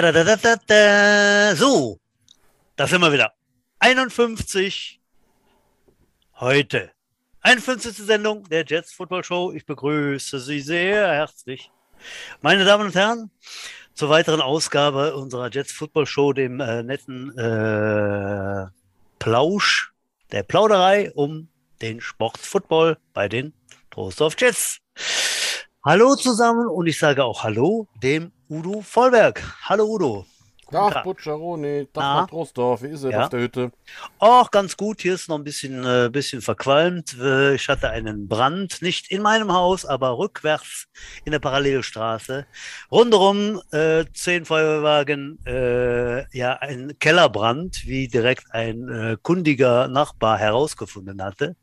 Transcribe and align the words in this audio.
Da, 0.00 0.12
da, 0.12 0.24
da, 0.24 0.36
da, 0.36 0.56
da. 0.66 1.54
So, 1.56 2.00
da 2.74 2.86
sind 2.86 3.02
wir 3.02 3.12
wieder. 3.12 3.34
51 3.80 4.98
heute. 6.36 6.90
51. 7.42 7.96
Sendung 7.96 8.48
der 8.48 8.64
Jets 8.64 8.94
Football 8.94 9.24
Show. 9.24 9.52
Ich 9.52 9.66
begrüße 9.66 10.40
Sie 10.40 10.60
sehr 10.60 11.06
herzlich. 11.06 11.70
Meine 12.40 12.64
Damen 12.64 12.86
und 12.86 12.94
Herren, 12.94 13.30
zur 13.92 14.08
weiteren 14.08 14.40
Ausgabe 14.40 15.14
unserer 15.16 15.50
Jets 15.50 15.72
Football 15.72 16.06
Show, 16.06 16.32
dem 16.32 16.60
äh, 16.60 16.82
netten 16.82 17.36
äh, 17.36 18.68
Plausch, 19.18 19.92
der 20.32 20.44
Plauderei 20.44 21.12
um 21.12 21.48
den 21.82 22.00
Sportfootball 22.00 22.96
bei 23.12 23.28
den 23.28 23.52
Trostorf 23.90 24.34
Jets. 24.38 24.78
Hallo 25.84 26.16
zusammen 26.16 26.68
und 26.68 26.86
ich 26.86 26.98
sage 26.98 27.22
auch 27.22 27.44
Hallo 27.44 27.86
dem 28.02 28.32
Udo 28.50 28.80
Vollberg. 28.80 29.40
Hallo 29.68 29.84
Udo. 29.84 30.26
Tag, 30.72 31.02
Butcheroni, 31.02 31.88
Tag 31.92 32.28
Trostorf, 32.28 32.82
wie 32.82 32.88
ist 32.88 33.02
es 33.04 33.12
Ja. 33.12 33.22
auf 33.22 33.28
der 33.28 33.40
Hütte? 33.40 33.72
Auch 34.20 34.50
ganz 34.52 34.76
gut, 34.76 35.00
hier 35.02 35.14
ist 35.14 35.28
noch 35.28 35.36
ein 35.38 35.42
bisschen, 35.44 35.84
äh, 35.84 36.08
bisschen 36.12 36.42
verqualmt. 36.42 37.16
Äh, 37.20 37.54
Ich 37.56 37.68
hatte 37.68 37.90
einen 37.90 38.28
Brand, 38.28 38.80
nicht 38.80 39.10
in 39.10 39.20
meinem 39.22 39.52
Haus, 39.52 39.84
aber 39.84 40.16
rückwärts 40.18 40.86
in 41.24 41.32
der 41.32 41.40
Parallelstraße. 41.40 42.46
Rundherum 42.90 43.60
äh, 43.72 44.04
zehn 44.14 44.44
Feuerwagen, 44.44 45.38
äh, 45.46 46.24
ja, 46.36 46.54
ein 46.60 46.96
Kellerbrand, 47.00 47.84
wie 47.86 48.06
direkt 48.06 48.44
ein 48.52 48.88
äh, 48.88 49.16
kundiger 49.22 49.88
Nachbar 49.88 50.38
herausgefunden 50.38 51.20
hatte. 51.22 51.56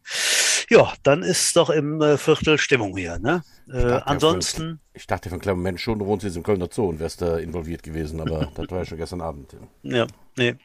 Ja, 0.70 0.94
dann 1.04 1.24
ist 1.24 1.56
doch 1.56 1.70
im 1.70 2.02
äh, 2.02 2.18
Viertel 2.18 2.58
Stimmung 2.58 2.98
hier. 2.98 3.20
Ne? 3.20 3.42
Äh, 3.70 3.82
dachte, 3.82 4.08
ansonsten, 4.08 4.80
Ich 4.94 5.08
dachte 5.08 5.30
für 5.30 5.36
einen 5.36 5.42
kleinen 5.42 5.60
Moment 5.60 5.80
schon, 5.80 6.00
du 6.00 6.06
wohnst 6.06 6.26
jetzt 6.26 6.36
im 6.36 6.44
Kölner 6.44 6.68
Zoo 6.72 6.90
und 6.90 7.00
wärst 7.00 7.22
da 7.22 7.38
involviert 7.38 7.84
gewesen, 7.84 8.20
aber 8.20 8.52
das 8.56 8.70
war 8.70 8.80
ja 8.80 8.86
schon 8.86 8.98
gestern 8.98 9.22
Abend. 9.22 9.56
Ja, 9.84 10.08
nee. 10.38 10.56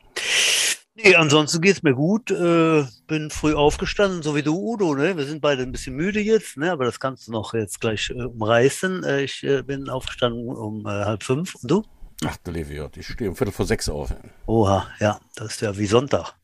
Nee, 0.95 1.15
ansonsten 1.15 1.63
geht's 1.63 1.83
mir 1.83 1.95
gut. 1.95 2.31
Äh, 2.31 2.85
bin 3.07 3.31
früh 3.31 3.55
aufgestanden, 3.55 4.23
so 4.23 4.35
wie 4.37 4.43
du, 4.43 4.55
Udo. 4.55 4.95
Ne? 4.95 5.17
Wir 5.17 5.25
sind 5.25 5.41
beide 5.41 5.63
ein 5.63 5.73
bisschen 5.73 5.97
müde 5.97 6.21
jetzt, 6.21 6.59
ne? 6.59 6.71
aber 6.71 6.85
das 6.85 7.01
kannst 7.01 7.29
du 7.29 7.33
noch 7.33 7.55
jetzt 7.55 7.81
gleich 7.81 8.11
äh, 8.11 8.25
umreißen. 8.25 9.03
Äh, 9.05 9.23
ich 9.23 9.43
äh, 9.43 9.63
bin 9.63 9.89
aufgestanden 9.89 10.49
um 10.49 10.85
äh, 10.85 10.91
halb 10.91 11.23
fünf. 11.23 11.55
Und 11.55 11.71
du? 11.71 11.83
Ach 12.25 12.37
du 12.45 12.51
Leviot, 12.51 12.97
ich 12.99 13.07
stehe 13.07 13.31
um 13.31 13.37
Viertel 13.37 13.53
vor 13.53 13.67
sechs 13.67 13.89
auf. 13.89 14.15
Oha, 14.47 14.87
ja, 15.01 15.19
das 15.35 15.55
ist 15.55 15.61
ja 15.63 15.77
wie 15.77 15.87
Sonntag. 15.87 16.35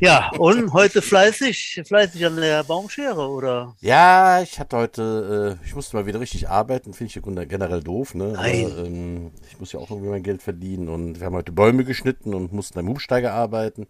Ja, 0.00 0.30
und 0.38 0.72
heute 0.72 1.02
fleißig, 1.02 1.82
fleißig 1.84 2.24
an 2.24 2.36
der 2.36 2.64
Baumschere, 2.64 3.28
oder? 3.28 3.76
Ja, 3.82 4.40
ich 4.40 4.58
hatte 4.58 4.78
heute, 4.78 5.58
äh, 5.60 5.66
ich 5.66 5.74
musste 5.74 5.94
mal 5.94 6.06
wieder 6.06 6.20
richtig 6.20 6.48
arbeiten, 6.48 6.94
finde 6.94 7.12
ich 7.14 7.48
generell 7.48 7.82
doof, 7.82 8.14
ne? 8.14 8.32
Nein. 8.32 8.64
Aber, 8.64 8.86
ähm, 8.86 9.30
ich 9.50 9.60
muss 9.60 9.72
ja 9.72 9.78
auch 9.78 9.90
irgendwie 9.90 10.08
mein 10.08 10.22
Geld 10.22 10.42
verdienen 10.42 10.88
und 10.88 11.20
wir 11.20 11.26
haben 11.26 11.34
heute 11.34 11.52
Bäume 11.52 11.84
geschnitten 11.84 12.32
und 12.32 12.50
mussten 12.50 12.78
am 12.78 12.88
Hubsteiger 12.88 13.34
arbeiten. 13.34 13.86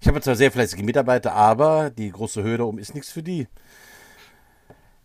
Ich 0.00 0.08
habe 0.08 0.22
zwar 0.22 0.36
sehr 0.36 0.50
fleißige 0.50 0.84
Mitarbeiter, 0.84 1.34
aber 1.34 1.90
die 1.90 2.10
große 2.10 2.42
Höhe 2.42 2.56
da 2.56 2.64
oben 2.64 2.78
ist 2.78 2.94
nichts 2.94 3.12
für 3.12 3.22
die. 3.22 3.46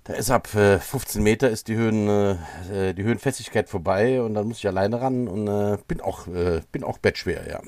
Da 0.06 0.14
ist 0.14 0.32
ab 0.32 0.56
äh, 0.56 0.80
15 0.80 1.22
Meter 1.22 1.50
ist 1.50 1.68
die 1.68 1.76
Höhen, 1.76 2.08
äh, 2.08 2.94
die 2.94 3.04
Höhenfestigkeit 3.04 3.68
vorbei 3.68 4.22
und 4.22 4.34
dann 4.34 4.48
muss 4.48 4.60
ich 4.60 4.68
alleine 4.68 5.02
ran 5.02 5.28
und 5.28 5.50
äh, 5.50 5.78
bin 5.90 6.00
auch, 6.00 6.28
äh, 6.28 6.62
bin 6.72 6.86
auch 6.86 7.00
bettschwer, 7.00 7.46
ja. 7.50 7.60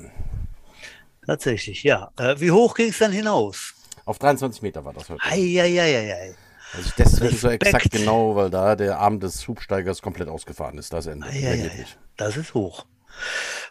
Tatsächlich, 1.29 1.83
ja. 1.83 2.09
Äh, 2.17 2.39
wie 2.39 2.49
hoch 2.49 2.73
ging's 2.73 2.97
dann 2.97 3.11
hinaus? 3.11 3.75
Auf 4.05 4.17
23 4.17 4.63
Meter 4.63 4.83
war 4.83 4.93
das 4.93 5.07
heute. 5.11 5.23
Eieieiei. 5.23 6.33
Also 6.73 6.87
ich 6.87 6.95
deswegen 6.95 7.37
so 7.37 7.49
exakt 7.49 7.91
genau, 7.91 8.35
weil 8.35 8.49
da 8.49 8.75
der 8.75 8.97
Arm 8.97 9.19
des 9.19 9.47
Hubsteigers 9.47 10.01
komplett 10.01 10.27
ausgefahren 10.27 10.79
ist. 10.79 10.91
Das 10.91 11.05
Ende. 11.05 11.27
Eieiei. 11.27 11.85
Das 12.17 12.35
ist 12.35 12.55
hoch. 12.55 12.87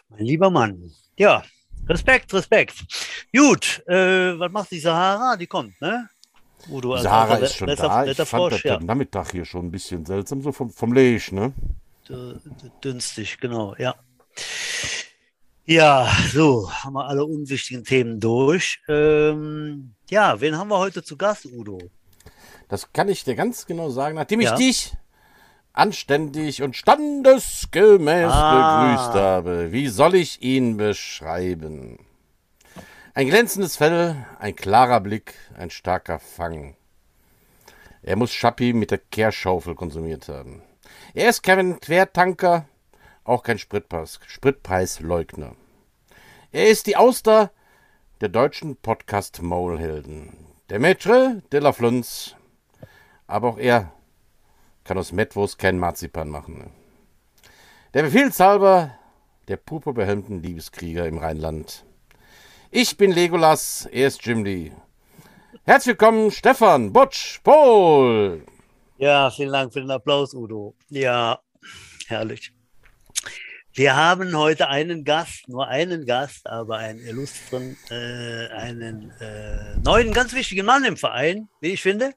Mein 0.07 0.23
lieber 0.23 0.49
Mann. 0.49 0.89
Ja, 1.17 1.43
Respekt, 1.89 2.33
Respekt. 2.33 2.75
Gut, 3.35 3.83
äh, 3.87 4.39
was 4.39 4.51
macht 4.53 4.71
die 4.71 4.79
Sahara? 4.79 5.35
Die 5.35 5.47
kommt, 5.47 5.81
ne? 5.81 6.07
Udo, 6.69 6.93
als 6.93 7.03
Sarah 7.03 7.33
alter 7.33 7.45
ist 7.45 7.55
schon 7.55 7.67
letzter- 7.67 7.87
da. 7.89 8.01
Ich 8.03 8.07
letzter 8.07 8.25
fand 8.25 8.43
das 8.53 8.61
Frosch, 8.61 8.65
ja. 8.71 8.79
Nachmittag 8.79 9.31
hier 9.31 9.43
schon 9.43 9.65
ein 9.65 9.71
bisschen 9.71 10.05
seltsam, 10.05 10.41
so 10.41 10.53
vom, 10.53 10.69
vom 10.69 10.93
Lech, 10.93 11.33
ne? 11.33 11.51
Dünstig, 12.81 13.37
genau, 13.37 13.75
ja. 13.77 13.95
Ja, 15.71 16.07
so, 16.33 16.71
haben 16.71 16.93
wir 16.93 17.05
alle 17.05 17.23
unwichtigen 17.23 17.83
Themen 17.83 18.19
durch. 18.19 18.81
Ähm, 18.87 19.93
ja, 20.09 20.41
wen 20.41 20.57
haben 20.57 20.69
wir 20.69 20.79
heute 20.79 21.03
zu 21.03 21.15
Gast, 21.15 21.45
Udo? 21.45 21.77
Das 22.69 22.91
kann 22.91 23.07
ich 23.07 23.23
dir 23.23 23.35
ganz 23.35 23.67
genau 23.67 23.91
sagen. 23.91 24.15
Nachdem 24.15 24.41
Ja. 24.41 24.53
ich 24.53 24.57
dich 24.57 24.93
anständig 25.71 26.63
und 26.63 26.75
standesgemäß 26.75 28.31
Ah. 28.31 28.81
begrüßt 28.81 29.13
habe, 29.13 29.71
wie 29.71 29.87
soll 29.89 30.15
ich 30.15 30.41
ihn 30.41 30.75
beschreiben? 30.77 31.99
Ein 33.13 33.27
glänzendes 33.27 33.75
Fell, 33.77 34.15
ein 34.39 34.55
klarer 34.55 34.99
Blick, 35.01 35.35
ein 35.55 35.69
starker 35.69 36.17
Fang. 36.17 36.77
Er 38.01 38.15
muss 38.15 38.33
Schappi 38.33 38.73
mit 38.73 38.89
der 38.89 38.97
Kehrschaufel 38.97 39.75
konsumiert 39.75 40.29
haben. 40.29 40.63
Er 41.13 41.29
ist 41.29 41.43
kein 41.43 41.79
Quertanker, 41.79 42.67
auch 43.23 43.43
kein 43.43 43.57
Spritpass, 43.57 44.19
Spritpreisleugner. 44.27 45.55
Er 46.51 46.69
ist 46.69 46.87
die 46.87 46.97
Auster 46.97 47.51
der 48.21 48.29
deutschen 48.29 48.75
Podcast-Maulhelden. 48.75 50.33
Der 50.69 50.79
Maître 50.79 51.41
de 51.51 51.59
la 51.59 51.71
Flunz. 51.71 52.35
Aber 53.27 53.49
auch 53.49 53.57
er 53.57 53.91
kann 54.83 54.97
aus 54.97 55.11
Metwurst 55.11 55.59
keinen 55.59 55.79
Marzipan 55.79 56.29
machen. 56.29 56.71
Der 57.93 58.03
Befehlshalber 58.03 58.91
der 59.47 59.57
purpurbehelmten 59.57 60.41
Liebeskrieger 60.41 61.07
im 61.07 61.17
Rheinland. 61.17 61.83
Ich 62.71 62.97
bin 62.97 63.11
Legolas, 63.11 63.87
er 63.91 64.07
ist 64.07 64.23
Jim 64.25 64.43
Lee. 64.43 64.71
Herzlich 65.63 65.93
willkommen, 65.93 66.29
Stefan, 66.29 66.93
Butch, 66.93 67.41
Paul. 67.43 68.45
Ja, 68.97 69.31
vielen 69.31 69.51
Dank 69.51 69.73
für 69.73 69.81
den 69.81 69.89
Applaus, 69.91 70.33
Udo. 70.33 70.75
Ja, 70.89 71.39
herrlich. 72.07 72.53
Wir 73.73 73.95
haben 73.95 74.35
heute 74.35 74.67
einen 74.67 75.03
Gast, 75.03 75.47
nur 75.47 75.67
einen 75.67 76.05
Gast, 76.05 76.47
aber 76.47 76.77
einen 76.77 77.05
illustren, 77.05 77.77
äh, 77.91 78.47
einen 78.47 79.11
äh, 79.21 79.77
neuen, 79.83 80.11
ganz 80.11 80.33
wichtigen 80.33 80.65
Mann 80.65 80.83
im 80.85 80.97
Verein, 80.97 81.47
wie 81.61 81.73
ich 81.73 81.81
finde. 81.83 82.13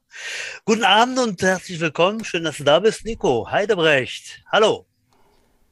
Guten 0.65 0.83
Abend 0.83 1.19
und 1.19 1.43
herzlich 1.43 1.79
willkommen. 1.79 2.25
Schön, 2.25 2.45
dass 2.45 2.57
du 2.57 2.65
da 2.65 2.81
bist, 2.81 3.05
Nico 3.05 3.51
Heidebrecht. 3.51 4.43
Hallo. 4.51 4.87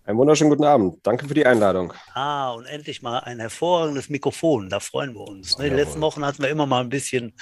Einen 0.05 0.19
wunderschönen 0.19 0.51
guten 0.51 0.65
Abend. 0.65 0.99
Danke 1.03 1.27
für 1.27 1.35
die 1.35 1.47
Einladung. 1.47 1.95
Ah, 2.13 2.53
und 2.53 2.67
endlich 2.67 3.01
mal 3.01 3.21
ein 3.21 3.41
hervorragendes 3.41 4.11
Mikrofon. 4.11 4.69
Da 4.69 4.81
freuen 4.81 5.15
wir 5.15 5.27
uns. 5.27 5.57
Ne? 5.57 5.71
Die 5.71 5.77
letzten 5.77 6.03
Wochen 6.03 6.25
hatten 6.27 6.43
wir 6.43 6.51
immer 6.51 6.67
mal 6.67 6.83
ein 6.83 6.91
bisschen, 6.91 7.33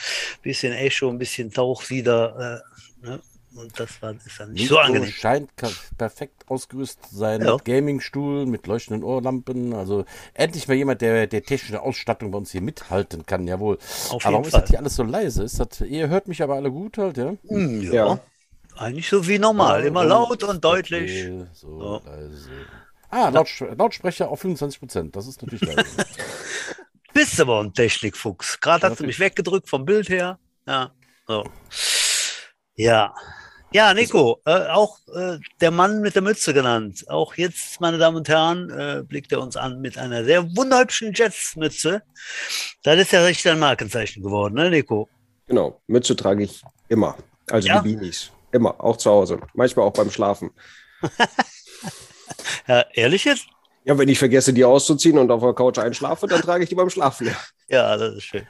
bisschen 0.42 0.72
Echo, 0.72 1.08
ein 1.08 1.18
bisschen 1.18 1.50
Tauchsieder. 1.50 2.62
Äh, 3.02 3.06
ne? 3.06 3.20
Und 3.54 3.78
das 3.80 4.00
war, 4.02 4.12
ist 4.12 4.38
dann 4.38 4.52
nicht 4.52 4.68
so 4.68 4.74
Mikro 4.74 4.86
angenehm. 4.86 5.10
scheint 5.10 5.50
perfekt 5.96 6.44
ausgerüstet 6.48 7.06
zu 7.06 7.16
sein 7.16 7.42
Ja. 7.42 7.54
mit 7.54 7.64
Gamingstuhl, 7.64 8.46
mit 8.46 8.66
leuchtenden 8.66 9.02
Ohrlampen. 9.02 9.72
Also 9.74 10.04
endlich 10.34 10.68
mal 10.68 10.74
jemand, 10.74 11.00
der 11.00 11.26
der 11.26 11.42
technische 11.42 11.80
Ausstattung 11.82 12.30
bei 12.30 12.38
uns 12.38 12.52
hier 12.52 12.60
mithalten 12.60 13.24
kann. 13.26 13.46
Jawohl. 13.48 13.78
Auf 14.10 14.24
aber 14.24 14.34
warum 14.34 14.44
ist 14.44 14.50
Fall. 14.52 14.60
das 14.60 14.70
hier 14.70 14.78
alles 14.78 14.94
so 14.96 15.02
leise? 15.02 15.42
Ist 15.44 15.58
das, 15.60 15.80
ihr 15.80 16.08
hört 16.08 16.28
mich 16.28 16.42
aber 16.42 16.54
alle 16.56 16.70
gut 16.70 16.98
halt, 16.98 17.16
ja? 17.16 17.34
Hm, 17.48 17.82
ja. 17.82 17.92
Ja. 17.92 18.20
Eigentlich 18.76 19.08
so 19.08 19.26
wie 19.26 19.38
normal. 19.38 19.84
Immer 19.84 20.04
laut 20.04 20.44
und 20.44 20.62
deutlich. 20.64 21.24
Okay, 21.24 21.46
so 21.52 21.80
So. 21.80 22.02
leise. 22.06 22.50
Ah, 23.10 23.30
Lautsch 23.30 23.62
Lautsprecher 23.76 24.28
auf 24.28 24.40
25 24.40 24.78
Prozent. 24.78 25.16
Das 25.16 25.26
ist 25.26 25.42
natürlich 25.42 25.62
leise. 25.74 25.84
Bist 27.14 27.40
aber 27.40 27.60
ein 27.60 27.72
Technikfuchs. 27.72 28.60
Gerade 28.60 28.88
hast 28.90 29.00
du 29.00 29.04
mich 29.06 29.18
weggedrückt 29.18 29.68
vom 29.68 29.84
Bild 29.86 30.08
her. 30.10 30.38
Ja. 30.66 30.92
So. 31.26 31.44
Ja. 32.76 33.14
Ja, 33.70 33.92
Nico, 33.92 34.40
äh, 34.46 34.66
auch 34.68 34.98
äh, 35.14 35.38
der 35.60 35.70
Mann 35.70 36.00
mit 36.00 36.14
der 36.14 36.22
Mütze 36.22 36.54
genannt. 36.54 37.04
Auch 37.08 37.34
jetzt, 37.34 37.80
meine 37.82 37.98
Damen 37.98 38.16
und 38.16 38.28
Herren, 38.28 38.70
äh, 38.70 39.02
blickt 39.06 39.30
er 39.30 39.40
uns 39.42 39.56
an 39.56 39.80
mit 39.82 39.98
einer 39.98 40.24
sehr 40.24 40.44
wunderhübschen 40.56 41.12
Jets-Mütze. 41.12 42.02
Das 42.82 42.98
ist 42.98 43.12
ja 43.12 43.22
richtig 43.24 43.50
ein 43.52 43.58
Markenzeichen 43.58 44.22
geworden, 44.22 44.54
ne, 44.54 44.70
Nico? 44.70 45.08
Genau, 45.46 45.80
Mütze 45.86 46.16
trage 46.16 46.44
ich 46.44 46.62
immer. 46.88 47.16
Also 47.50 47.68
Ja? 47.68 47.80
die 47.80 47.94
Beanies. 47.94 48.30
Immer, 48.52 48.82
auch 48.82 48.96
zu 48.96 49.10
Hause. 49.10 49.38
Manchmal 49.52 49.86
auch 49.86 49.92
beim 49.92 50.10
Schlafen. 50.10 50.50
Ja, 52.66 52.84
ehrlich 52.92 53.24
jetzt? 53.24 53.46
Ja, 53.84 53.96
wenn 53.98 54.08
ich 54.08 54.18
vergesse, 54.18 54.52
die 54.52 54.64
auszuziehen 54.64 55.16
und 55.18 55.30
auf 55.30 55.42
der 55.42 55.54
Couch 55.54 55.78
einschlafe, 55.78 56.26
dann 56.26 56.40
trage 56.42 56.62
ich 56.62 56.68
die 56.68 56.74
beim 56.74 56.90
Schlafen. 56.90 57.26
Ja. 57.28 57.32
Ja, 57.70 57.96
das 57.98 58.14
ist 58.14 58.22
schön. 58.24 58.46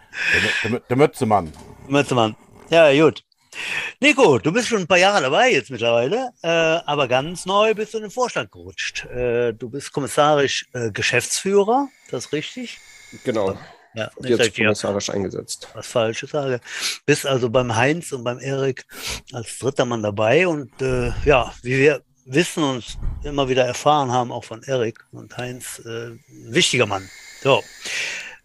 Der, 0.62 0.70
der, 0.70 0.80
der 0.80 0.96
Mötzemann. 0.96 1.52
Mützemann. 1.88 2.36
Ja, 2.70 2.92
gut. 2.92 3.24
Nico, 4.00 4.38
du 4.38 4.52
bist 4.52 4.68
schon 4.68 4.80
ein 4.80 4.86
paar 4.86 4.98
Jahre 4.98 5.22
dabei 5.22 5.52
jetzt 5.52 5.70
mittlerweile, 5.70 6.30
äh, 6.42 6.48
aber 6.48 7.08
ganz 7.08 7.46
neu 7.46 7.74
bist 7.74 7.94
du 7.94 7.98
in 7.98 8.04
den 8.04 8.10
Vorstand 8.10 8.50
gerutscht. 8.52 9.04
Äh, 9.06 9.52
du 9.54 9.70
bist 9.70 9.92
kommissarisch 9.92 10.66
äh, 10.72 10.90
Geschäftsführer, 10.90 11.88
das 12.10 12.26
ist 12.26 12.32
richtig? 12.32 12.78
Genau. 13.24 13.58
Ja, 13.94 14.10
Jetzt 14.20 14.54
kommissarisch 14.54 15.10
eingesetzt. 15.10 15.68
was 15.74 15.86
Falsches 15.86 16.30
sage. 16.30 16.60
Bist 17.06 17.26
also 17.26 17.48
beim 17.50 17.74
Heinz 17.74 18.12
und 18.12 18.22
beim 18.22 18.38
Erik 18.38 18.86
als 19.32 19.58
dritter 19.58 19.86
Mann 19.86 20.02
dabei 20.02 20.46
und 20.46 20.70
äh, 20.82 21.12
ja, 21.24 21.52
wie 21.62 21.78
wir 21.78 22.02
wissen 22.26 22.62
und 22.62 22.84
immer 23.24 23.48
wieder 23.48 23.64
erfahren 23.64 24.12
haben, 24.12 24.30
auch 24.30 24.44
von 24.44 24.62
Erik 24.62 25.04
und 25.12 25.36
Heinz, 25.36 25.80
äh, 25.84 26.10
ein 26.10 26.20
wichtiger 26.28 26.86
Mann. 26.86 27.08
So. 27.42 27.62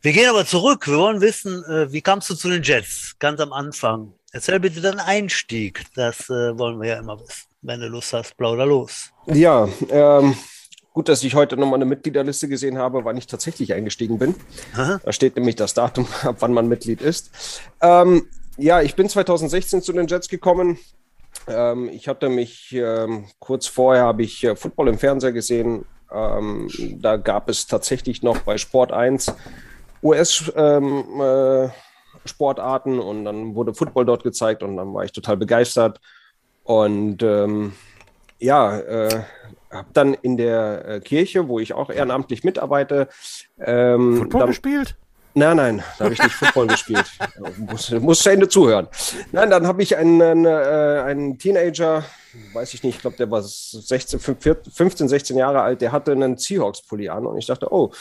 Wir 0.01 0.11
gehen 0.11 0.29
aber 0.29 0.45
zurück. 0.45 0.87
Wir 0.87 0.97
wollen 0.97 1.21
wissen, 1.21 1.63
äh, 1.65 1.91
wie 1.91 2.01
kamst 2.01 2.29
du 2.29 2.35
zu 2.35 2.49
den 2.49 2.63
Jets 2.63 3.15
ganz 3.19 3.39
am 3.39 3.53
Anfang? 3.53 4.13
Erzähl 4.35 4.59
bitte 4.59 4.81
deinen 4.81 4.99
Einstieg. 4.99 5.83
Das 5.93 6.27
äh, 6.27 6.57
wollen 6.57 6.81
wir 6.81 6.89
ja 6.89 6.97
immer 6.97 7.19
wissen. 7.19 7.43
Wenn 7.61 7.79
du 7.79 7.87
Lust 7.87 8.13
hast, 8.13 8.35
plauder 8.35 8.65
los. 8.65 9.11
Ja, 9.27 9.69
ähm, 9.91 10.35
gut, 10.91 11.07
dass 11.07 11.23
ich 11.23 11.35
heute 11.35 11.55
nochmal 11.55 11.75
eine 11.75 11.85
Mitgliederliste 11.85 12.47
gesehen 12.47 12.79
habe, 12.79 13.05
wann 13.05 13.15
ich 13.15 13.27
tatsächlich 13.27 13.73
eingestiegen 13.73 14.17
bin. 14.17 14.33
Aha. 14.73 14.99
Da 15.03 15.13
steht 15.13 15.35
nämlich 15.35 15.55
das 15.55 15.75
Datum, 15.75 16.07
ab 16.23 16.37
wann 16.39 16.51
man 16.51 16.67
Mitglied 16.67 16.99
ist. 17.01 17.61
Ähm, 17.79 18.27
ja, 18.57 18.81
ich 18.81 18.95
bin 18.95 19.07
2016 19.07 19.83
zu 19.83 19.93
den 19.93 20.07
Jets 20.07 20.27
gekommen. 20.27 20.79
Ähm, 21.47 21.89
ich 21.89 22.07
hatte 22.07 22.29
mich 22.29 22.73
ähm, 22.73 23.25
kurz 23.37 23.67
vorher 23.67 24.03
habe 24.03 24.23
ich 24.23 24.43
äh, 24.43 24.55
Football 24.55 24.87
im 24.87 24.97
Fernseher 24.97 25.31
gesehen. 25.31 25.85
Ähm, 26.11 26.69
da 26.99 27.17
gab 27.17 27.49
es 27.49 27.67
tatsächlich 27.67 28.23
noch 28.23 28.39
bei 28.39 28.57
Sport 28.57 28.93
1 28.93 29.31
US-Sportarten 30.01 30.83
ähm, 30.83 31.21
äh, 31.21 31.92
und 32.99 33.25
dann 33.25 33.55
wurde 33.55 33.73
Football 33.73 34.05
dort 34.05 34.23
gezeigt 34.23 34.63
und 34.63 34.77
dann 34.77 34.93
war 34.93 35.03
ich 35.03 35.11
total 35.11 35.37
begeistert. 35.37 35.99
Und 36.63 37.21
ähm, 37.23 37.73
ja, 38.39 38.77
äh, 38.79 39.23
habe 39.71 39.87
dann 39.93 40.13
in 40.13 40.37
der 40.37 40.85
äh, 40.87 40.99
Kirche, 40.99 41.47
wo 41.47 41.59
ich 41.59 41.73
auch 41.73 41.89
ehrenamtlich 41.89 42.43
mitarbeite, 42.43 43.07
ähm, 43.59 44.17
Football 44.17 44.39
dann, 44.41 44.49
gespielt? 44.49 44.95
Nein, 45.35 45.57
nein, 45.57 45.83
da 45.97 46.05
habe 46.05 46.13
ich 46.13 46.21
nicht 46.21 46.35
Football 46.35 46.67
gespielt. 46.67 47.05
Muss, 47.57 47.89
muss 47.91 48.19
zu 48.21 48.29
Ende 48.29 48.47
zuhören. 48.47 48.87
Nein, 49.31 49.49
dann 49.49 49.65
habe 49.65 49.81
ich 49.81 49.97
einen, 49.97 50.21
einen, 50.21 50.45
äh, 50.45 51.01
einen 51.05 51.39
Teenager, 51.39 52.03
weiß 52.53 52.75
ich 52.75 52.83
nicht, 52.83 52.95
ich 52.95 53.01
glaube, 53.01 53.17
der 53.17 53.31
war 53.31 53.41
16, 53.41 54.19
15, 54.19 55.07
16 55.07 55.37
Jahre 55.37 55.61
alt, 55.61 55.81
der 55.81 55.91
hatte 55.91 56.11
einen 56.11 56.37
Seahawks-Pulli 56.37 57.09
an 57.09 57.25
und 57.25 57.37
ich 57.37 57.47
dachte, 57.47 57.73
oh, 57.73 57.91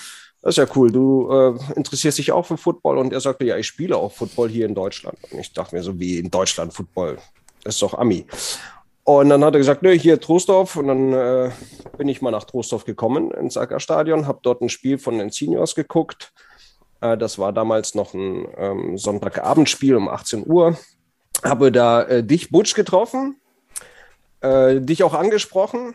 das 0.42 0.58
ist 0.58 0.68
ja 0.68 0.76
cool, 0.76 0.90
du 0.90 1.30
äh, 1.30 1.76
interessierst 1.76 2.18
dich 2.18 2.32
auch 2.32 2.44
für 2.44 2.56
Football 2.56 2.98
und 2.98 3.12
er 3.12 3.20
sagte, 3.20 3.44
ja, 3.44 3.56
ich 3.56 3.66
spiele 3.66 3.96
auch 3.96 4.12
Football 4.12 4.48
hier 4.48 4.66
in 4.66 4.74
Deutschland. 4.74 5.16
Und 5.30 5.38
ich 5.38 5.52
dachte 5.52 5.74
mir 5.74 5.82
so, 5.82 5.98
wie 5.98 6.18
in 6.18 6.30
Deutschland 6.30 6.74
Football? 6.74 7.18
Das 7.62 7.74
ist 7.74 7.82
doch 7.82 7.94
Ami. 7.94 8.26
Und 9.04 9.30
dann 9.30 9.44
hat 9.44 9.54
er 9.54 9.58
gesagt, 9.58 9.82
nö, 9.82 9.96
hier 9.96 10.20
Trostorf. 10.20 10.76
Und 10.76 10.88
dann 10.88 11.12
äh, 11.12 11.50
bin 11.96 12.08
ich 12.08 12.22
mal 12.22 12.30
nach 12.30 12.44
Trostorf 12.44 12.84
gekommen 12.84 13.30
ins 13.30 13.56
Ackerstadion, 13.56 14.26
habe 14.26 14.40
dort 14.42 14.60
ein 14.60 14.68
Spiel 14.68 14.98
von 14.98 15.18
den 15.18 15.30
Seniors 15.30 15.74
geguckt 15.74 16.32
äh, 17.02 17.18
das 17.18 17.38
war 17.38 17.52
damals 17.52 17.94
noch 17.94 18.14
ein 18.14 18.48
ähm, 18.56 18.96
Sonntagabendspiel 18.96 19.96
um 19.96 20.08
18 20.08 20.46
Uhr. 20.46 20.78
Habe 21.44 21.72
da 21.72 22.02
äh, 22.02 22.24
dich, 22.24 22.50
Butch, 22.50 22.74
getroffen, 22.74 23.36
äh, 24.40 24.80
dich 24.80 25.02
auch 25.02 25.12
angesprochen, 25.12 25.94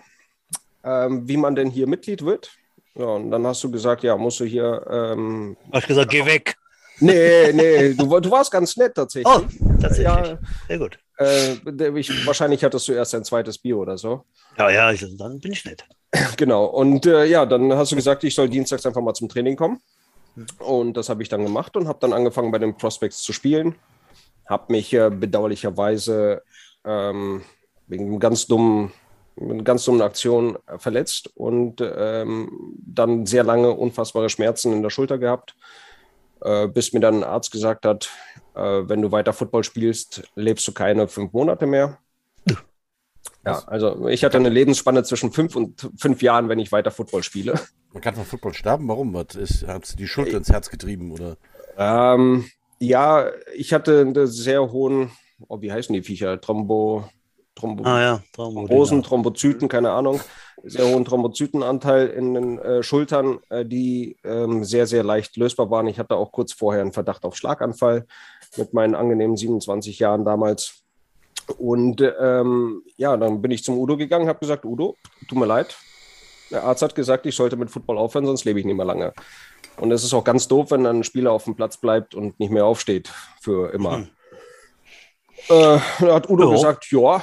ähm, 0.84 1.28
wie 1.28 1.38
man 1.38 1.56
denn 1.56 1.72
hier 1.72 1.88
Mitglied 1.88 2.24
wird. 2.24 2.52
Ja, 2.98 3.06
und 3.06 3.30
dann 3.30 3.46
hast 3.46 3.64
du 3.64 3.72
gesagt, 3.72 4.04
ja, 4.04 4.18
musst 4.18 4.40
du 4.40 4.46
hier. 4.46 4.86
Ähm, 4.90 5.56
hast 5.72 5.84
du 5.84 5.88
gesagt, 5.90 6.12
geh 6.12 6.26
weg. 6.26 6.56
Nee, 7.00 7.54
nee, 7.54 7.94
du, 7.94 8.20
du 8.20 8.32
warst 8.32 8.52
ganz 8.52 8.76
nett 8.76 8.96
tatsächlich. 8.96 9.32
Oh, 9.32 9.44
tatsächlich. 9.80 10.06
Ja, 10.06 10.40
Sehr 10.68 10.80
gut. 10.80 10.98
Äh, 11.20 11.54
ich, 12.00 12.26
wahrscheinlich 12.26 12.64
hattest 12.64 12.88
du 12.88 12.94
erst 12.94 13.14
ein 13.14 13.24
zweites 13.24 13.60
Bier 13.60 13.78
oder 13.78 13.98
so. 13.98 14.26
Ja, 14.58 14.70
ja, 14.72 14.92
ich, 14.92 15.06
dann 15.18 15.40
bin 15.40 15.52
ich 15.52 15.64
nett. 15.66 15.86
Genau. 16.38 16.66
Und 16.66 17.06
äh, 17.06 17.26
ja, 17.26 17.46
dann 17.46 17.72
hast 17.74 17.92
du 17.92 17.96
gesagt, 17.96 18.24
ich 18.24 18.34
soll 18.34 18.50
dienstags 18.50 18.86
einfach 18.86 19.02
mal 19.02 19.14
zum 19.14 19.30
Training 19.30 19.56
kommen. 19.56 19.80
Und 20.60 20.96
das 20.96 21.10
habe 21.10 21.22
ich 21.22 21.30
dann 21.30 21.44
gemacht 21.44 21.76
und 21.76 21.88
habe 21.88 22.00
dann 22.00 22.14
angefangen 22.14 22.52
bei 22.52 22.60
den 22.60 22.78
Prospects 22.78 23.22
zu 23.22 23.34
spielen. 23.34 23.76
Habe 24.48 24.72
mich 24.72 24.94
äh, 24.94 25.10
bedauerlicherweise 25.10 26.42
ähm, 26.86 27.44
wegen 27.88 28.06
einem 28.06 28.20
ganz 28.20 28.48
dummen, 28.48 28.92
einer 29.40 29.64
ganz 29.64 29.86
dummen 29.86 30.02
Aktion 30.02 30.58
äh, 30.68 30.78
verletzt 30.78 31.32
und 31.36 31.82
ähm, 31.82 32.76
dann 32.78 33.26
sehr 33.26 33.44
lange 33.44 33.72
unfassbare 33.72 34.30
Schmerzen 34.30 34.74
in 34.74 34.84
der 34.84 34.90
Schulter 34.90 35.18
gehabt, 35.18 35.56
äh, 36.42 36.68
bis 36.68 36.94
mir 36.94 37.00
dann 37.00 37.18
ein 37.18 37.24
Arzt 37.24 37.52
gesagt 37.52 37.86
hat, 37.86 38.10
äh, 38.56 38.60
wenn 38.62 39.02
du 39.02 39.12
weiter 39.12 39.34
Football 39.34 39.64
spielst, 39.64 40.24
lebst 40.36 40.68
du 40.68 40.72
keine 40.72 41.08
fünf 41.08 41.34
Monate 41.34 41.66
mehr. 41.66 42.00
Ja, 43.46 43.64
also 43.66 44.10
ich 44.10 44.26
hatte 44.26 44.38
eine 44.38 44.50
Lebensspanne 44.50 45.04
zwischen 45.04 45.32
fünf 45.32 45.56
und 45.56 45.90
fünf 45.98 46.22
Jahren, 46.22 46.50
wenn 46.50 46.60
ich 46.60 46.74
weiter 46.74 46.92
Football 46.92 47.24
spiele. 47.24 47.58
Man 47.94 48.02
kann 48.02 48.16
von 48.16 48.26
Football 48.26 48.54
sterben. 48.54 48.88
Warum? 48.90 49.14
Was 49.14 49.36
ist, 49.36 49.66
hat 49.66 49.98
die 49.98 50.08
Schulter 50.08 50.38
ins 50.38 50.50
Herz 50.50 50.70
getrieben 50.70 51.12
oder? 51.14 51.38
Ähm, 51.78 52.46
ja, 52.80 53.32
ich 53.56 53.74
hatte 53.74 54.02
einen 54.02 54.28
sehr 54.28 54.72
hohen, 54.72 55.12
oh, 55.48 55.62
wie 55.62 55.72
heißen 55.72 55.94
die 55.94 56.04
Viecher? 56.04 56.42
Thrombo, 56.42 57.10
Thrombo 57.58 57.84
ah, 57.86 58.02
ja. 58.02 58.20
Thrombosen, 58.34 59.04
Thrombozyten, 59.04 59.68
keine 59.68 59.92
Ahnung. 59.92 60.22
Sehr 60.64 60.88
hohen 60.88 61.06
Thrombozytenanteil 61.06 62.08
in 62.08 62.34
den 62.34 62.60
äh, 62.60 62.84
Schultern, 62.84 63.40
äh, 63.50 63.66
die 63.66 64.18
ähm, 64.24 64.64
sehr, 64.64 64.88
sehr 64.88 65.04
leicht 65.04 65.38
lösbar 65.38 65.70
waren. 65.70 65.88
Ich 65.88 66.00
hatte 66.00 66.16
auch 66.16 66.32
kurz 66.32 66.54
vorher 66.54 66.82
einen 66.82 66.94
Verdacht 66.94 67.24
auf 67.26 67.36
Schlaganfall 67.36 68.06
mit 68.58 68.74
meinen 68.74 68.96
angenehmen 68.96 69.38
27 69.38 70.00
Jahren 70.00 70.26
damals. 70.26 70.84
Und 71.58 72.02
ähm, 72.20 72.84
ja, 72.98 73.16
dann 73.18 73.42
bin 73.42 73.52
ich 73.52 73.64
zum 73.64 73.78
Udo 73.78 73.98
gegangen, 73.98 74.28
habe 74.28 74.40
gesagt, 74.40 74.66
Udo, 74.66 74.96
tut 75.28 75.38
mir 75.38 75.46
leid. 75.46 75.76
Der 76.52 76.64
Arzt 76.64 76.82
hat 76.82 76.96
gesagt, 76.96 77.26
ich 77.26 77.36
sollte 77.36 77.56
mit 77.56 77.70
Football 77.70 77.98
aufhören, 77.98 78.26
sonst 78.26 78.46
lebe 78.46 78.60
ich 78.60 78.66
nicht 78.66 78.76
mehr 78.76 78.86
lange. 78.86 79.14
Und 79.78 79.92
es 79.92 80.04
ist 80.04 80.14
auch 80.14 80.24
ganz 80.24 80.48
doof, 80.48 80.72
wenn 80.72 80.84
dann 80.84 80.98
ein 81.00 81.04
Spieler 81.04 81.32
auf 81.32 81.44
dem 81.44 81.56
Platz 81.56 81.78
bleibt 81.78 82.16
und 82.16 82.40
nicht 82.40 82.52
mehr 82.52 82.66
aufsteht 82.66 83.12
für 83.42 83.72
immer. 83.74 83.98
Hm. 83.98 84.08
Äh, 85.50 85.80
da 86.00 86.16
hat 86.16 86.30
Udo 86.30 86.50
oh. 86.50 86.52
gesagt, 86.52 86.92
ja, 86.92 87.22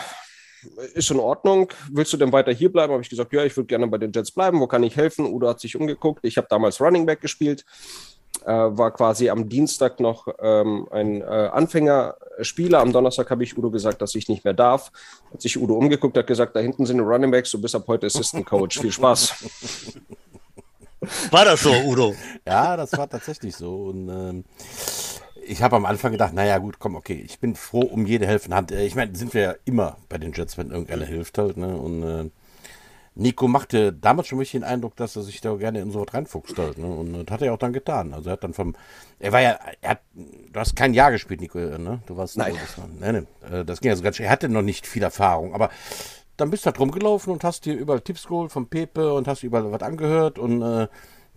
ist 0.95 1.11
in 1.11 1.19
Ordnung. 1.19 1.73
Willst 1.91 2.13
du 2.13 2.17
denn 2.17 2.33
weiter 2.33 2.53
hier 2.53 2.73
bleiben? 2.73 2.93
Habe 2.93 3.03
ich 3.03 3.11
gesagt, 3.11 3.33
ja, 3.33 3.45
ich 3.45 3.57
würde 3.57 3.67
gerne 3.67 3.87
bei 3.87 3.99
den 3.99 4.13
Jets 4.13 4.31
bleiben. 4.31 4.61
Wo 4.61 4.67
kann 4.67 4.83
ich 4.83 4.97
helfen? 4.97 5.27
Udo 5.27 5.49
hat 5.49 5.61
sich 5.61 5.77
umgeguckt. 5.77 6.25
Ich 6.25 6.37
habe 6.37 6.47
damals 6.51 6.81
Running 6.81 7.07
Back 7.07 7.21
gespielt 7.21 7.65
äh, 8.45 8.49
war 8.49 8.91
quasi 8.91 9.31
am 9.31 9.49
Dienstag 9.49 10.01
noch 10.01 10.29
ähm, 10.41 10.87
ein 10.91 11.23
äh, 11.23 11.25
Anfängerspieler. 11.25 12.81
Am 12.81 12.93
Donnerstag 12.93 13.31
habe 13.31 13.45
ich 13.45 13.57
Udo 13.57 13.71
gesagt, 13.71 14.03
dass 14.03 14.15
ich 14.15 14.29
nicht 14.29 14.45
mehr 14.45 14.55
darf. 14.55 14.91
Hat 15.33 15.41
sich 15.41 15.61
Udo 15.61 15.75
umgeguckt, 15.75 16.17
hat 16.17 16.27
gesagt, 16.27 16.55
da 16.57 16.61
hinten 16.61 16.87
sind 16.87 16.99
die 16.99 17.05
Running 17.05 17.31
Backs, 17.31 17.51
du 17.51 17.61
bist 17.61 17.75
ab 17.75 17.85
heute 17.87 18.07
Assistant 18.07 18.47
Coach. 18.47 18.81
Viel 18.81 18.93
Spaß. 18.93 19.35
War 21.31 21.45
das 21.45 21.63
so, 21.63 21.71
Udo? 21.71 22.15
ja, 22.47 22.77
das 22.77 22.93
war 22.97 23.09
tatsächlich 23.09 23.55
so. 23.55 23.87
Und 23.87 24.09
ähm, 24.09 24.45
ich 25.47 25.63
habe 25.63 25.77
am 25.77 25.85
Anfang 25.85 26.13
gedacht, 26.13 26.33
naja, 26.33 26.59
gut, 26.59 26.79
komm, 26.79 26.97
okay, 26.97 27.23
ich 27.25 27.39
bin 27.41 27.55
froh 27.55 27.81
um 27.81 28.07
jede 28.07 28.27
helfende 28.27 28.57
Hand. 28.57 28.73
Äh, 28.73 28.85
ich 28.85 28.95
meine, 28.95 29.15
sind 29.15 29.35
wir 29.35 29.43
ja 29.43 29.55
immer 29.65 29.97
bei 30.09 30.19
den 30.19 30.33
Jets, 30.33 30.59
wenn 30.59 30.71
irgendeiner 30.71 31.07
hilft 31.07 31.39
halt. 31.39 31.57
Ne? 31.57 31.77
Und 31.77 32.03
äh, 32.03 32.31
Nico 33.17 33.47
machte 33.47 33.93
damals 33.93 34.29
schon 34.29 34.39
ein 34.39 34.41
bisschen 34.41 34.63
den 34.63 34.69
Eindruck, 34.69 34.97
dass 34.97 35.15
er 35.15 35.23
sich 35.23 35.41
da 35.41 35.55
gerne 35.55 35.81
in 35.81 35.93
so 35.93 36.01
was 36.01 36.13
reinfuchst 36.13 36.59
halt, 36.59 36.79
ne? 36.79 36.87
Und 36.87 37.13
das 37.13 37.33
hat 37.33 37.43
er 37.43 37.55
auch 37.55 37.59
dann 37.59 37.73
getan. 37.73 38.13
Also 38.13 38.29
er 38.29 38.33
hat 38.33 38.43
dann 38.43 38.55
vom, 38.55 38.75
er 39.21 39.31
war 39.31 39.41
ja, 39.41 39.57
er 39.81 39.91
hat, 39.91 40.01
du 40.15 40.59
hast 40.59 40.75
kein 40.75 40.95
Jahr 40.95 41.13
gespielt, 41.13 41.41
Nico, 41.41 41.59
äh, 41.61 41.79
ne? 41.79 42.01
Du 42.07 42.17
warst, 42.17 42.37
nein, 42.37 42.55
das, 42.61 42.77
war, 42.77 42.89
nein, 42.99 43.27
nein, 43.41 43.53
äh, 43.53 43.65
das 43.65 43.81
ging 43.81 43.93
also 43.93 44.03
ganz 44.03 44.17
schön. 44.17 44.27
Er 44.27 44.33
hatte 44.33 44.49
noch 44.49 44.63
nicht 44.63 44.87
viel 44.87 45.05
Erfahrung, 45.05 45.55
aber 45.55 45.71
dann 46.37 46.51
bist 46.51 46.65
du 46.65 46.67
halt 46.67 46.81
rumgelaufen 46.81 47.33
und 47.33 47.45
hast 47.45 47.67
dir 47.67 47.75
überall 47.75 48.01
Tipps 48.01 48.27
geholt 48.27 48.51
vom 48.51 48.67
Pepe 48.67 49.15
und 49.15 49.29
hast 49.29 49.45
überall 49.45 49.71
was 49.71 49.83
angehört 49.83 50.41
und 50.41 50.63
äh, 50.63 50.89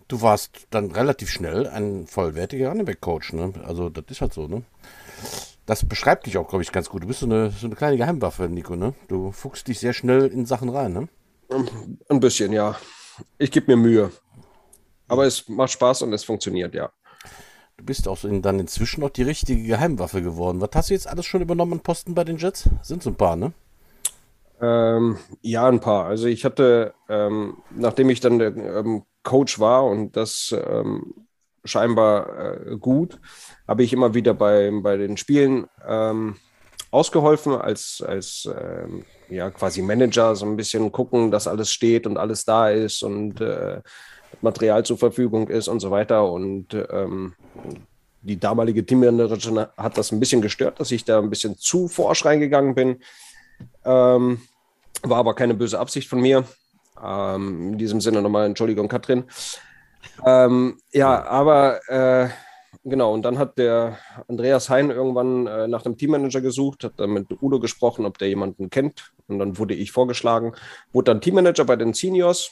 du 0.08 0.22
warst 0.22 0.66
dann 0.70 0.90
relativ 0.90 1.30
schnell 1.30 1.66
ein 1.66 2.06
vollwertiger 2.06 2.70
Running-Back-Coach, 2.70 3.34
ne? 3.34 3.52
Also 3.64 3.88
das 3.90 4.04
ist 4.08 4.20
halt 4.20 4.32
so, 4.32 4.48
ne? 4.48 4.62
Das 5.66 5.86
beschreibt 5.86 6.26
dich 6.26 6.38
auch, 6.38 6.48
glaube 6.48 6.62
ich, 6.62 6.72
ganz 6.72 6.88
gut. 6.88 7.02
Du 7.02 7.06
bist 7.06 7.20
so 7.20 7.26
eine, 7.26 7.50
so 7.50 7.66
eine 7.66 7.76
kleine 7.76 7.98
Geheimwaffe, 7.98 8.48
Nico, 8.48 8.74
ne? 8.74 8.94
Du 9.08 9.32
fuchst 9.32 9.68
dich 9.68 9.78
sehr 9.78 9.92
schnell 9.92 10.26
in 10.26 10.46
Sachen 10.46 10.70
rein, 10.70 10.92
ne? 10.92 11.08
Ein 12.08 12.20
bisschen, 12.20 12.52
ja. 12.52 12.76
Ich 13.36 13.50
gebe 13.50 13.70
mir 13.70 13.76
Mühe. 13.76 14.10
Aber 15.08 15.26
es 15.26 15.48
macht 15.48 15.72
Spaß 15.72 16.02
und 16.02 16.12
es 16.12 16.24
funktioniert, 16.24 16.74
ja. 16.74 16.90
Du 17.76 17.84
bist 17.84 18.08
auch 18.08 18.18
dann 18.22 18.60
inzwischen 18.60 19.02
noch 19.02 19.10
die 19.10 19.22
richtige 19.22 19.62
Geheimwaffe 19.62 20.22
geworden. 20.22 20.60
Was 20.60 20.70
hast 20.74 20.90
du 20.90 20.94
jetzt 20.94 21.06
alles 21.06 21.26
schon 21.26 21.42
übernommen 21.42 21.74
an 21.74 21.80
Posten 21.80 22.14
bei 22.14 22.24
den 22.24 22.38
Jets? 22.38 22.68
Sind 22.82 23.02
so 23.02 23.10
ein 23.10 23.16
paar, 23.16 23.36
ne? 23.36 23.52
Ähm, 24.60 25.18
ja, 25.42 25.68
ein 25.68 25.80
paar. 25.80 26.06
Also 26.06 26.26
ich 26.26 26.44
hatte, 26.44 26.94
ähm, 27.08 27.58
nachdem 27.70 28.10
ich 28.10 28.20
dann 28.20 28.40
ähm, 28.40 29.04
Coach 29.28 29.60
war 29.60 29.84
und 29.84 30.16
das 30.16 30.54
ähm, 30.56 31.14
scheinbar 31.64 32.66
äh, 32.70 32.76
gut, 32.76 33.20
habe 33.68 33.82
ich 33.82 33.92
immer 33.92 34.14
wieder 34.14 34.32
bei, 34.32 34.70
bei 34.82 34.96
den 34.96 35.18
Spielen 35.18 35.66
ähm, 35.86 36.36
ausgeholfen 36.90 37.52
als, 37.52 38.02
als 38.06 38.48
ähm, 38.58 39.04
ja, 39.28 39.50
quasi 39.50 39.82
Manager, 39.82 40.34
so 40.34 40.46
ein 40.46 40.56
bisschen 40.56 40.90
gucken, 40.90 41.30
dass 41.30 41.46
alles 41.46 41.70
steht 41.70 42.06
und 42.06 42.16
alles 42.16 42.46
da 42.46 42.70
ist 42.70 43.02
und 43.02 43.42
äh, 43.42 43.82
Material 44.40 44.82
zur 44.86 44.96
Verfügung 44.96 45.48
ist 45.48 45.68
und 45.68 45.80
so 45.80 45.90
weiter. 45.90 46.30
Und 46.32 46.74
ähm, 46.90 47.34
die 48.22 48.40
damalige 48.40 48.86
Teammanagerin 48.86 49.66
hat 49.76 49.98
das 49.98 50.10
ein 50.10 50.20
bisschen 50.20 50.40
gestört, 50.40 50.80
dass 50.80 50.90
ich 50.90 51.04
da 51.04 51.18
ein 51.18 51.28
bisschen 51.28 51.58
zu 51.58 51.88
forsch 51.88 52.24
reingegangen 52.24 52.74
bin. 52.74 53.02
Ähm, 53.84 54.40
war 55.02 55.18
aber 55.18 55.34
keine 55.34 55.54
böse 55.54 55.78
Absicht 55.78 56.08
von 56.08 56.20
mir. 56.22 56.44
Ähm, 57.02 57.72
in 57.72 57.78
diesem 57.78 58.00
Sinne 58.00 58.22
nochmal 58.22 58.46
Entschuldigung, 58.46 58.88
Katrin. 58.88 59.24
Ähm, 60.24 60.78
ja, 60.92 61.24
aber 61.24 61.80
äh, 61.88 62.28
genau, 62.84 63.12
und 63.12 63.22
dann 63.22 63.38
hat 63.38 63.58
der 63.58 63.98
Andreas 64.28 64.68
Hein 64.70 64.90
irgendwann 64.90 65.46
äh, 65.46 65.68
nach 65.68 65.84
einem 65.84 65.96
Teammanager 65.96 66.40
gesucht, 66.40 66.84
hat 66.84 66.94
dann 66.96 67.10
mit 67.10 67.26
Udo 67.42 67.60
gesprochen, 67.60 68.06
ob 68.06 68.18
der 68.18 68.28
jemanden 68.28 68.70
kennt. 68.70 69.12
Und 69.26 69.38
dann 69.38 69.58
wurde 69.58 69.74
ich 69.74 69.92
vorgeschlagen, 69.92 70.52
wurde 70.92 71.12
dann 71.12 71.20
Teammanager 71.20 71.64
bei 71.64 71.76
den 71.76 71.94
Seniors. 71.94 72.50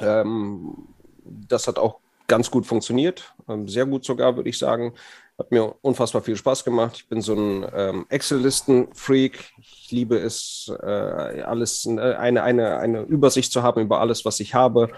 Ähm, 0.00 0.88
das 1.24 1.68
hat 1.68 1.78
auch 1.78 2.00
ganz 2.28 2.50
gut 2.50 2.66
funktioniert, 2.66 3.34
ähm, 3.48 3.68
sehr 3.68 3.86
gut 3.86 4.04
sogar, 4.04 4.36
würde 4.36 4.48
ich 4.48 4.58
sagen. 4.58 4.94
Hat 5.38 5.50
mir 5.50 5.74
unfassbar 5.80 6.22
viel 6.22 6.36
Spaß 6.36 6.64
gemacht. 6.64 6.96
Ich 6.96 7.08
bin 7.08 7.22
so 7.22 7.34
ein 7.34 7.66
ähm, 7.74 8.06
Excel-Listen-Freak. 8.08 9.52
Ich 9.58 9.90
liebe 9.90 10.18
es, 10.18 10.70
äh, 10.82 11.42
alles, 11.42 11.86
äh, 11.86 12.14
eine, 12.14 12.42
eine, 12.42 12.76
eine 12.76 13.00
Übersicht 13.02 13.52
zu 13.52 13.62
haben 13.62 13.80
über 13.80 14.00
alles, 14.00 14.24
was 14.24 14.40
ich 14.40 14.54
habe. 14.54 14.90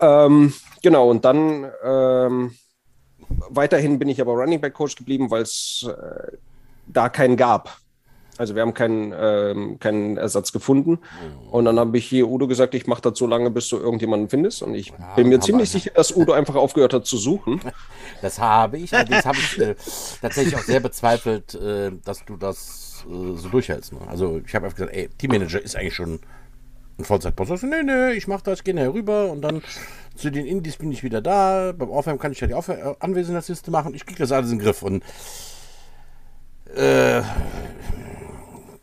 Ähm, 0.00 0.52
genau, 0.82 1.10
und 1.10 1.24
dann 1.24 1.70
ähm, 1.84 2.54
weiterhin 3.48 3.98
bin 3.98 4.08
ich 4.08 4.20
aber 4.20 4.32
Running 4.32 4.60
Back 4.60 4.74
Coach 4.74 4.96
geblieben, 4.96 5.30
weil 5.30 5.42
es 5.42 5.88
äh, 5.88 6.36
da 6.86 7.08
keinen 7.08 7.36
gab. 7.36 7.78
Also 8.38 8.54
wir 8.54 8.62
haben 8.62 8.74
keinen, 8.74 9.12
ähm, 9.18 9.78
keinen 9.78 10.16
Ersatz 10.16 10.52
gefunden. 10.52 10.92
Mhm. 10.92 11.48
Und 11.50 11.64
dann 11.64 11.78
habe 11.78 11.98
ich 11.98 12.06
hier 12.06 12.28
Udo 12.28 12.46
gesagt, 12.46 12.74
ich 12.74 12.86
mache 12.86 13.02
das 13.02 13.18
so 13.18 13.26
lange, 13.26 13.50
bis 13.50 13.68
du 13.68 13.76
irgendjemanden 13.76 14.28
findest. 14.28 14.62
Und 14.62 14.74
ich 14.74 14.88
ja, 14.88 15.14
bin 15.16 15.28
mir 15.28 15.40
ziemlich 15.40 15.70
sicher, 15.70 15.90
dass 15.94 16.14
Udo 16.14 16.32
einfach 16.32 16.54
aufgehört 16.54 16.94
hat 16.94 17.06
zu 17.06 17.16
suchen. 17.16 17.60
Das 18.20 18.40
habe 18.40 18.78
ich. 18.78 18.90
Das 18.90 19.24
habe 19.24 19.38
ich 19.38 19.60
äh, 19.60 19.76
tatsächlich 20.20 20.56
auch 20.56 20.62
sehr 20.62 20.80
bezweifelt, 20.80 21.54
äh, 21.54 21.92
dass 22.04 22.24
du 22.24 22.36
das 22.36 23.06
äh, 23.08 23.36
so 23.36 23.48
durchhältst. 23.48 23.92
Ne? 23.92 24.00
Also 24.08 24.40
ich 24.44 24.54
habe 24.56 24.66
einfach 24.66 24.76
gesagt, 24.76 24.96
ey, 24.96 25.08
Teammanager 25.18 25.62
ist 25.62 25.76
eigentlich 25.76 25.94
schon 25.94 26.18
ein 26.98 27.04
Vollzeitpost. 27.04 27.50
Also, 27.50 27.66
nee, 27.66 27.82
nee, 27.82 28.12
ich 28.12 28.26
mache 28.26 28.42
das, 28.42 28.64
gehe 28.64 28.74
nachher 28.74 28.92
rüber 28.92 29.30
und 29.30 29.42
dann 29.42 29.62
zu 30.16 30.30
den 30.30 30.46
Indies 30.46 30.76
bin 30.76 30.90
ich 30.90 31.04
wieder 31.04 31.20
da. 31.20 31.72
Beim 31.76 31.90
Aufwärmen 31.90 32.18
kann 32.18 32.32
ich 32.32 32.40
ja 32.40 32.46
die 32.46 32.54
Auf 32.54 32.68
äh, 32.68 32.94
Anwesenheitsliste 32.98 33.70
machen. 33.70 33.94
Ich 33.94 34.04
kriege 34.04 34.18
das 34.18 34.32
alles 34.32 34.50
in 34.50 34.58
den 34.58 34.64
Griff. 34.64 34.82
Und 34.82 35.04
äh, 36.74 37.22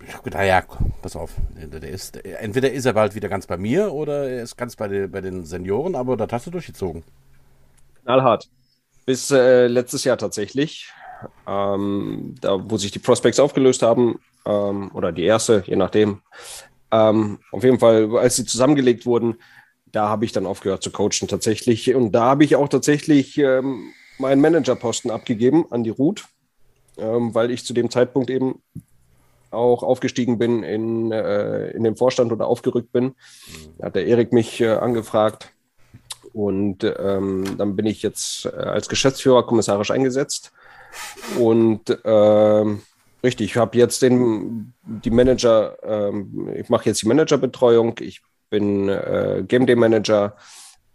ich 0.07 0.13
habe 0.13 0.23
gedacht, 0.23 0.45
ja, 0.45 0.63
pass 1.01 1.15
auf, 1.15 1.31
der 1.55 1.83
ist, 1.83 2.17
entweder 2.23 2.71
ist 2.71 2.85
er 2.85 2.93
bald 2.93 3.15
wieder 3.15 3.29
ganz 3.29 3.47
bei 3.47 3.57
mir 3.57 3.91
oder 3.91 4.29
er 4.29 4.43
ist 4.43 4.55
ganz 4.55 4.75
bei, 4.75 4.87
den, 4.87 5.11
bei 5.11 5.21
den 5.21 5.45
Senioren, 5.45 5.95
aber 5.95 6.17
das 6.17 6.31
hast 6.31 6.47
du 6.47 6.51
durchgezogen. 6.51 7.03
Knallhart. 8.03 8.49
Bis 9.05 9.31
äh, 9.31 9.67
letztes 9.67 10.03
Jahr 10.03 10.17
tatsächlich, 10.17 10.91
ähm, 11.47 12.35
da 12.41 12.57
wo 12.69 12.77
sich 12.77 12.91
die 12.91 12.99
Prospects 12.99 13.39
aufgelöst 13.39 13.81
haben, 13.81 14.19
ähm, 14.45 14.91
oder 14.93 15.11
die 15.11 15.23
erste, 15.23 15.63
je 15.65 15.75
nachdem. 15.75 16.21
Ähm, 16.91 17.39
auf 17.51 17.63
jeden 17.63 17.79
Fall, 17.79 18.15
als 18.17 18.35
sie 18.35 18.45
zusammengelegt 18.45 19.05
wurden, 19.05 19.35
da 19.91 20.09
habe 20.09 20.25
ich 20.25 20.31
dann 20.31 20.45
aufgehört 20.45 20.83
zu 20.83 20.91
coachen 20.91 21.27
tatsächlich. 21.27 21.93
Und 21.93 22.11
da 22.11 22.25
habe 22.25 22.43
ich 22.43 22.55
auch 22.55 22.69
tatsächlich 22.69 23.37
ähm, 23.37 23.91
meinen 24.17 24.41
Managerposten 24.41 25.11
abgegeben 25.11 25.65
an 25.71 25.83
die 25.83 25.89
Ruth, 25.89 26.25
ähm, 26.97 27.33
weil 27.33 27.51
ich 27.51 27.65
zu 27.65 27.73
dem 27.73 27.89
Zeitpunkt 27.89 28.29
eben 28.29 28.61
auch 29.51 29.83
aufgestiegen 29.83 30.37
bin 30.37 30.63
in, 30.63 31.11
äh, 31.11 31.71
in 31.71 31.83
den 31.83 31.95
Vorstand 31.95 32.31
oder 32.31 32.47
aufgerückt 32.47 32.91
bin. 32.91 33.15
Da 33.77 33.87
hat 33.87 33.95
der 33.95 34.07
Erik 34.07 34.33
mich 34.33 34.61
äh, 34.61 34.69
angefragt. 34.69 35.51
Und 36.33 36.83
ähm, 36.83 37.57
dann 37.57 37.77
bin 37.77 37.85
ich 37.85 38.01
jetzt 38.01 38.45
äh, 38.45 38.49
als 38.49 38.89
Geschäftsführer 38.89 39.45
kommissarisch 39.45 39.91
eingesetzt. 39.91 40.51
Und 41.39 41.97
ähm, 42.03 42.81
richtig, 43.23 43.51
ich 43.51 43.57
habe 43.57 43.77
jetzt 43.77 44.01
den, 44.01 44.73
die 44.83 45.11
Manager, 45.11 45.77
ähm, 45.81 46.49
ich 46.53 46.69
mache 46.69 46.89
jetzt 46.89 47.01
die 47.01 47.07
Managerbetreuung, 47.07 47.95
ich 48.01 48.21
bin 48.49 48.89
äh, 48.89 49.43
Game 49.47 49.65
Day 49.65 49.77
Manager, 49.77 50.35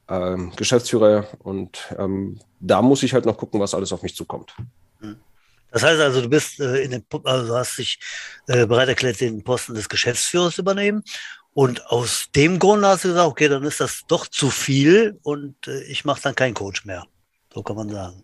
äh, 0.08 0.36
Geschäftsführer. 0.56 1.26
Und 1.38 1.94
ähm, 1.98 2.38
da 2.60 2.82
muss 2.82 3.02
ich 3.02 3.14
halt 3.14 3.24
noch 3.24 3.38
gucken, 3.38 3.60
was 3.60 3.74
alles 3.74 3.92
auf 3.92 4.02
mich 4.02 4.14
zukommt. 4.14 4.54
Mhm. 5.70 5.72
Das 5.72 5.82
heißt 5.82 6.00
also, 6.00 6.22
du 6.22 6.28
bist 6.28 6.60
äh, 6.60 6.82
in 6.82 6.90
den, 6.90 7.04
also 7.24 7.56
hast 7.56 7.78
dich 7.78 7.98
äh, 8.48 8.66
bereit 8.66 8.88
erklärt, 8.88 9.20
den 9.20 9.42
Posten 9.42 9.74
des 9.74 9.88
Geschäftsführers 9.88 10.54
zu 10.54 10.62
übernehmen. 10.62 11.02
Und 11.52 11.86
aus 11.90 12.28
dem 12.34 12.58
Grund 12.58 12.84
hast 12.84 13.04
du 13.04 13.08
gesagt, 13.08 13.28
okay, 13.28 13.48
dann 13.48 13.64
ist 13.64 13.80
das 13.80 14.02
doch 14.06 14.26
zu 14.28 14.50
viel 14.50 15.18
und 15.22 15.56
äh, 15.66 15.82
ich 15.84 16.04
mache 16.04 16.22
dann 16.22 16.34
keinen 16.34 16.54
Coach 16.54 16.84
mehr. 16.84 17.04
So 17.52 17.62
kann 17.62 17.76
man 17.76 17.88
sagen. 17.88 18.22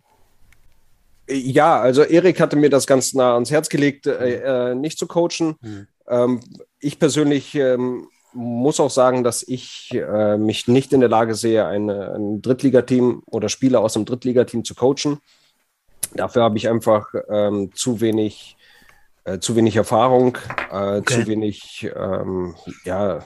Ja, 1.29 1.81
also 1.81 2.03
Erik 2.03 2.41
hatte 2.41 2.55
mir 2.55 2.71
das 2.71 2.87
ganz 2.87 3.13
nah 3.13 3.35
ans 3.35 3.51
Herz 3.51 3.69
gelegt, 3.69 4.07
äh, 4.07 4.71
äh 4.71 4.75
nicht 4.77 4.97
zu 4.97 5.09
coachen. 5.09 5.57
Mhm. 5.61 5.89
Ähm, 6.09 6.41
ich 6.79 7.01
persönlich 7.01 7.55
ähm, 7.57 8.07
muss 8.33 8.79
auch 8.79 8.91
sagen, 8.91 9.25
dass 9.25 9.43
ich 9.43 9.91
äh, 9.93 10.37
mich 10.37 10.69
nicht 10.69 10.93
in 10.93 11.01
der 11.01 11.09
Lage 11.09 11.35
sehe, 11.35 11.67
eine, 11.67 12.15
ein 12.15 12.43
Drittligateam 12.43 13.23
oder 13.27 13.49
Spieler 13.49 13.81
aus 13.81 13.95
dem 13.95 14.05
Drittligateam 14.05 14.65
zu 14.65 14.75
coachen. 14.75 15.19
Dafür 16.17 16.43
habe 16.43 16.59
ich 16.59 16.69
einfach 16.69 17.13
ähm, 17.29 17.73
zu 17.75 18.01
wenig, 18.01 18.57
äh, 19.25 19.39
zu 19.39 19.57
wenig 19.57 19.77
Erfahrung, 19.77 20.39
äh, 20.73 20.99
okay. 20.99 21.03
zu 21.05 21.27
wenig, 21.27 21.91
ähm, 21.95 22.55
ja, 22.85 23.21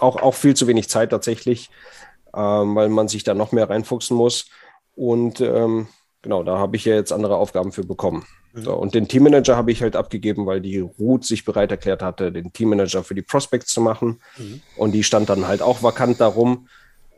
auch, 0.00 0.16
auch 0.16 0.34
viel 0.34 0.54
zu 0.54 0.66
wenig 0.66 0.88
Zeit 0.88 1.10
tatsächlich, 1.10 1.70
ähm, 2.34 2.74
weil 2.74 2.88
man 2.88 3.08
sich 3.08 3.24
da 3.24 3.34
noch 3.34 3.52
mehr 3.52 3.68
reinfuchsen 3.68 4.16
muss. 4.16 4.46
Und 4.94 5.40
ähm, 5.40 5.88
genau, 6.22 6.42
da 6.42 6.58
habe 6.58 6.76
ich 6.76 6.84
ja 6.84 6.94
jetzt 6.94 7.12
andere 7.12 7.36
Aufgaben 7.36 7.72
für 7.72 7.84
bekommen. 7.84 8.26
Mhm. 8.52 8.62
So, 8.62 8.74
und 8.74 8.94
den 8.94 9.08
Teammanager 9.08 9.56
habe 9.56 9.72
ich 9.72 9.82
halt 9.82 9.96
abgegeben, 9.96 10.46
weil 10.46 10.60
die 10.60 10.78
Ruth 10.78 11.24
sich 11.24 11.44
bereit 11.44 11.70
erklärt 11.70 12.02
hatte, 12.02 12.32
den 12.32 12.52
Teammanager 12.52 13.04
für 13.04 13.14
die 13.14 13.22
Prospects 13.22 13.72
zu 13.72 13.80
machen. 13.80 14.20
Mhm. 14.38 14.60
Und 14.76 14.92
die 14.92 15.04
stand 15.04 15.28
dann 15.28 15.46
halt 15.46 15.62
auch 15.62 15.82
vakant 15.82 16.20
darum. 16.20 16.68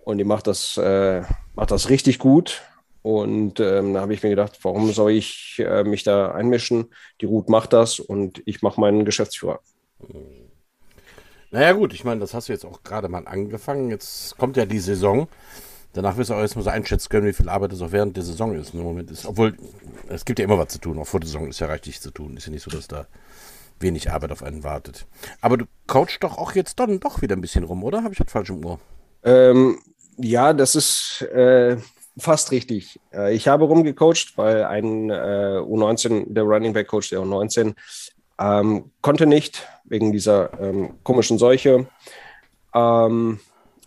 Und 0.04 0.18
die 0.18 0.24
macht 0.24 0.46
das, 0.46 0.76
äh, 0.76 1.22
macht 1.54 1.70
das 1.70 1.88
richtig 1.88 2.18
gut. 2.18 2.62
Und 3.04 3.60
ähm, 3.60 3.92
da 3.92 4.00
habe 4.00 4.14
ich 4.14 4.22
mir 4.22 4.30
gedacht, 4.30 4.58
warum 4.62 4.90
soll 4.90 5.10
ich 5.10 5.62
äh, 5.62 5.84
mich 5.84 6.04
da 6.04 6.32
einmischen? 6.32 6.86
Die 7.20 7.26
Ruth 7.26 7.50
macht 7.50 7.74
das 7.74 8.00
und 8.00 8.42
ich 8.46 8.62
mache 8.62 8.80
meinen 8.80 9.04
Geschäftsführer. 9.04 9.60
Naja 11.50 11.72
gut, 11.72 11.92
ich 11.92 12.02
meine, 12.02 12.22
das 12.22 12.32
hast 12.32 12.48
du 12.48 12.54
jetzt 12.54 12.64
auch 12.64 12.82
gerade 12.82 13.10
mal 13.10 13.28
angefangen. 13.28 13.90
Jetzt 13.90 14.38
kommt 14.38 14.56
ja 14.56 14.64
die 14.64 14.78
Saison. 14.78 15.28
Danach 15.92 16.16
wirst 16.16 16.30
du 16.30 16.34
auch 16.34 16.40
erstmal 16.40 16.64
so 16.64 16.70
einschätzen 16.70 17.10
können, 17.10 17.26
wie 17.26 17.34
viel 17.34 17.50
Arbeit 17.50 17.74
es 17.74 17.82
auch 17.82 17.92
während 17.92 18.16
der 18.16 18.24
Saison 18.24 18.54
ist. 18.54 18.72
Im 18.72 18.80
Moment 18.80 19.10
ist, 19.10 19.26
obwohl 19.26 19.54
es 20.08 20.24
gibt 20.24 20.38
ja 20.38 20.46
immer 20.46 20.56
was 20.56 20.68
zu 20.68 20.78
tun. 20.78 20.98
Auch 20.98 21.06
vor 21.06 21.20
der 21.20 21.26
Saison 21.26 21.46
ist 21.46 21.60
ja 21.60 21.66
reichlich 21.66 22.00
zu 22.00 22.10
tun. 22.10 22.38
Ist 22.38 22.46
ja 22.46 22.52
nicht 22.52 22.62
so, 22.62 22.70
dass 22.70 22.88
da 22.88 23.06
wenig 23.80 24.10
Arbeit 24.10 24.32
auf 24.32 24.42
einen 24.42 24.64
wartet. 24.64 25.06
Aber 25.42 25.58
du 25.58 25.66
coachst 25.86 26.24
doch 26.24 26.38
auch 26.38 26.54
jetzt 26.54 26.80
dann 26.80 27.00
doch 27.00 27.20
wieder 27.20 27.36
ein 27.36 27.42
bisschen 27.42 27.64
rum, 27.64 27.84
oder? 27.84 28.02
Habe 28.02 28.14
ich 28.14 28.18
das 28.18 28.32
falsch 28.32 28.48
im 28.48 28.64
Ohr? 28.64 28.80
Ähm, 29.24 29.78
ja, 30.16 30.54
das 30.54 30.74
ist 30.74 31.20
äh, 31.34 31.76
Fast 32.16 32.52
richtig. 32.52 33.00
Äh, 33.12 33.34
ich 33.34 33.48
habe 33.48 33.64
rumgecoacht, 33.64 34.36
weil 34.36 34.64
ein 34.64 35.10
äh, 35.10 35.58
U19, 35.60 36.32
der 36.32 36.44
Running 36.44 36.72
Back 36.72 36.88
Coach 36.88 37.10
der 37.10 37.20
U19, 37.20 37.74
ähm, 38.38 38.90
konnte 39.00 39.26
nicht 39.26 39.66
wegen 39.84 40.12
dieser 40.12 40.58
ähm, 40.60 40.94
komischen 41.02 41.38
Seuche. 41.38 41.86
Ähm, 42.74 43.40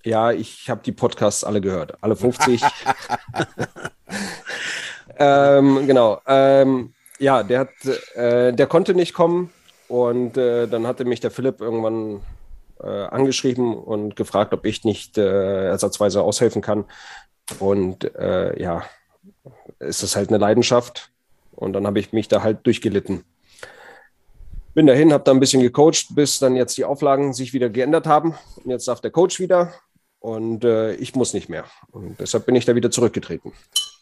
ja, 0.03 0.31
ich 0.31 0.69
habe 0.69 0.81
die 0.83 0.91
Podcasts 0.91 1.43
alle 1.43 1.61
gehört, 1.61 1.97
alle 2.01 2.15
50. 2.15 2.61
ähm, 5.19 5.87
genau. 5.87 6.21
Ähm, 6.27 6.93
ja, 7.19 7.43
der 7.43 7.59
hat, 7.59 7.85
äh, 8.15 8.53
der 8.53 8.67
konnte 8.67 8.93
nicht 8.93 9.13
kommen 9.13 9.51
und 9.87 10.37
äh, 10.37 10.67
dann 10.67 10.85
hatte 10.85 11.05
mich 11.05 11.19
der 11.19 11.31
Philipp 11.31 11.61
irgendwann 11.61 12.21
äh, 12.81 12.87
angeschrieben 12.87 13.75
und 13.75 14.15
gefragt, 14.15 14.53
ob 14.53 14.65
ich 14.65 14.83
nicht 14.83 15.17
äh, 15.17 15.67
ersatzweise 15.67 16.21
aushelfen 16.21 16.61
kann. 16.61 16.85
Und 17.59 18.15
äh, 18.15 18.61
ja, 18.61 18.83
ist 19.79 20.03
das 20.03 20.15
halt 20.15 20.29
eine 20.29 20.37
Leidenschaft. 20.37 21.11
Und 21.51 21.73
dann 21.73 21.87
habe 21.87 21.99
ich 21.99 22.13
mich 22.13 22.27
da 22.27 22.43
halt 22.43 22.65
durchgelitten. 22.65 23.23
Bin 24.73 24.85
dahin, 24.85 25.11
habe 25.11 25.23
da 25.23 25.31
ein 25.31 25.39
bisschen 25.39 25.61
gecoacht, 25.61 26.13
bis 26.13 26.37
dann 26.37 26.55
jetzt 26.55 26.77
die 26.77 26.85
Auflagen 26.85 27.33
sich 27.33 27.53
wieder 27.53 27.69
geändert 27.69 28.05
haben. 28.05 28.35
Und 28.63 28.69
jetzt 28.69 28.87
darf 28.87 29.01
der 29.01 29.11
Coach 29.11 29.39
wieder 29.39 29.73
und 30.19 30.63
äh, 30.63 30.93
ich 30.95 31.15
muss 31.15 31.33
nicht 31.33 31.49
mehr. 31.49 31.65
Und 31.91 32.19
deshalb 32.19 32.45
bin 32.45 32.55
ich 32.55 32.65
da 32.65 32.75
wieder 32.75 32.91
zurückgetreten. 32.91 33.53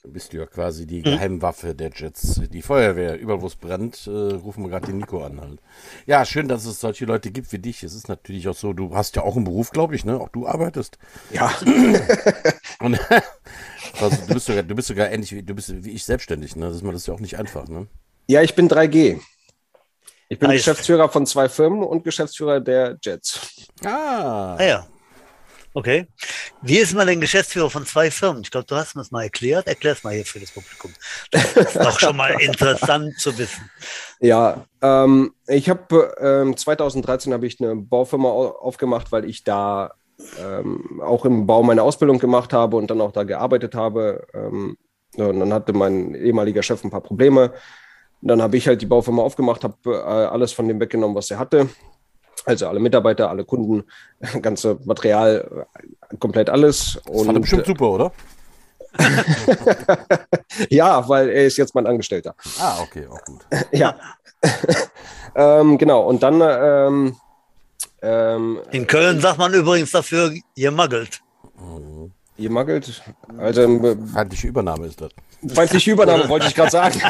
Du 0.05 0.12
bist 0.12 0.33
ja 0.33 0.45
quasi 0.45 0.85
die 0.85 1.01
Geheimwaffe 1.01 1.74
der 1.74 1.89
Jets. 1.93 2.39
Die 2.51 2.62
Feuerwehr, 2.62 3.17
überall 3.19 3.41
wo 3.41 3.47
es 3.47 3.55
brennt, 3.55 4.05
äh, 4.05 4.12
rufen 4.35 4.63
wir 4.63 4.69
gerade 4.69 4.85
den 4.85 5.00
Nico 5.00 5.24
an 5.24 5.41
halt. 5.41 5.59
Ja, 6.05 6.24
schön, 6.25 6.47
dass 6.47 6.65
es 6.65 6.79
solche 6.79 7.05
Leute 7.05 7.31
gibt 7.31 7.51
wie 7.51 7.57
dich. 7.57 7.81
Es 7.81 7.95
ist 7.95 8.07
natürlich 8.07 8.47
auch 8.47 8.55
so, 8.55 8.71
du 8.74 8.95
hast 8.95 9.15
ja 9.15 9.24
auch 9.24 9.35
einen 9.35 9.45
Beruf, 9.45 9.71
glaube 9.71 9.95
ich, 9.95 10.05
ne? 10.05 10.19
Auch 10.19 10.29
du 10.29 10.47
arbeitest. 10.47 11.00
Ja. 11.31 11.51
Und, 12.79 13.00
also, 14.00 14.17
du, 14.27 14.33
bist 14.35 14.45
sogar, 14.45 14.62
du 14.62 14.75
bist 14.75 14.89
sogar 14.89 15.09
ähnlich 15.09 15.31
wie, 15.31 15.41
du 15.41 15.55
bist 15.55 15.83
wie 15.83 15.91
ich 15.91 16.05
selbstständig, 16.05 16.55
ne? 16.55 16.67
Das 16.67 16.75
ist, 16.75 16.85
das 16.85 16.95
ist 16.95 17.07
ja 17.07 17.13
auch 17.15 17.19
nicht 17.19 17.39
einfach, 17.39 17.67
ne? 17.67 17.88
Ja, 18.27 18.43
ich 18.43 18.53
bin 18.53 18.69
3G. 18.69 19.19
Ich 20.29 20.38
bin 20.38 20.50
heißt. 20.50 20.65
Geschäftsführer 20.65 21.09
von 21.09 21.25
zwei 21.25 21.50
Firmen 21.50 21.81
und 21.81 22.03
Geschäftsführer 22.03 22.59
der 22.59 22.97
Jets. 23.01 23.67
Ah. 23.83 24.55
ah 24.55 24.63
ja. 24.63 24.88
Okay. 25.77 26.08
Wie 26.62 26.77
ist 26.77 26.94
man 26.96 27.05
denn 27.05 27.20
Geschäftsführer 27.20 27.70
von 27.70 27.86
zwei 27.86 28.10
Firmen? 28.10 28.44
Ich 28.44 28.50
glaube, 28.51 28.65
du 28.65 28.75
hast 28.77 28.96
mir 28.96 29.01
das 29.01 29.12
mal 29.12 29.24
erklärt. 29.24 29.67
Erklär 29.67 29.91
es 29.94 30.03
mal 30.05 30.13
hier 30.13 30.25
für 30.25 30.39
das 30.39 30.51
Publikum. 30.51 30.94
Das 31.32 31.55
ist 31.58 31.75
doch 31.75 32.00
schon 32.00 32.15
mal 32.15 32.32
interessant 32.39 33.20
zu 33.20 33.38
wissen. 33.38 33.70
Ja, 34.22 34.65
ähm, 34.82 35.34
ich 35.48 35.70
habe 35.70 36.15
ähm, 36.22 36.55
2013 36.55 37.34
habe 37.34 37.46
ich 37.46 37.60
eine 37.60 37.75
Baufirma 37.75 38.29
aufgemacht, 38.29 39.12
weil 39.12 39.25
ich 39.25 39.44
da 39.44 39.91
ähm, 40.39 41.01
auch 41.03 41.25
im 41.25 41.46
Bau 41.46 41.62
meine 41.62 41.84
Ausbildung 41.84 42.20
gemacht 42.20 42.53
habe 42.53 42.77
und 42.77 42.89
dann 42.89 43.01
auch 43.01 43.12
da 43.12 43.24
gearbeitet 43.24 43.75
habe. 43.75 44.25
Ähm, 44.34 44.77
Und 45.17 45.39
dann 45.41 45.53
hatte 45.53 45.74
mein 45.74 46.15
ehemaliger 46.15 46.63
Chef 46.63 46.84
ein 46.86 46.91
paar 46.91 47.01
Probleme. 47.03 47.53
dann 48.22 48.41
habe 48.41 48.58
ich 48.58 48.67
halt 48.67 48.82
die 48.82 48.88
Baufirma 48.88 49.22
aufgemacht, 49.24 49.63
habe 49.63 49.75
äh, 49.86 49.98
alles 49.98 50.53
von 50.53 50.67
dem 50.67 50.79
weggenommen, 50.79 51.15
was 51.15 51.32
er 51.32 51.39
hatte. 51.39 51.70
Also 52.45 52.67
alle 52.67 52.79
Mitarbeiter, 52.79 53.29
alle 53.29 53.43
Kunden, 53.43 53.83
ganze 54.41 54.79
Material, 54.85 55.65
komplett 56.19 56.49
alles. 56.49 56.99
Das 57.05 57.23
fand 57.23 57.37
er 57.37 57.41
bestimmt 57.41 57.65
super, 57.65 57.89
oder? 57.91 58.11
ja, 60.69 61.07
weil 61.09 61.29
er 61.29 61.45
ist 61.45 61.57
jetzt 61.57 61.75
mein 61.75 61.87
Angestellter. 61.87 62.35
Ah, 62.59 62.79
okay, 62.81 63.07
auch 63.07 63.21
gut. 63.25 63.45
ja. 63.71 63.95
ähm, 65.35 65.77
genau, 65.77 66.03
und 66.03 66.23
dann. 66.23 66.41
Ähm, 66.41 67.15
ähm, 68.01 68.59
In 68.71 68.87
Köln 68.87 69.19
sagt 69.19 69.37
man 69.37 69.53
übrigens 69.53 69.91
dafür, 69.91 70.33
ihr 70.55 70.71
muggelt. 70.71 71.21
Ihr 72.37 72.49
muggelt? 72.51 73.01
Also, 73.37 73.61
ähm, 73.61 74.07
feindliche 74.07 74.47
Übernahme 74.47 74.87
ist 74.87 75.01
das. 75.01 75.11
Feindliche 75.53 75.91
Übernahme 75.91 76.27
wollte 76.29 76.47
ich 76.47 76.55
gerade 76.55 76.71
sagen. 76.71 77.01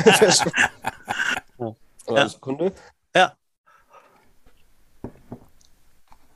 ja. 2.08 2.30
Sekunde. 2.30 2.72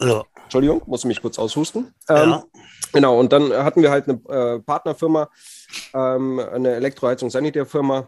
Ja. 0.02 0.24
Entschuldigung, 0.44 0.82
muss 0.88 1.06
mich 1.06 1.22
kurz 1.22 1.38
aushusten. 1.38 1.94
Ähm, 2.08 2.30
ja. 2.30 2.44
Genau, 2.94 3.20
und 3.20 3.32
dann 3.32 3.54
hatten 3.54 3.82
wir 3.82 3.92
halt 3.92 4.08
eine 4.08 4.20
äh, 4.30 4.60
Partnerfirma, 4.60 5.30
ähm, 5.94 6.40
eine 6.40 6.72
Elektroheizung-Sanitärfirma, 6.72 8.08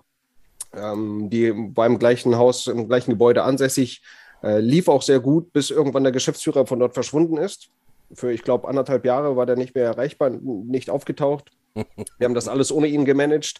ähm, 0.74 1.29
die 1.29 1.53
war 1.75 1.86
im 1.86 2.00
gleichen 2.00 2.38
Haus, 2.38 2.67
im 2.67 2.88
gleichen 2.88 3.12
Gebäude 3.12 3.43
ansässig, 3.43 4.01
äh, 4.41 4.60
lief 4.60 4.88
auch 4.88 5.01
sehr 5.01 5.19
gut, 5.19 5.53
bis 5.53 5.69
irgendwann 5.69 6.03
der 6.03 6.12
Geschäftsführer 6.12 6.65
von 6.65 6.79
dort 6.79 6.93
verschwunden 6.93 7.38
ist. 7.38 7.69
Für, 8.13 8.31
ich 8.31 8.43
glaube, 8.43 8.67
anderthalb 8.67 9.05
Jahre 9.05 9.36
war 9.36 9.45
der 9.45 9.55
nicht 9.55 9.75
mehr 9.75 9.86
erreichbar, 9.86 10.29
nicht 10.29 10.89
aufgetaucht. 10.89 11.51
Wir 11.75 12.25
haben 12.25 12.33
das 12.33 12.48
alles 12.48 12.71
ohne 12.71 12.88
ihn 12.88 13.05
gemanagt. 13.05 13.60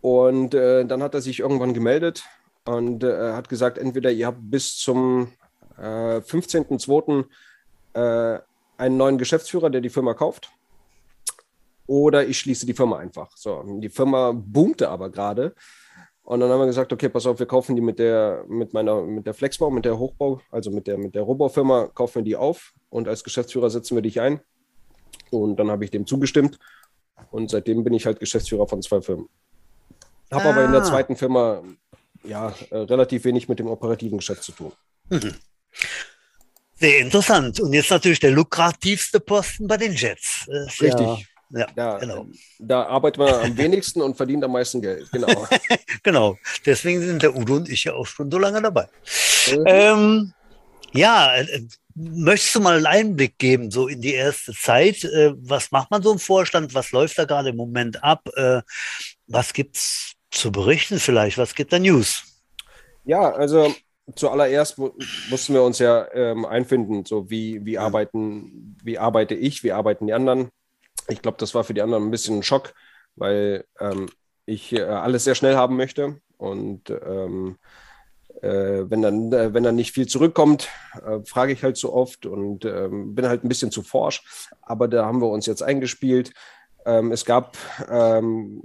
Und 0.00 0.52
äh, 0.54 0.84
dann 0.84 1.02
hat 1.02 1.14
er 1.14 1.20
sich 1.20 1.40
irgendwann 1.40 1.74
gemeldet 1.74 2.24
und 2.64 3.04
äh, 3.04 3.32
hat 3.32 3.48
gesagt, 3.48 3.78
entweder 3.78 4.10
ihr 4.10 4.26
habt 4.26 4.38
bis 4.40 4.76
zum 4.76 5.32
äh, 5.78 6.18
15.02 6.18 7.24
äh, 7.94 8.38
einen 8.76 8.96
neuen 8.96 9.18
Geschäftsführer, 9.18 9.70
der 9.70 9.80
die 9.80 9.90
Firma 9.90 10.14
kauft. 10.14 10.50
Oder 11.86 12.26
ich 12.26 12.38
schließe 12.38 12.66
die 12.66 12.74
Firma 12.74 12.98
einfach. 12.98 13.36
So, 13.36 13.62
die 13.80 13.88
Firma 13.88 14.32
boomte 14.32 14.88
aber 14.88 15.10
gerade. 15.10 15.54
Und 16.24 16.40
dann 16.40 16.50
haben 16.50 16.60
wir 16.60 16.66
gesagt, 16.66 16.92
okay, 16.92 17.08
pass 17.08 17.26
auf, 17.26 17.38
wir 17.38 17.46
kaufen 17.46 17.74
die 17.74 17.82
mit 17.82 17.98
der, 17.98 18.44
mit 18.48 18.72
meiner, 18.72 19.02
mit 19.02 19.26
der 19.26 19.34
Flexbau, 19.34 19.70
mit 19.70 19.84
der 19.84 19.98
Hochbau, 19.98 20.40
also 20.50 20.70
mit 20.70 20.86
der, 20.86 20.96
mit 20.96 21.14
der 21.14 21.22
Rohbaufirma, 21.22 21.88
kaufen 21.88 22.16
wir 22.16 22.22
die 22.22 22.36
auf 22.36 22.72
und 22.90 23.08
als 23.08 23.24
Geschäftsführer 23.24 23.70
setzen 23.70 23.96
wir 23.96 24.02
dich 24.02 24.20
ein. 24.20 24.40
Und 25.30 25.56
dann 25.56 25.70
habe 25.70 25.84
ich 25.84 25.90
dem 25.90 26.06
zugestimmt. 26.06 26.58
Und 27.30 27.50
seitdem 27.50 27.82
bin 27.84 27.92
ich 27.94 28.06
halt 28.06 28.20
Geschäftsführer 28.20 28.68
von 28.68 28.82
zwei 28.82 29.00
Firmen. 29.00 29.28
Habe 30.30 30.44
ah. 30.44 30.50
aber 30.50 30.64
in 30.64 30.72
der 30.72 30.82
ah. 30.82 30.84
zweiten 30.84 31.16
Firma 31.16 31.62
ja 32.24 32.54
äh, 32.70 32.78
relativ 32.78 33.24
wenig 33.24 33.48
mit 33.48 33.58
dem 33.58 33.66
operativen 33.66 34.18
Geschäft 34.18 34.44
zu 34.44 34.52
tun. 34.52 34.72
Mhm. 35.10 35.34
Sehr 36.82 36.98
interessant. 36.98 37.60
Und 37.60 37.72
jetzt 37.74 37.92
natürlich 37.92 38.18
der 38.18 38.32
lukrativste 38.32 39.20
Posten 39.20 39.68
bei 39.68 39.76
den 39.76 39.92
Jets. 39.92 40.48
Richtig. 40.48 41.00
Ja, 41.00 41.18
ja 41.50 41.66
da, 41.76 41.98
genau. 41.98 42.26
da 42.58 42.82
arbeitet 42.86 43.18
man 43.18 43.34
am 43.34 43.56
wenigsten 43.56 44.02
und 44.02 44.16
verdient 44.16 44.42
am 44.42 44.50
meisten 44.50 44.82
Geld. 44.82 45.08
Genau. 45.12 45.46
genau. 46.02 46.38
Deswegen 46.66 47.00
sind 47.00 47.22
der 47.22 47.36
Udo 47.36 47.54
und 47.54 47.68
ich 47.68 47.84
ja 47.84 47.92
auch 47.92 48.04
schon 48.04 48.28
so 48.32 48.36
lange 48.36 48.60
dabei. 48.60 48.88
Mhm. 49.48 49.64
Ähm, 49.64 50.32
ja, 50.90 51.36
äh, 51.36 51.62
möchtest 51.94 52.56
du 52.56 52.60
mal 52.60 52.78
einen 52.78 52.86
Einblick 52.86 53.38
geben, 53.38 53.70
so 53.70 53.86
in 53.86 54.00
die 54.00 54.14
erste 54.14 54.52
Zeit? 54.52 55.04
Äh, 55.04 55.34
was 55.36 55.70
macht 55.70 55.88
man 55.92 56.02
so 56.02 56.10
im 56.10 56.18
Vorstand? 56.18 56.74
Was 56.74 56.90
läuft 56.90 57.16
da 57.16 57.26
gerade 57.26 57.50
im 57.50 57.56
Moment 57.56 58.02
ab? 58.02 58.28
Äh, 58.34 58.60
was 59.28 59.52
gibt 59.52 59.76
es 59.76 60.14
zu 60.32 60.50
berichten 60.50 60.98
vielleicht? 60.98 61.38
Was 61.38 61.54
gibt 61.54 61.72
da 61.72 61.78
News? 61.78 62.24
Ja, 63.04 63.30
also 63.30 63.72
zuallererst 64.14 64.78
mussten 64.78 65.54
wir 65.54 65.62
uns 65.62 65.78
ja 65.78 66.06
ähm, 66.12 66.44
einfinden, 66.44 67.04
so 67.04 67.30
wie, 67.30 67.64
wie, 67.64 67.78
arbeiten, 67.78 68.76
wie 68.82 68.98
arbeite 68.98 69.34
ich, 69.34 69.62
wie 69.62 69.72
arbeiten 69.72 70.06
die 70.06 70.12
anderen. 70.12 70.50
Ich 71.08 71.22
glaube, 71.22 71.38
das 71.38 71.54
war 71.54 71.64
für 71.64 71.74
die 71.74 71.82
anderen 71.82 72.04
ein 72.04 72.10
bisschen 72.10 72.38
ein 72.38 72.42
Schock, 72.42 72.74
weil 73.16 73.64
ähm, 73.80 74.08
ich 74.46 74.72
äh, 74.72 74.82
alles 74.82 75.24
sehr 75.24 75.34
schnell 75.34 75.56
haben 75.56 75.76
möchte 75.76 76.20
und 76.36 76.90
ähm, 76.90 77.56
äh, 78.42 78.90
wenn, 78.90 79.02
dann, 79.02 79.32
äh, 79.32 79.54
wenn 79.54 79.62
dann 79.62 79.76
nicht 79.76 79.92
viel 79.92 80.06
zurückkommt, 80.06 80.68
äh, 81.04 81.20
frage 81.24 81.52
ich 81.52 81.62
halt 81.62 81.76
so 81.76 81.92
oft 81.92 82.26
und 82.26 82.64
ähm, 82.64 83.14
bin 83.14 83.26
halt 83.26 83.44
ein 83.44 83.48
bisschen 83.48 83.70
zu 83.70 83.82
forsch. 83.82 84.24
Aber 84.60 84.88
da 84.88 85.06
haben 85.06 85.20
wir 85.20 85.28
uns 85.28 85.46
jetzt 85.46 85.62
eingespielt. 85.62 86.32
Ähm, 86.84 87.12
es 87.12 87.24
gab 87.24 87.56
ähm, 87.88 88.60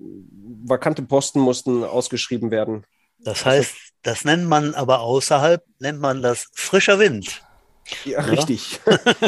vakante 0.65 1.03
Posten, 1.03 1.39
mussten 1.39 1.83
ausgeschrieben 1.83 2.49
werden. 2.49 2.85
Das 3.19 3.45
heißt, 3.45 3.86
das 4.07 4.23
nennt 4.23 4.47
man 4.47 4.73
aber 4.73 5.01
außerhalb, 5.01 5.61
nennt 5.79 5.99
man 5.99 6.21
das 6.21 6.47
frischer 6.53 6.97
Wind. 6.97 7.41
Ja, 8.05 8.11
ja? 8.11 8.19
richtig. 8.21 8.79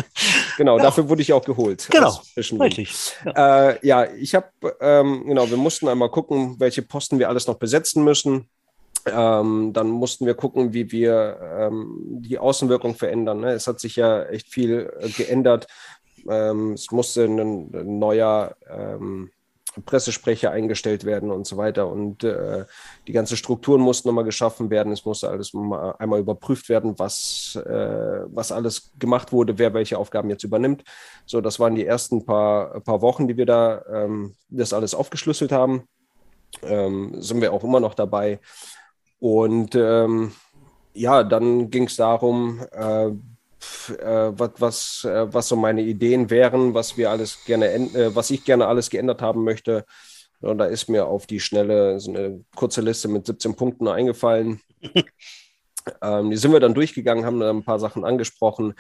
genau, 0.58 0.78
ja. 0.78 0.84
dafür 0.84 1.10
wurde 1.10 1.22
ich 1.22 1.34
auch 1.34 1.44
geholt. 1.44 1.90
Genau, 1.92 2.18
richtig. 2.38 3.14
Ja, 3.26 3.72
äh, 3.72 3.80
ja 3.86 4.06
ich 4.14 4.36
habe, 4.36 4.48
ähm, 4.80 5.26
genau, 5.28 5.50
wir 5.50 5.58
mussten 5.58 5.90
einmal 5.90 6.10
gucken, 6.10 6.56
welche 6.60 6.82
Posten 6.82 7.20
wir 7.20 7.28
alles 7.28 7.46
noch 7.46 7.56
besetzen 7.56 8.06
müssen. 8.06 8.50
Ähm, 9.06 9.74
dann 9.74 9.90
mussten 9.90 10.26
wir 10.26 10.36
gucken, 10.36 10.72
wie 10.72 10.94
wir 10.94 11.38
ähm, 11.60 12.22
die 12.22 12.40
Außenwirkung 12.40 12.96
verändern. 12.96 13.42
Ne? 13.42 13.52
Es 13.52 13.68
hat 13.68 13.82
sich 13.82 13.98
ja 13.98 14.24
echt 14.24 14.48
viel 14.48 14.94
äh, 15.02 15.10
geändert. 15.10 15.68
Ähm, 16.30 16.72
es 16.74 16.90
musste 16.92 17.26
ein, 17.26 17.38
ein 17.38 18.00
neuer 18.00 18.56
ähm, 18.70 19.30
Pressesprecher 19.86 20.52
eingestellt 20.52 21.06
werden 21.06 21.32
und 21.32 21.48
so 21.48 21.58
weiter. 21.58 21.88
Und 21.88 22.24
äh, 22.24 22.66
die 23.08 23.12
ganzen 23.12 23.38
Strukturen 23.38 23.82
mussten 23.82 24.08
nochmal 24.08 24.24
geschaffen 24.24 24.70
werden. 24.70 24.94
Es 24.94 25.06
musste 25.06 25.30
alles 25.30 25.54
mal 25.54 25.96
einmal 26.00 26.20
überprüft 26.20 26.70
werden, 26.70 26.98
was, 26.98 27.60
äh, 27.66 28.22
was 28.28 28.52
alles 28.52 28.92
gemacht 29.00 29.32
wurde, 29.32 29.58
wer 29.58 29.74
welche 29.74 29.98
Aufgaben 29.98 30.30
jetzt 30.30 30.44
übernimmt. 30.44 30.84
So, 31.26 31.42
das 31.42 31.60
waren 31.60 31.76
die 31.76 31.86
ersten 31.86 32.26
paar, 32.26 32.80
paar 32.82 33.02
Wochen, 33.02 33.28
die 33.28 33.38
wir 33.38 33.46
da 33.46 33.84
ähm, 33.92 34.36
das 34.50 34.74
alles 34.74 34.94
aufgeschlüsselt 34.94 35.52
haben. 35.52 35.84
Ähm, 36.64 37.22
sind 37.22 37.42
wir 37.42 37.54
auch 37.54 37.64
immer 37.64 37.80
noch 37.80 37.94
dabei. 37.94 38.40
Und 39.20 39.76
ähm, 39.76 40.32
ja, 40.94 41.24
dann 41.24 41.70
ging 41.70 41.84
es 41.84 41.96
darum, 41.96 42.62
äh, 42.72 43.12
äh, 44.00 44.32
was, 44.38 44.52
was, 44.58 45.04
äh, 45.06 45.34
was 45.34 45.48
so 45.48 45.56
meine 45.56 45.82
Ideen 45.82 46.30
wären, 46.30 46.74
was 46.74 46.98
wir 46.98 47.10
alles 47.12 47.44
gerne, 47.46 47.74
äh, 47.74 48.16
was 48.16 48.30
ich 48.32 48.44
gerne 48.46 48.68
alles 48.68 48.90
geändert 48.90 49.22
haben 49.22 49.44
möchte. 49.44 49.86
Und 50.42 50.58
da 50.58 50.66
ist 50.66 50.90
mir 50.90 51.06
auf 51.06 51.26
die 51.28 51.40
Schnelle 51.40 52.00
so 52.00 52.12
eine 52.12 52.44
kurze 52.56 52.82
Liste 52.82 53.08
mit 53.08 53.26
17 53.26 53.56
Punkten 53.56 53.88
eingefallen. 53.88 54.62
ähm, 56.02 56.30
die 56.30 56.38
sind 56.38 56.54
wir 56.54 56.60
dann 56.60 56.74
durchgegangen, 56.74 57.26
haben 57.26 57.40
dann 57.40 57.58
ein 57.58 57.64
paar 57.64 57.80
Sachen 57.80 58.06
angesprochen 58.06 58.74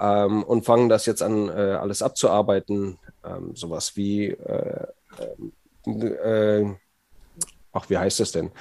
ähm, 0.00 0.44
und 0.44 0.64
fangen 0.64 0.88
das 0.88 1.06
jetzt 1.06 1.22
an, 1.22 1.48
äh, 1.48 1.52
alles 1.52 2.02
abzuarbeiten. 2.02 2.98
Ähm, 3.24 3.54
sowas 3.56 3.96
wie, 3.96 4.28
äh, 4.28 4.86
äh, 5.86 6.74
ach, 7.72 7.90
wie 7.90 7.98
heißt 7.98 8.20
das 8.20 8.32
denn? 8.32 8.52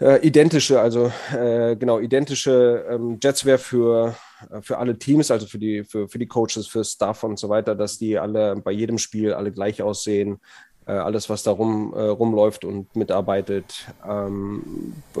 Äh, 0.00 0.26
identische, 0.26 0.80
also 0.80 1.10
äh, 1.32 1.76
genau, 1.76 2.00
identische 2.00 2.84
ähm, 2.90 3.18
Jetsware 3.22 3.58
für, 3.58 4.14
äh, 4.50 4.60
für 4.60 4.78
alle 4.78 4.98
Teams, 4.98 5.30
also 5.30 5.46
für 5.46 5.58
die, 5.58 5.84
für, 5.84 6.08
für 6.08 6.18
die 6.18 6.26
Coaches, 6.26 6.66
für 6.66 6.84
Staff 6.84 7.22
und 7.22 7.38
so 7.38 7.48
weiter, 7.48 7.74
dass 7.74 7.98
die 7.98 8.18
alle 8.18 8.56
bei 8.56 8.72
jedem 8.72 8.98
Spiel 8.98 9.32
alle 9.32 9.52
gleich 9.52 9.82
aussehen. 9.82 10.40
Äh, 10.86 10.92
alles, 10.92 11.28
was 11.28 11.42
da 11.42 11.50
rum, 11.50 11.92
äh, 11.96 12.00
rumläuft 12.00 12.64
und 12.64 12.94
mitarbeitet. 12.94 13.86
Ähm, 14.08 14.94
äh, 15.16 15.20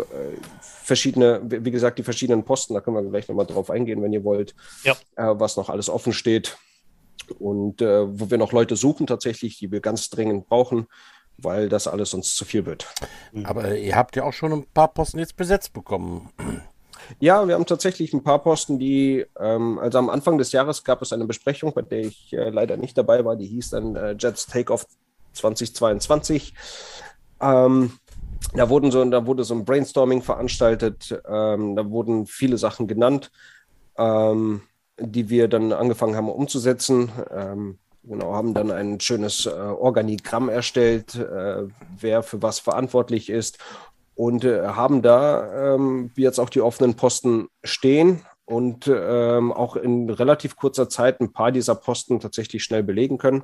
verschiedene, 0.60 1.40
wie 1.42 1.72
gesagt, 1.72 1.98
die 1.98 2.04
verschiedenen 2.04 2.44
Posten, 2.44 2.74
da 2.74 2.80
können 2.80 2.96
wir 2.96 3.10
gleich 3.10 3.26
nochmal 3.26 3.46
drauf 3.46 3.68
eingehen, 3.68 4.00
wenn 4.00 4.12
ihr 4.12 4.22
wollt, 4.22 4.54
ja. 4.84 4.94
was 5.16 5.56
noch 5.56 5.68
alles 5.68 5.90
offen 5.90 6.12
steht. 6.12 6.56
Und 7.40 7.80
wo 7.80 8.30
wir 8.30 8.38
noch 8.38 8.52
Leute 8.52 8.76
suchen 8.76 9.08
tatsächlich, 9.08 9.58
die 9.58 9.72
wir 9.72 9.80
ganz 9.80 10.10
dringend 10.10 10.46
brauchen 10.46 10.86
weil 11.38 11.68
das 11.68 11.86
alles 11.86 12.14
uns 12.14 12.34
zu 12.34 12.44
viel 12.44 12.66
wird. 12.66 12.86
Aber 13.44 13.76
ihr 13.76 13.96
habt 13.96 14.16
ja 14.16 14.24
auch 14.24 14.32
schon 14.32 14.52
ein 14.52 14.66
paar 14.72 14.88
Posten 14.88 15.18
jetzt 15.18 15.36
besetzt 15.36 15.72
bekommen. 15.72 16.30
Ja, 17.20 17.46
wir 17.46 17.54
haben 17.54 17.66
tatsächlich 17.66 18.12
ein 18.12 18.24
paar 18.24 18.42
Posten, 18.42 18.78
die, 18.78 19.24
ähm, 19.38 19.78
also 19.78 19.98
am 19.98 20.10
Anfang 20.10 20.38
des 20.38 20.52
Jahres 20.52 20.82
gab 20.82 21.02
es 21.02 21.12
eine 21.12 21.26
Besprechung, 21.26 21.72
bei 21.72 21.82
der 21.82 22.00
ich 22.00 22.32
äh, 22.32 22.50
leider 22.50 22.76
nicht 22.76 22.98
dabei 22.98 23.24
war, 23.24 23.36
die 23.36 23.46
hieß 23.46 23.70
dann 23.70 23.96
äh, 23.96 24.16
Jets 24.18 24.46
Takeoff 24.46 24.86
2022. 25.34 26.54
Ähm, 27.40 27.92
da, 28.54 28.68
wurden 28.68 28.90
so, 28.90 29.04
da 29.04 29.26
wurde 29.26 29.44
so 29.44 29.54
ein 29.54 29.64
Brainstorming 29.64 30.22
veranstaltet, 30.22 31.20
ähm, 31.28 31.76
da 31.76 31.88
wurden 31.90 32.26
viele 32.26 32.58
Sachen 32.58 32.88
genannt, 32.88 33.30
ähm, 33.98 34.62
die 34.98 35.28
wir 35.28 35.48
dann 35.48 35.72
angefangen 35.72 36.16
haben 36.16 36.28
umzusetzen. 36.28 37.12
Genau, 38.08 38.34
haben 38.34 38.54
dann 38.54 38.70
ein 38.70 39.00
schönes 39.00 39.46
äh, 39.46 39.50
Organigramm 39.50 40.48
erstellt, 40.48 41.16
äh, 41.16 41.64
wer 41.98 42.22
für 42.22 42.40
was 42.40 42.60
verantwortlich 42.60 43.30
ist 43.30 43.58
und 44.14 44.44
äh, 44.44 44.64
haben 44.68 45.02
da 45.02 45.74
ähm, 45.74 46.12
jetzt 46.16 46.38
auch 46.38 46.48
die 46.48 46.60
offenen 46.60 46.94
Posten 46.94 47.48
stehen 47.64 48.22
und 48.44 48.88
ähm, 48.88 49.52
auch 49.52 49.74
in 49.74 50.08
relativ 50.08 50.54
kurzer 50.54 50.88
Zeit 50.88 51.20
ein 51.20 51.32
paar 51.32 51.50
dieser 51.50 51.74
Posten 51.74 52.20
tatsächlich 52.20 52.62
schnell 52.62 52.84
belegen 52.84 53.18
können. 53.18 53.42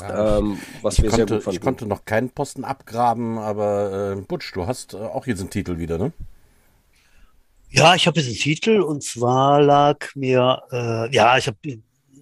Ja, 0.00 0.38
ähm, 0.38 0.58
was 0.82 1.02
wir 1.02 1.10
konnte, 1.10 1.16
sehr 1.16 1.36
gut 1.36 1.44
fanden. 1.44 1.56
Ich 1.56 1.60
konnte 1.60 1.86
noch 1.86 2.04
keinen 2.04 2.30
Posten 2.30 2.64
abgraben, 2.64 3.38
aber 3.38 4.16
äh, 4.16 4.20
Butsch, 4.20 4.54
du 4.54 4.68
hast 4.68 4.94
äh, 4.94 4.98
auch 4.98 5.26
jetzt 5.26 5.40
einen 5.40 5.50
Titel 5.50 5.78
wieder, 5.78 5.98
ne? 5.98 6.12
Ja, 7.68 7.96
ich 7.96 8.06
habe 8.06 8.20
jetzt 8.20 8.28
einen 8.28 8.36
Titel 8.36 8.80
und 8.80 9.02
zwar 9.02 9.60
lag 9.60 10.14
mir, 10.14 10.62
äh, 10.70 11.12
ja, 11.14 11.36
ich 11.36 11.48
habe 11.48 11.58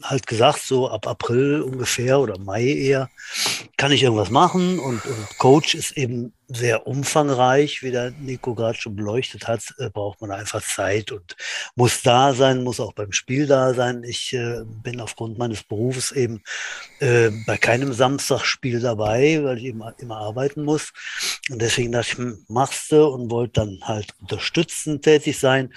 halt 0.03 0.27
gesagt, 0.27 0.61
so 0.63 0.89
ab 0.89 1.07
April 1.07 1.63
ungefähr 1.63 2.21
oder 2.21 2.39
Mai 2.39 2.65
eher, 2.65 3.11
kann 3.77 3.93
ich 3.93 4.03
irgendwas 4.03 4.31
machen 4.31 4.79
und, 4.79 5.05
und 5.05 5.39
Coach 5.39 5.75
ist 5.75 5.97
eben 5.97 6.33
sehr 6.49 6.87
umfangreich, 6.87 7.83
wie 7.83 7.91
der 7.91 8.11
Nico 8.11 8.55
gerade 8.55 8.79
schon 8.79 8.97
beleuchtet 8.97 9.47
hat, 9.47 9.75
äh, 9.79 9.91
braucht 9.91 10.21
man 10.23 10.31
einfach 10.31 10.63
Zeit 10.63 11.13
und 11.13 11.37
muss 11.77 12.03
da 12.03 12.33
sein, 12.33 12.65
muss 12.65 12.81
auch 12.81 12.95
beim 12.95 13.13
Spiel 13.13 13.47
da 13.47 13.75
sein. 13.75 14.03
Ich 14.03 14.33
äh, 14.33 14.63
bin 14.65 15.01
aufgrund 15.01 15.37
meines 15.37 15.63
Berufes 15.63 16.11
eben 16.11 16.43
äh, 17.01 17.31
bei 17.47 17.59
keinem 17.59 17.93
Samstagsspiel 17.93 18.81
dabei, 18.81 19.41
weil 19.45 19.59
ich 19.59 19.65
eben 19.65 19.83
immer 19.99 20.17
arbeiten 20.17 20.65
muss. 20.65 20.93
Und 21.51 21.61
deswegen 21.61 21.93
dachte 21.93 22.13
ich, 22.13 22.49
machst 22.49 22.91
du 22.93 23.07
und 23.07 23.31
wollte 23.31 23.61
dann 23.61 23.81
halt 23.83 24.15
unterstützend 24.21 25.05
tätig 25.05 25.39
sein. 25.39 25.75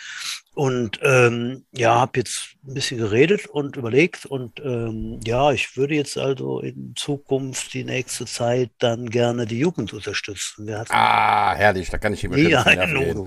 Und 0.62 1.00
ähm, 1.02 1.66
ja, 1.72 1.96
habe 1.96 2.20
jetzt 2.20 2.50
ein 2.68 2.76
bisschen 2.76 3.00
geredet 3.00 3.48
und 3.48 3.78
überlegt 3.78 4.28
und 4.28 4.60
ähm, 4.60 5.20
ja, 5.26 5.52
ich 5.52 5.76
würde 5.76 5.96
jetzt 5.96 6.20
also 6.20 6.60
in 6.60 6.94
Zukunft 6.96 7.74
die 7.74 7.84
nächste 7.84 8.28
Zeit 8.28 8.70
dann 8.78 9.10
gerne 9.10 9.48
die 9.48 9.58
Jugend 9.58 9.92
unterstützen. 9.92 10.68
ah, 10.92 11.56
herrlich, 11.56 11.90
da 11.90 11.98
kann 11.98 12.14
ich 12.14 12.24
immer 12.24 12.38
ja, 12.38 12.62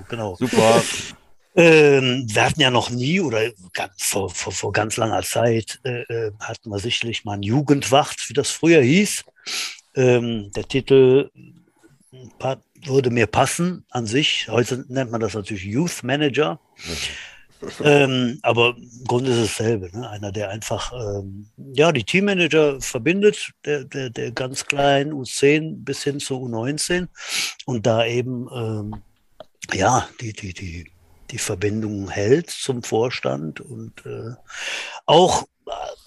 genau. 0.09 0.37
Super. 0.37 0.81
Ähm, 1.57 2.27
wir 2.27 2.45
hatten 2.45 2.61
ja 2.61 2.73
noch 2.73 2.91
nie 2.91 3.21
oder 3.21 3.39
vor, 3.97 4.29
vor, 4.29 4.53
vor 4.53 4.73
ganz 4.73 4.97
langer 4.97 5.23
Zeit 5.23 5.79
äh, 5.85 6.03
äh 6.03 6.33
hatten 6.41 6.69
wir 6.69 6.81
sicherlich 6.81 7.25
mal 7.25 7.35
ein 7.35 7.45
Jugendwacht, 7.45 8.29
wie 8.29 8.35
das 8.35 8.51
früher 8.51 8.83
hieß. 8.83 9.23
Ähm, 9.95 10.51
der 10.57 10.67
Titel 10.67 11.31
würde 12.85 13.11
mir 13.11 13.27
passen 13.27 13.85
an 13.91 14.07
sich. 14.07 14.49
Heute 14.49 14.85
nennt 14.89 15.11
man 15.11 15.21
das 15.21 15.35
natürlich 15.35 15.65
Youth 15.65 16.03
Manager. 16.03 16.61
ähm, 17.83 18.39
aber 18.43 18.77
im 18.77 19.05
Grunde 19.07 19.31
ist 19.31 19.39
es 19.39 19.57
dasselbe. 19.57 19.91
Ne? 19.97 20.09
Einer, 20.09 20.33
der 20.33 20.51
einfach 20.51 20.93
ähm, 20.93 21.47
ja, 21.57 21.93
die 21.93 22.05
Teammanager 22.05 22.81
verbindet, 22.81 23.53
der, 23.65 23.85
der, 23.85 24.11
der 24.11 24.33
ganz 24.33 24.67
kleinen 24.67 25.13
U10 25.13 25.85
bis 25.85 26.03
hin 26.03 26.21
zu 26.21 26.35
U19 26.35 27.09
und 27.65 27.87
da 27.87 28.05
eben 28.05 28.49
ähm, 28.55 29.03
ja, 29.73 30.09
die, 30.21 30.33
die, 30.33 30.53
die, 30.53 30.91
die 31.31 31.39
Verbindung 31.39 32.11
hält 32.11 32.51
zum 32.51 32.83
Vorstand 32.83 33.61
und 33.61 34.05
äh, 34.05 34.35
auch 35.07 35.45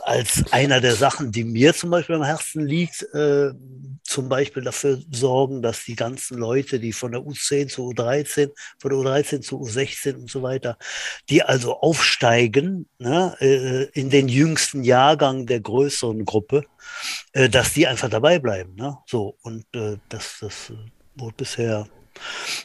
als 0.07 0.45
einer 0.53 0.79
der 0.79 0.95
Sachen, 0.95 1.33
die 1.33 1.43
mir 1.43 1.73
zum 1.73 1.89
Beispiel 1.89 2.15
am 2.15 2.23
Herzen 2.23 2.65
liegt, 2.65 3.03
äh, 3.13 3.51
zum 4.03 4.29
Beispiel 4.29 4.63
dafür 4.63 5.01
sorgen, 5.11 5.61
dass 5.61 5.83
die 5.83 5.97
ganzen 5.97 6.37
Leute, 6.37 6.79
die 6.79 6.93
von 6.93 7.11
der 7.11 7.21
U10 7.21 7.67
zu 7.67 7.89
U13, 7.89 8.51
von 8.79 8.89
der 8.89 8.99
U13 8.99 9.41
zu 9.41 9.61
U16 9.61 10.15
und 10.15 10.31
so 10.31 10.41
weiter, 10.43 10.77
die 11.29 11.43
also 11.43 11.77
aufsteigen 11.81 12.87
ne, 12.99 13.35
äh, 13.41 13.83
in 13.99 14.09
den 14.09 14.29
jüngsten 14.29 14.85
Jahrgang 14.85 15.45
der 15.45 15.59
größeren 15.59 16.23
Gruppe, 16.23 16.63
äh, 17.33 17.49
dass 17.49 17.73
die 17.73 17.85
einfach 17.85 18.09
dabei 18.09 18.39
bleiben. 18.39 18.75
Ne? 18.75 18.97
So, 19.07 19.37
und 19.41 19.65
äh, 19.75 19.97
das, 20.07 20.37
das 20.39 20.71
wurde 21.15 21.35
bisher 21.35 21.85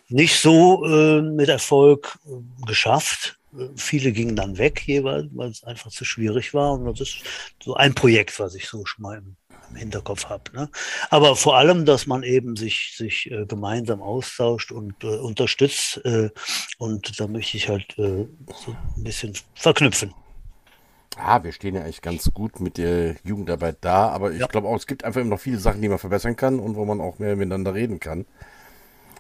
nicht 0.09 0.41
so 0.41 0.85
äh, 0.85 1.23
mit 1.23 1.49
Erfolg 1.49 2.19
äh, 2.25 2.67
geschafft. 2.67 3.41
Viele 3.77 4.13
gingen 4.13 4.37
dann 4.37 4.59
weg 4.59 4.83
jeweils, 4.87 5.27
weil 5.33 5.51
es 5.51 5.65
einfach 5.65 5.91
zu 5.91 6.05
schwierig 6.05 6.55
war. 6.55 6.73
Und 6.73 6.87
das 6.87 7.01
ist 7.01 7.23
so 7.63 7.75
ein 7.75 7.95
Projekt, 7.95 8.39
was 8.39 8.55
ich 8.55 8.69
so 8.69 8.85
schon 8.87 9.03
mal 9.03 9.19
im, 9.19 9.37
im 9.71 9.77
Hinterkopf 9.77 10.27
habe. 10.27 10.45
Ne? 10.55 10.69
Aber 11.11 11.37
vor 11.37 11.57
allem, 11.57 11.85
dass 11.85 12.07
man 12.07 12.23
eben 12.23 12.57
sich, 12.57 12.95
sich 12.97 13.31
äh, 13.31 13.45
gemeinsam 13.47 14.03
austauscht 14.03 14.73
und 14.73 14.95
äh, 15.05 15.17
unterstützt. 15.17 16.01
Äh, 16.05 16.31
und 16.79 17.21
da 17.21 17.27
möchte 17.27 17.57
ich 17.57 17.69
halt 17.69 17.99
äh, 17.99 18.27
so 18.65 18.77
ein 18.97 19.05
bisschen 19.05 19.35
verknüpfen. 19.55 20.15
Ah, 21.17 21.43
wir 21.45 21.53
stehen 21.53 21.75
ja 21.75 21.83
eigentlich 21.83 22.01
ganz 22.01 22.33
gut 22.33 22.61
mit 22.61 22.79
der 22.79 23.17
Jugendarbeit 23.23 23.79
da, 23.83 24.09
aber 24.09 24.33
ich 24.33 24.41
ja. 24.41 24.47
glaube 24.47 24.69
auch, 24.69 24.77
es 24.77 24.87
gibt 24.87 25.05
einfach 25.05 25.21
immer 25.21 25.31
noch 25.31 25.41
viele 25.41 25.59
Sachen, 25.59 25.83
die 25.83 25.89
man 25.89 25.99
verbessern 25.99 26.37
kann 26.37 26.59
und 26.59 26.75
wo 26.75 26.85
man 26.87 27.01
auch 27.01 27.19
mehr 27.19 27.37
miteinander 27.37 27.75
reden 27.75 28.01
kann. 28.01 28.25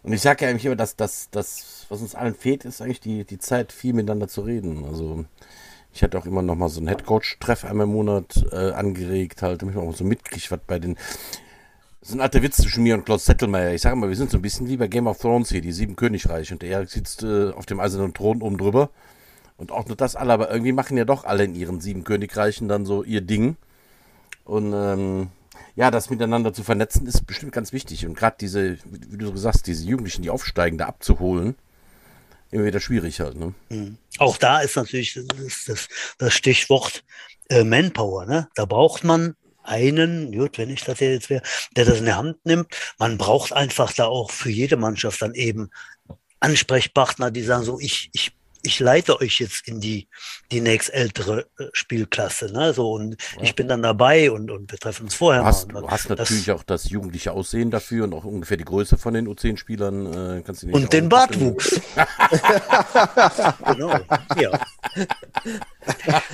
Und 0.03 0.13
ich 0.13 0.21
sage 0.21 0.45
ja 0.45 0.51
eigentlich 0.51 0.65
immer, 0.67 0.77
dass 0.77 0.97
das, 0.97 1.29
das, 1.31 1.87
was 1.89 2.01
uns 2.01 2.15
allen 2.15 2.35
fehlt, 2.35 2.65
ist 2.65 2.83
eigentlich 2.83 3.01
die, 3.01 3.25
die 3.25 3.39
Zeit, 3.39 3.73
viel 3.73 3.93
miteinander 3.93 4.29
zu 4.29 4.41
reden. 4.41 4.85
Also 4.85 5.25
ich 5.93 6.03
hatte 6.03 6.19
auch 6.19 6.27
immer 6.27 6.43
noch 6.43 6.57
mal 6.57 6.69
so 6.69 6.81
einen 6.81 6.89
Headcoach-Treff 6.89 7.65
einmal 7.65 7.87
im 7.87 7.93
Monat 7.93 8.45
äh, 8.51 8.73
angeregt, 8.73 9.43
halt, 9.43 9.63
damit 9.63 9.77
man 9.77 9.87
auch 9.87 9.95
so 9.95 10.05
mitkriegt, 10.05 10.51
was 10.51 10.61
bei 10.67 10.79
den. 10.79 10.97
Das 12.01 12.09
ist 12.09 12.15
ein 12.17 12.21
alter 12.21 12.43
Witz 12.43 12.57
zwischen 12.57 12.83
mir 12.83 12.95
und 12.95 13.05
Klaus 13.05 13.27
Zettelmeier. 13.27 13.75
Ich 13.75 13.83
sage 13.83 13.95
mal, 13.95 14.09
wir 14.09 14.17
sind 14.17 14.31
so 14.31 14.39
ein 14.39 14.43
bisschen 14.43 14.69
wie 14.69 14.77
bei 14.77 14.89
Game 14.89 15.07
of 15.07 15.19
Thrones 15.19 15.51
hier, 15.51 15.61
die 15.61 15.71
sieben 15.71 15.95
Königreiche. 15.95 16.55
Und 16.55 16.65
er 16.65 16.85
sitzt 16.87 17.23
äh, 17.23 17.51
auf 17.51 17.67
dem 17.67 17.79
eisernen 17.79 18.13
Thron 18.13 18.43
oben 18.43 18.59
drüber. 18.59 18.91
Und 19.57 19.71
auch 19.71 19.87
nur 19.87 19.97
das 19.97 20.17
alle, 20.17 20.33
aber 20.33 20.51
irgendwie 20.51 20.73
machen 20.73 20.97
ja 20.97 21.05
doch 21.05 21.25
alle 21.25 21.45
in 21.45 21.55
ihren 21.55 21.81
sieben 21.81 22.03
Königreichen 22.03 22.67
dann 22.67 22.87
so 22.87 23.05
ihr 23.05 23.21
Ding. 23.21 23.57
Und 24.45 24.73
ähm, 24.75 25.29
ja, 25.75 25.91
das 25.91 26.11
miteinander 26.11 26.53
zu 26.53 26.63
vernetzen, 26.63 27.07
ist 27.07 27.27
bestimmt 27.27 27.53
ganz 27.53 27.73
wichtig. 27.73 28.07
Und 28.07 28.15
gerade 28.15 28.37
diese, 28.41 28.79
wie 28.85 29.17
du 29.17 29.27
so 29.27 29.33
gesagt 29.33 29.67
diese 29.67 29.85
Jugendlichen, 29.85 30.23
die 30.23 30.31
aufsteigen, 30.31 30.79
da 30.79 30.87
abzuholen, 30.87 31.55
immer 32.51 32.65
wieder 32.65 32.81
schwierig 32.81 33.21
halt. 33.21 33.37
Ne? 33.37 33.55
Mhm. 33.71 33.97
Auch 34.19 34.37
da 34.37 34.61
ist 34.61 34.77
natürlich 34.77 35.15
das, 35.15 35.65
das, 35.67 35.89
das 36.19 36.35
Stichwort 36.35 37.03
äh, 37.49 37.65
Manpower. 37.65 38.27
Ne? 38.27 38.49
Da 38.55 38.67
braucht 38.67 39.05
man 39.05 39.35
einen, 39.63 40.33
gut, 40.33 40.59
wenn 40.59 40.71
ich 40.71 40.85
das 40.85 41.01
jetzt 41.01 41.31
wäre, 41.31 41.43
der 41.77 41.85
das 41.85 41.99
in 41.99 42.05
der 42.05 42.17
Hand 42.17 42.45
nimmt. 42.45 42.67
Man 42.99 43.17
braucht 43.17 43.53
einfach 43.53 43.93
da 43.93 44.07
auch 44.07 44.31
für 44.31 44.51
jede 44.51 44.77
Mannschaft 44.77 45.23
dann 45.23 45.35
eben 45.35 45.71
Ansprechpartner, 46.41 47.31
die 47.31 47.43
sagen 47.43 47.65
so, 47.65 47.79
ich, 47.79 48.11
ich 48.13 48.33
ich 48.63 48.81
leite 48.81 49.21
euch 49.21 49.41
jetzt 49.41 49.67
in 49.67 49.81
die, 49.81 50.09
die 50.51 50.61
nächstältere 50.61 51.47
äh, 51.59 51.65
Spielklasse. 51.73 52.53
Ne? 52.53 52.73
So, 52.73 52.93
und 52.93 53.17
ja. 53.37 53.43
ich 53.43 53.55
bin 53.55 53.69
dann 53.69 53.83
dabei 53.83 54.31
und, 54.31 54.51
und 54.51 54.71
wir 54.71 54.79
treffen 54.79 55.05
uns 55.05 55.15
vorher. 55.15 55.43
Du 55.43 55.47
hast, 55.47 55.73
mal. 55.73 55.83
du 55.83 55.89
hast 55.89 56.09
natürlich 56.09 56.47
das, 56.47 56.57
auch 56.57 56.63
das 56.63 56.89
jugendliche 56.89 57.33
Aussehen 57.33 57.71
dafür 57.71 58.05
und 58.05 58.15
auch 58.15 58.25
ungefähr 58.25 58.57
die 58.57 58.65
Größe 58.65 58.99
von 58.99 59.15
den 59.15 59.29
U10-Spielern. 59.29 60.39
Äh, 60.39 60.43
kannst 60.43 60.63
du 60.63 60.67
nicht 60.67 60.75
und 60.75 60.93
den 60.93 61.09
Bartwuchs. 61.09 61.81
genau, 63.67 63.99
ja. 64.41 64.51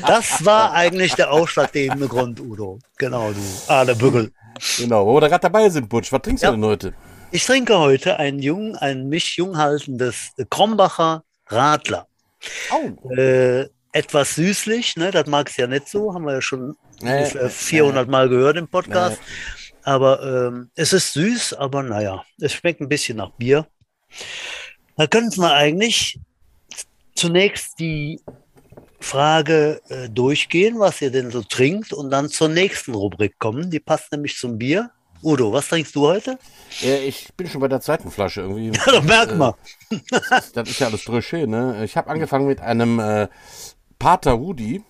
Das 0.06 0.44
war 0.44 0.72
eigentlich 0.72 1.14
der 1.14 1.32
ausschlaggebende 1.32 2.08
Grund, 2.08 2.40
Udo. 2.40 2.78
Genau, 2.98 3.32
du. 3.32 3.40
Ah, 3.68 3.84
der 3.84 3.94
Bügel. 3.94 4.32
Genau, 4.76 5.06
wo 5.06 5.16
wir 5.16 5.20
da 5.20 5.28
gerade 5.28 5.42
dabei 5.42 5.68
sind, 5.70 5.88
Butsch. 5.88 6.12
Was 6.12 6.22
trinkst 6.22 6.42
ja. 6.42 6.50
du 6.50 6.56
denn 6.56 6.64
heute? 6.64 6.94
Ich 7.30 7.44
trinke 7.44 7.78
heute 7.78 8.18
ein 8.18 8.38
jung, 8.38 8.74
ein 8.76 9.08
mich 9.08 9.36
jung 9.36 9.56
haltendes 9.56 10.30
Krombacher 10.50 11.24
Radler. 11.46 12.06
Oh. 12.72 13.10
Äh, 13.10 13.68
etwas 13.92 14.34
süßlich, 14.34 14.96
ne? 14.96 15.10
das 15.10 15.26
mag 15.26 15.48
es 15.48 15.56
ja 15.56 15.66
nicht 15.66 15.88
so, 15.88 16.14
haben 16.14 16.24
wir 16.24 16.34
ja 16.34 16.42
schon 16.42 16.76
nee, 17.00 17.24
400 17.26 18.06
nee. 18.06 18.10
Mal 18.10 18.28
gehört 18.28 18.56
im 18.56 18.68
Podcast. 18.68 19.18
Nee. 19.20 19.82
Aber 19.82 20.22
ähm, 20.22 20.70
es 20.74 20.92
ist 20.92 21.14
süß, 21.14 21.54
aber 21.54 21.82
naja, 21.82 22.24
es 22.40 22.52
schmeckt 22.52 22.80
ein 22.80 22.88
bisschen 22.88 23.16
nach 23.16 23.30
Bier. 23.32 23.66
Da 24.96 25.06
könnten 25.06 25.40
wir 25.40 25.54
eigentlich 25.54 26.20
zunächst 27.14 27.78
die 27.78 28.20
Frage 29.00 29.80
äh, 29.88 30.08
durchgehen, 30.08 30.78
was 30.78 31.00
ihr 31.00 31.10
denn 31.10 31.30
so 31.30 31.42
trinkt 31.42 31.92
und 31.92 32.10
dann 32.10 32.28
zur 32.28 32.48
nächsten 32.48 32.94
Rubrik 32.94 33.38
kommen. 33.38 33.70
Die 33.70 33.80
passt 33.80 34.12
nämlich 34.12 34.36
zum 34.36 34.58
Bier. 34.58 34.90
Udo, 35.22 35.52
was 35.52 35.68
trinkst 35.68 35.94
du 35.96 36.06
heute? 36.06 36.38
Ja, 36.80 36.96
ich 36.96 37.32
bin 37.36 37.48
schon 37.48 37.60
bei 37.60 37.68
der 37.68 37.80
zweiten 37.80 38.10
Flasche 38.10 38.42
irgendwie. 38.42 38.72
Ja, 38.86 39.00
merkt 39.00 39.36
man. 39.36 39.54
das, 40.30 40.52
das, 40.52 40.68
ist 40.68 40.78
ja 40.78 40.86
alles 40.86 41.04
drösche, 41.04 41.46
ne? 41.46 41.84
Ich 41.84 41.96
habe 41.96 42.10
angefangen 42.10 42.46
mit 42.46 42.60
einem 42.60 43.00
äh, 43.00 43.28
Pater 43.98 44.32
Rudi. 44.32 44.82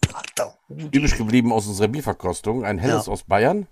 Pater 0.00 0.56
Rudi. 0.68 0.96
Übrig 0.96 1.16
geblieben 1.16 1.52
aus 1.52 1.66
unserer 1.66 1.88
Bierverkostung. 1.88 2.64
Ein 2.64 2.78
helles 2.78 3.06
ja. 3.06 3.12
aus 3.12 3.22
Bayern. 3.22 3.68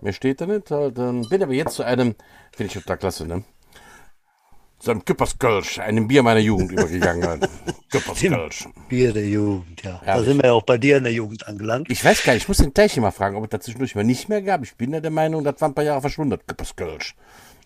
Mehr 0.00 0.12
steht 0.12 0.40
da 0.40 0.46
nicht. 0.46 0.70
Dann 0.70 1.28
bin 1.28 1.42
aber 1.42 1.54
jetzt 1.54 1.74
zu 1.74 1.82
einem, 1.82 2.14
finde 2.54 2.66
ich 2.66 2.74
total 2.74 2.98
klasse, 2.98 3.26
ne? 3.26 3.44
Zu 4.82 4.90
einem 4.90 5.04
Küpperskölsch, 5.04 5.78
einem 5.78 6.08
Bier 6.08 6.24
meiner 6.24 6.40
Jugend 6.40 6.72
übergegangen. 6.72 7.40
Küpperskölsch. 7.88 8.68
Bier 8.88 9.12
der 9.12 9.28
Jugend, 9.28 9.80
ja. 9.82 10.00
Herrlich. 10.02 10.24
Da 10.26 10.30
sind 10.32 10.42
wir 10.42 10.46
ja 10.46 10.52
auch 10.52 10.64
bei 10.64 10.76
dir 10.76 10.96
in 10.96 11.04
der 11.04 11.12
Jugend 11.12 11.46
angelangt. 11.46 11.88
Ich 11.88 12.04
weiß 12.04 12.24
gar 12.24 12.32
nicht, 12.32 12.42
ich 12.42 12.48
muss 12.48 12.56
den 12.56 12.74
Teich 12.74 12.96
mal 12.96 13.12
fragen, 13.12 13.36
ob 13.36 13.44
es 13.44 13.50
dazwischendurch 13.50 13.94
mal 13.94 14.02
nicht 14.02 14.28
mehr 14.28 14.42
gab. 14.42 14.64
Ich 14.64 14.74
bin 14.74 14.92
ja 14.92 15.00
der 15.00 15.12
Meinung, 15.12 15.44
das 15.44 15.60
war 15.60 15.68
ein 15.68 15.74
paar 15.74 15.84
Jahre 15.84 16.00
verschwunden, 16.00 16.36
Küpperskölsch. 16.44 17.14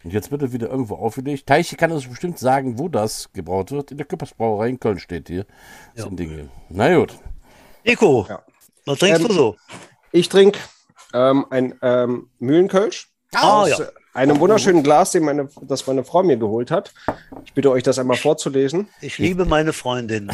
Und 0.05 0.13
jetzt 0.13 0.31
wird 0.31 0.43
er 0.43 0.53
wieder 0.53 0.69
irgendwo 0.69 0.97
aufgelegt. 0.97 1.47
Teiche 1.47 1.77
kann 1.77 1.91
uns 1.91 2.07
bestimmt 2.07 2.39
sagen, 2.39 2.79
wo 2.79 2.89
das 2.89 3.33
gebraut 3.33 3.71
wird. 3.71 3.93
In 3.93 3.97
der 3.97 4.07
Küppersbrauerei 4.07 4.69
in 4.69 4.79
Köln 4.79 4.99
steht 4.99 5.29
hier. 5.29 5.47
Das 5.95 6.05
ja. 6.05 6.09
sind 6.09 6.21
Dinge. 6.21 6.51
Na 6.69 6.95
gut. 6.95 7.19
Nico, 7.83 8.27
ja. 8.29 8.43
was 8.85 8.99
trinkst 8.99 9.23
ähm, 9.23 9.29
du 9.29 9.33
so? 9.33 9.57
Ich 10.13 10.29
trinke 10.29 10.59
ähm, 11.15 11.47
ein 11.49 11.75
ähm, 11.81 12.29
Mühlenkölsch. 12.41 13.09
Ah, 13.33 13.63
aus, 13.63 13.71
ja 13.71 13.87
einem 14.17 14.41
wunderschönen 14.41 14.83
Glas, 14.83 15.13
den 15.13 15.25
meine, 15.25 15.49
das 15.61 15.87
meine 15.87 16.03
Frau 16.03 16.23
mir 16.23 16.37
geholt 16.37 16.71
hat. 16.71 16.93
Ich 17.45 17.53
bitte 17.53 17.71
euch, 17.71 17.83
das 17.83 17.99
einmal 17.99 18.17
vorzulesen. 18.17 18.89
Ich 19.01 19.19
liebe 19.19 19.45
meine 19.45 19.73
Freundin. 19.73 20.33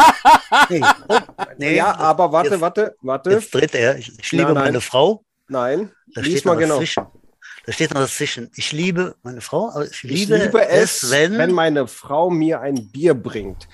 nee. 0.70 0.80
Oh, 1.08 1.18
nee. 1.58 1.76
Ja, 1.76 1.96
aber 1.96 2.32
warte, 2.32 2.50
jetzt, 2.50 2.60
warte, 2.60 2.96
warte. 3.02 3.30
Jetzt 3.30 3.54
dreht 3.54 3.74
er. 3.74 3.98
Ich, 3.98 4.18
ich 4.18 4.32
liebe 4.32 4.44
nein, 4.44 4.54
nein. 4.54 4.64
meine 4.64 4.80
Frau. 4.80 5.24
Nein, 5.48 5.92
Da 6.14 6.22
lies 6.22 6.32
steht 6.32 6.44
mal 6.46 6.56
genau. 6.56 6.78
zwischen. 6.78 7.06
Da 7.66 7.72
steht 7.72 7.92
noch 7.92 8.00
was 8.00 8.16
zwischen. 8.16 8.50
Ich 8.56 8.72
liebe 8.72 9.14
meine 9.22 9.42
Frau, 9.42 9.68
aber 9.68 9.84
ich 9.84 10.02
liebe, 10.02 10.36
Ich 10.36 10.42
liebe 10.44 10.66
es, 10.68 11.10
wenn, 11.10 11.36
wenn, 11.36 11.52
meine 11.52 11.86
Frau 11.86 12.30
mir 12.30 12.60
ein 12.60 12.90
Bier 12.90 13.14
bringt. 13.14 13.68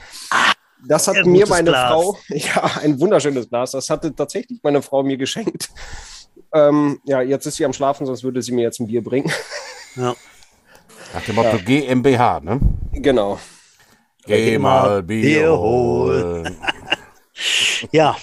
Das 0.85 1.06
hat 1.06 1.24
mir 1.24 1.46
meine 1.46 1.70
Glas. 1.70 1.92
Frau, 1.92 2.18
ja, 2.28 2.64
ein 2.82 2.98
wunderschönes 2.98 3.48
Glas, 3.48 3.70
das 3.70 3.88
hatte 3.90 4.14
tatsächlich 4.14 4.59
meine 4.62 4.82
Frau 4.82 5.02
mir 5.02 5.16
geschenkt. 5.16 5.70
Ähm, 6.57 7.01
ja, 7.05 7.21
jetzt 7.21 7.47
ist 7.47 7.57
sie 7.57 7.64
am 7.64 7.73
Schlafen, 7.73 8.07
sonst 8.07 8.25
würde 8.25 8.40
sie 8.40 8.53
mir 8.53 8.62
jetzt 8.62 8.81
ein 8.81 8.87
Bier 8.87 9.03
bringen. 9.03 9.31
ja, 9.97 10.14
Nach 11.14 11.23
dem 11.23 11.35
Motto 11.35 11.59
GmbH, 11.59 12.40
ne? 12.40 12.61
genau. 12.92 13.38
Geh 14.27 14.59
mal 14.59 15.03
Bier 15.03 15.23
Bier 15.23 15.59
holen. 15.59 16.57
ja, 17.92 18.16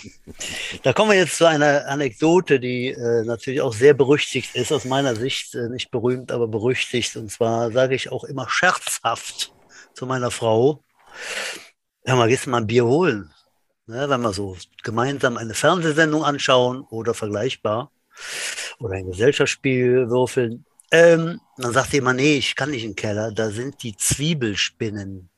da 0.81 0.93
kommen 0.93 1.11
wir 1.11 1.17
jetzt 1.17 1.37
zu 1.37 1.45
einer 1.45 1.87
Anekdote, 1.87 2.59
die 2.59 2.89
äh, 2.89 3.23
natürlich 3.23 3.61
auch 3.61 3.73
sehr 3.73 3.93
berüchtigt 3.93 4.55
ist, 4.55 4.71
aus 4.71 4.85
meiner 4.85 5.15
Sicht 5.15 5.55
äh, 5.55 5.69
nicht 5.69 5.91
berühmt, 5.91 6.31
aber 6.31 6.47
berüchtigt. 6.47 7.15
Und 7.15 7.31
zwar 7.31 7.71
sage 7.71 7.95
ich 7.95 8.11
auch 8.11 8.23
immer 8.23 8.49
scherzhaft 8.49 9.53
zu 9.93 10.05
meiner 10.05 10.31
Frau, 10.31 10.83
hör 12.03 12.15
mal, 12.15 12.27
gehst 12.27 12.47
du 12.47 12.49
mal 12.49 12.57
ein 12.57 12.67
Bier 12.67 12.85
holen? 12.85 13.31
Ne, 13.85 14.09
wenn 14.09 14.21
wir 14.21 14.33
so 14.33 14.55
gemeinsam 14.83 15.37
eine 15.37 15.53
Fernsehsendung 15.53 16.23
anschauen 16.23 16.81
oder 16.89 17.13
vergleichbar 17.13 17.91
oder 18.79 18.95
ein 18.95 19.07
Gesellschaftsspiel 19.07 20.09
würfeln. 20.09 20.65
Ähm, 20.91 21.39
dann 21.57 21.73
sagt 21.73 21.93
immer, 21.93 22.13
nee, 22.13 22.37
ich 22.37 22.55
kann 22.55 22.71
nicht 22.71 22.83
in 22.83 22.91
den 22.91 22.95
Keller, 22.95 23.31
da 23.31 23.49
sind 23.49 23.81
die 23.83 23.95
Zwiebelspinnen. 23.95 25.29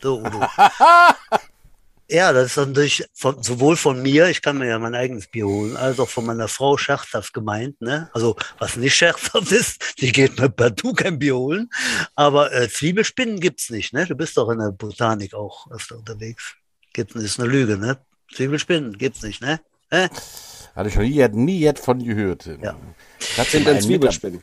So, 0.00 0.20
Udo. 0.20 0.40
Ja, 2.12 2.32
das 2.32 2.46
ist 2.46 2.56
natürlich 2.56 3.04
von, 3.14 3.40
sowohl 3.40 3.76
von 3.76 4.02
mir, 4.02 4.28
ich 4.28 4.42
kann 4.42 4.58
mir 4.58 4.66
ja 4.66 4.80
mein 4.80 4.96
eigenes 4.96 5.28
Bier 5.28 5.46
holen, 5.46 5.76
als 5.76 6.00
auch 6.00 6.08
von 6.08 6.26
meiner 6.26 6.48
Frau 6.48 6.76
scherzhaft 6.76 7.32
gemeint. 7.32 7.80
Ne? 7.80 8.10
Also 8.12 8.34
was 8.58 8.76
nicht 8.76 8.96
scherzhaft 8.96 9.52
ist, 9.52 10.00
die 10.00 10.10
geht 10.10 10.36
mir 10.40 10.48
partout 10.48 10.94
kein 10.94 11.20
Bier 11.20 11.36
holen. 11.36 11.70
Aber 12.16 12.52
äh, 12.52 12.68
Zwiebelspinnen 12.68 13.38
gibt's 13.38 13.70
nicht. 13.70 13.92
Ne? 13.92 14.06
Du 14.06 14.16
bist 14.16 14.36
doch 14.36 14.50
in 14.50 14.58
der 14.58 14.72
Botanik 14.72 15.34
auch 15.34 15.70
öfter 15.70 15.98
unterwegs. 15.98 16.56
Gibt's 16.92 17.14
ist 17.14 17.38
eine 17.38 17.48
Lüge. 17.48 17.78
Ne? 17.78 17.96
Zwiebelspinnen 18.34 18.98
gibt's 18.98 19.22
nicht. 19.22 19.40
Ne? 19.40 19.60
Äh? 19.90 20.08
Hatte 20.74 20.88
ich 20.88 20.94
noch 20.96 21.02
nie, 21.02 21.28
nie 21.44 21.58
jetzt 21.60 21.84
von 21.84 22.02
gehört. 22.02 22.46
Ja. 22.46 22.74
Ich 23.18 23.38
hatte 23.38 23.50
Sind 23.50 23.68
einen 23.68 23.80
Zwiebelspinnen? 23.80 24.42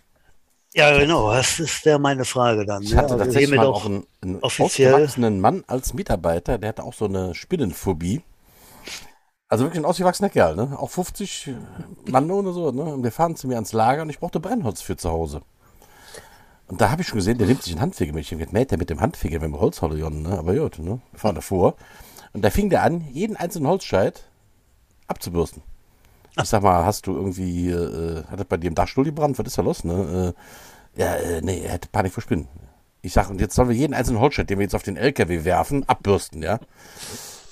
Ja, 0.74 0.98
genau. 0.98 1.32
Das 1.32 1.60
ist 1.60 1.86
ja 1.86 1.98
meine 1.98 2.26
Frage 2.26 2.66
dann. 2.66 2.84
Ich 2.84 2.92
Ne? 2.92 2.98
hatte 2.98 3.14
Also 3.14 3.24
tatsächlich 3.26 3.58
mal 3.58 3.66
auch 3.66 3.86
einen, 3.86 4.06
ausgewachsenen 4.42 5.40
Mann 5.42 5.64
als 5.68 5.94
Mitarbeiter, 5.94 6.58
der 6.58 6.70
hatte 6.70 6.84
auch 6.84 6.94
so 6.94 7.06
eine 7.06 7.34
Spinnenphobie. 7.34 8.22
Also 9.50 9.64
wirklich 9.64 9.82
ein 9.82 9.86
ausgewachsener 9.86 10.30
Kerl, 10.30 10.56
ne? 10.56 10.78
Auch 10.78 10.90
50 10.90 11.52
Mann 12.06 12.30
oder 12.30 12.52
so, 12.52 12.72
ne? 12.72 12.84
Und 12.84 13.04
wir 13.04 13.12
fahren 13.14 13.36
zu 13.38 13.48
mir 13.48 13.56
ans 13.56 13.72
Lager 13.72 14.02
und 14.02 14.10
ich 14.10 14.20
brauchte 14.20 14.42
Brennholz 14.42 14.82
für 14.82 14.98
zu 14.98 15.10
Hause. 15.10 15.42
Und 16.68 16.82
da 16.82 16.92
habe 16.92 17.02
ich 17.02 17.08
schon 17.08 17.18
gesehen, 17.18 17.38
der 17.38 17.48
nimmt 17.48 17.64
sich 17.64 17.72
einen 17.72 17.82
Handfeger 17.82 18.12
mit. 18.12 18.26
Ich 18.26 18.32
hab 18.32 18.40
gedacht, 18.40 18.54
mäht 18.54 18.72
der 18.72 18.78
mit 18.78 18.90
dem 18.90 19.00
Handfeger, 19.00 19.40
wenn 19.40 19.52
wir 19.52 19.62
Holz 19.62 19.82
holen, 19.82 20.22
ne? 20.22 20.38
Aber 20.38 20.54
gut, 20.54 20.80
ne? 20.80 21.00
Wir 21.12 21.20
fahren 21.20 21.36
davor. 21.36 21.76
Und 22.34 22.44
da 22.44 22.50
fing 22.50 22.70
der 22.70 22.84
an, 22.84 23.08
jeden 23.14 23.38
einzelnen 23.38 23.68
Holzscheit 23.68 24.26
abzubürsten. 25.08 25.64
Ich 26.42 26.50
sag 26.50 26.62
mal, 26.64 26.86
hast 26.86 27.08
du 27.08 27.16
irgendwie, 27.16 27.70
äh, 27.70 28.24
hat 28.30 28.40
das 28.40 28.46
bei 28.48 28.58
dir 28.58 28.68
im 28.68 28.76
Dachstuhl 28.76 29.06
gebrannt? 29.06 29.40
Was 29.40 29.48
ist 29.48 29.58
da 29.58 29.62
los, 29.62 29.84
ne? 29.84 30.34
Äh, 30.98 31.02
ja, 31.02 31.16
äh, 31.16 31.42
nee, 31.42 31.62
er 31.64 31.74
hätte 31.74 31.90
Panik 31.90 32.14
vor 32.14 32.22
Spinnen. 32.24 32.48
Ich 33.02 33.14
sag, 33.14 33.30
und 33.30 33.40
jetzt 33.42 33.56
sollen 33.56 33.70
wir 33.70 33.76
jeden 33.76 33.94
einzelnen 33.94 34.20
Holzscheit, 34.20 34.50
den 34.50 34.60
wir 34.60 34.64
jetzt 34.64 34.76
auf 34.76 34.84
den 34.84 34.98
LKW 34.98 35.44
werfen, 35.46 35.88
abbürsten, 35.88 36.42
ja? 36.44 36.60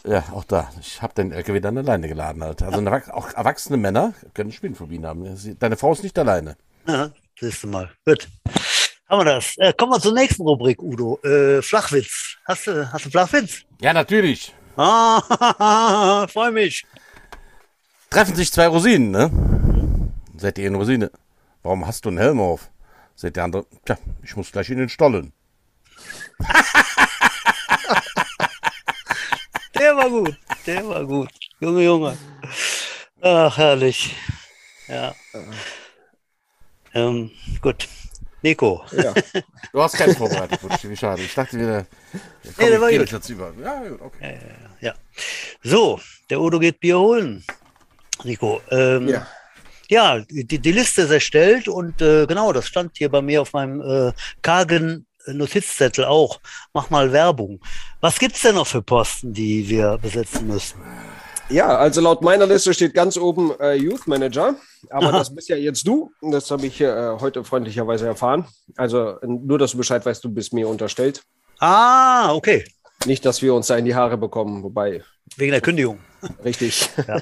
Ja, 0.05 0.23
auch 0.33 0.43
da. 0.43 0.69
Ich 0.79 1.01
habe 1.01 1.13
den 1.15 1.31
LKW 1.31 1.59
dann 1.59 1.77
alleine 1.77 2.07
geladen 2.07 2.43
halt. 2.43 2.61
Also 2.61 2.79
Erwach- 2.79 3.09
auch 3.09 3.33
erwachsene 3.33 3.77
Männer 3.77 4.13
können 4.33 4.51
Spinnenphobien 4.51 5.05
haben. 5.05 5.25
Deine 5.59 5.77
Frau 5.77 5.91
ist 5.93 6.03
nicht 6.03 6.17
alleine. 6.19 6.55
Ja, 6.87 7.09
siehst 7.39 7.63
du 7.63 7.67
mal. 7.67 7.89
Gut. 8.05 8.27
Haben 9.09 9.19
wir 9.21 9.25
das. 9.25 9.53
Äh, 9.57 9.73
kommen 9.73 9.93
wir 9.93 9.99
zur 9.99 10.13
nächsten 10.13 10.43
Rubrik, 10.43 10.81
Udo. 10.81 11.19
Äh, 11.23 11.61
Flachwitz. 11.63 12.37
Hast 12.45 12.67
du, 12.67 12.91
hast 12.91 13.05
du 13.05 13.09
Flachwitz? 13.09 13.61
Ja, 13.81 13.93
natürlich. 13.93 14.53
Ah, 14.77 16.27
freue 16.31 16.51
mich. 16.51 16.83
Treffen 18.15 18.33
sich 18.37 18.49
zwei 18.49 18.67
Rosinen, 18.67 19.11
ne? 19.11 19.29
Seid 20.37 20.57
ihr 20.57 20.67
eine 20.67 20.77
Rosine? 20.77 21.11
Warum 21.63 21.85
hast 21.85 22.05
du 22.05 22.09
einen 22.09 22.17
Helm 22.17 22.39
auf? 22.39 22.69
Seht 23.13 23.35
der 23.35 23.43
andere, 23.43 23.65
tja, 23.83 23.97
ich 24.23 24.37
muss 24.37 24.53
gleich 24.53 24.69
in 24.69 24.77
den 24.77 24.87
Stollen. 24.87 25.33
Der 29.77 29.97
war 29.97 30.09
gut. 30.09 30.39
Der 30.65 30.87
war 30.87 31.03
gut. 31.03 31.29
Junge, 31.59 31.83
Junge. 31.83 32.17
Ach, 33.19 33.57
herrlich. 33.57 34.15
Ja. 34.87 35.13
Ähm, 36.93 37.31
gut. 37.61 37.85
Nico. 38.41 38.85
Ja. 38.93 39.13
Du 39.73 39.83
hast 39.83 39.97
keinen 39.97 40.15
vorbereitet, 40.15 40.61
Butsch, 40.61 40.85
wie 40.85 40.95
schade. 40.95 41.21
Ich 41.21 41.35
dachte 41.35 41.59
wieder, 41.59 41.85
komm, 42.13 42.21
Nee, 42.59 42.69
der 42.69 42.79
war 42.79 42.91
gut. 42.93 43.11
jetzt 43.11 43.29
über. 43.29 43.51
Ja, 43.61 43.83
gut, 43.89 44.01
okay. 44.01 44.39
Ja. 44.79 44.93
So, 45.63 45.99
der 46.29 46.39
Udo 46.39 46.59
geht 46.59 46.79
Bier 46.79 46.97
holen. 46.97 47.43
Nico. 48.23 48.61
Ähm, 48.71 49.07
Ja. 49.07 49.27
Ja, 49.87 50.19
die, 50.19 50.59
die 50.59 50.71
Liste 50.71 51.03
ist 51.03 51.11
erstellt 51.11 51.67
und 51.67 52.01
äh, 52.01 52.25
genau, 52.25 52.51
das 52.51 52.65
stand 52.65 52.97
hier 52.97 53.09
bei 53.09 53.21
mir 53.21 53.43
auf 53.43 53.53
meinem 53.53 53.81
äh, 53.81 54.13
kargen 54.41 55.05
Notizzettel 55.27 56.05
auch. 56.05 56.39
Mach 56.73 56.89
mal 56.89 57.11
Werbung. 57.11 57.59
Was 58.01 58.17
gibt's 58.17 58.41
denn 58.41 58.55
noch 58.55 58.67
für 58.67 58.81
Posten, 58.81 59.33
die 59.33 59.67
wir 59.69 59.99
besetzen 60.01 60.47
müssen? 60.47 60.81
Ja, 61.49 61.77
also 61.77 62.01
laut 62.01 62.23
meiner 62.23 62.47
Liste 62.47 62.73
steht 62.73 62.95
ganz 62.95 63.17
oben 63.17 63.53
äh, 63.59 63.75
Youth 63.75 64.07
Manager, 64.07 64.55
aber 64.89 65.09
Aha. 65.09 65.19
das 65.19 65.33
bist 65.33 65.49
ja 65.49 65.55
jetzt 65.55 65.85
du. 65.85 66.11
Das 66.21 66.49
habe 66.49 66.65
ich 66.65 66.81
äh, 66.81 67.11
heute 67.19 67.43
freundlicherweise 67.43 68.07
erfahren. 68.07 68.45
Also 68.77 69.17
nur, 69.21 69.59
dass 69.59 69.71
du 69.71 69.77
Bescheid 69.77 70.03
weißt, 70.03 70.23
du 70.23 70.29
bist 70.29 70.53
mir 70.53 70.67
unterstellt. 70.67 71.21
Ah, 71.59 72.33
okay. 72.33 72.65
Nicht, 73.05 73.25
dass 73.25 73.41
wir 73.41 73.53
uns 73.53 73.67
da 73.67 73.77
in 73.77 73.85
die 73.85 73.95
Haare 73.95 74.17
bekommen, 74.17 74.63
wobei, 74.63 75.03
Wegen 75.37 75.51
der 75.51 75.61
Kündigung. 75.61 75.99
richtig. 76.43 76.89
Ja. 77.07 77.21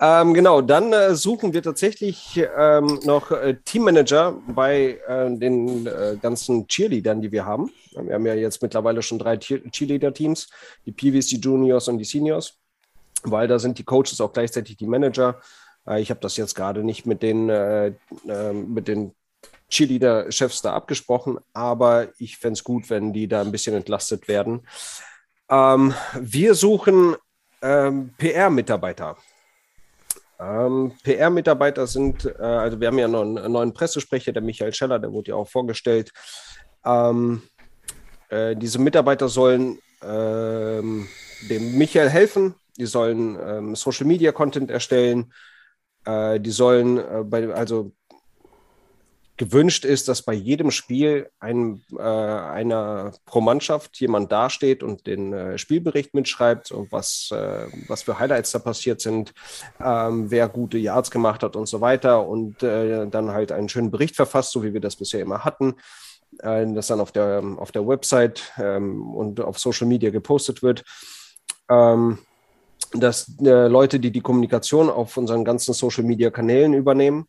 ähm, 0.22 0.34
genau, 0.34 0.60
dann 0.60 0.92
äh, 0.92 1.14
suchen 1.14 1.52
wir 1.52 1.62
tatsächlich 1.62 2.40
ähm, 2.56 2.98
noch 3.04 3.30
äh, 3.30 3.56
Teammanager 3.64 4.36
bei 4.48 4.98
äh, 5.06 5.36
den 5.36 5.86
äh, 5.86 6.16
ganzen 6.20 6.66
Cheerleadern, 6.66 7.20
die 7.20 7.30
wir 7.30 7.44
haben. 7.44 7.70
Wir 7.92 8.14
haben 8.14 8.26
ja 8.26 8.34
jetzt 8.34 8.62
mittlerweile 8.62 9.02
schon 9.02 9.18
drei 9.20 9.36
Cheer- 9.36 9.62
Cheerleader-Teams, 9.70 10.48
die 10.86 10.92
Peewees, 10.92 11.28
die 11.28 11.36
Juniors 11.38 11.86
und 11.88 11.98
die 11.98 12.04
Seniors, 12.04 12.54
weil 13.22 13.46
da 13.46 13.58
sind 13.60 13.78
die 13.78 13.84
Coaches 13.84 14.20
auch 14.20 14.32
gleichzeitig 14.32 14.76
die 14.76 14.86
Manager. 14.86 15.40
Äh, 15.86 16.00
ich 16.00 16.10
habe 16.10 16.20
das 16.20 16.36
jetzt 16.36 16.54
gerade 16.54 16.82
nicht 16.82 17.06
mit 17.06 17.22
den, 17.22 17.48
äh, 17.48 17.88
äh, 18.28 18.52
mit 18.52 18.88
den 18.88 19.12
Cheerleader-Chefs 19.70 20.62
da 20.62 20.74
abgesprochen, 20.74 21.38
aber 21.52 22.08
ich 22.18 22.36
fände 22.36 22.54
es 22.54 22.64
gut, 22.64 22.90
wenn 22.90 23.12
die 23.12 23.28
da 23.28 23.40
ein 23.40 23.52
bisschen 23.52 23.74
entlastet 23.74 24.28
werden. 24.28 24.66
Ähm, 25.50 25.94
wir 26.18 26.54
suchen 26.54 27.16
ähm, 27.62 28.14
PR-Mitarbeiter. 28.18 29.16
Ähm, 30.38 30.92
PR-Mitarbeiter 31.02 31.86
sind, 31.86 32.26
äh, 32.26 32.42
also 32.42 32.80
wir 32.80 32.88
haben 32.88 32.98
ja 32.98 33.08
noch 33.08 33.22
einen, 33.22 33.52
neuen 33.52 33.72
Pressesprecher, 33.72 34.32
der 34.32 34.42
Michael 34.42 34.74
Scheller, 34.74 34.98
der 34.98 35.12
wurde 35.12 35.30
ja 35.30 35.36
auch 35.36 35.48
vorgestellt. 35.48 36.10
Ähm, 36.84 37.42
äh, 38.28 38.56
diese 38.56 38.78
Mitarbeiter 38.78 39.28
sollen 39.28 39.78
ähm, 40.02 41.08
dem 41.48 41.78
Michael 41.78 42.10
helfen, 42.10 42.54
die 42.76 42.86
sollen 42.86 43.38
ähm, 43.40 43.76
Social 43.76 44.06
Media 44.06 44.32
Content 44.32 44.70
erstellen, 44.70 45.32
äh, 46.04 46.40
die 46.40 46.50
sollen 46.50 46.98
äh, 46.98 47.22
bei, 47.24 47.52
also 47.54 47.92
gewünscht 49.36 49.84
ist, 49.84 50.06
dass 50.08 50.22
bei 50.22 50.32
jedem 50.32 50.70
Spiel 50.70 51.28
ein, 51.40 51.82
äh, 51.96 52.02
einer 52.02 53.12
pro 53.26 53.40
Mannschaft 53.40 53.98
jemand 54.00 54.30
dasteht 54.30 54.82
und 54.82 55.06
den 55.08 55.32
äh, 55.32 55.58
Spielbericht 55.58 56.14
mitschreibt 56.14 56.70
und 56.70 56.92
was, 56.92 57.30
äh, 57.32 57.66
was 57.88 58.04
für 58.04 58.18
Highlights 58.18 58.52
da 58.52 58.60
passiert 58.60 59.00
sind, 59.00 59.34
ähm, 59.80 60.30
wer 60.30 60.48
gute 60.48 60.78
Yards 60.78 61.10
gemacht 61.10 61.42
hat 61.42 61.56
und 61.56 61.66
so 61.66 61.80
weiter 61.80 62.26
und 62.26 62.62
äh, 62.62 63.08
dann 63.08 63.32
halt 63.32 63.50
einen 63.50 63.68
schönen 63.68 63.90
Bericht 63.90 64.14
verfasst, 64.14 64.52
so 64.52 64.62
wie 64.62 64.72
wir 64.72 64.80
das 64.80 64.94
bisher 64.94 65.20
immer 65.20 65.44
hatten, 65.44 65.74
äh, 66.38 66.64
das 66.72 66.86
dann 66.86 67.00
auf 67.00 67.10
der, 67.10 67.42
auf 67.56 67.72
der 67.72 67.86
Website 67.88 68.52
ähm, 68.58 69.14
und 69.14 69.40
auf 69.40 69.58
Social 69.58 69.88
Media 69.88 70.10
gepostet 70.10 70.62
wird. 70.62 70.84
Ähm, 71.68 72.18
dass 72.92 73.32
äh, 73.40 73.66
Leute, 73.66 73.98
die 73.98 74.12
die 74.12 74.20
Kommunikation 74.20 74.88
auf 74.88 75.16
unseren 75.16 75.44
ganzen 75.44 75.74
Social 75.74 76.04
Media 76.04 76.30
Kanälen 76.30 76.74
übernehmen, 76.74 77.26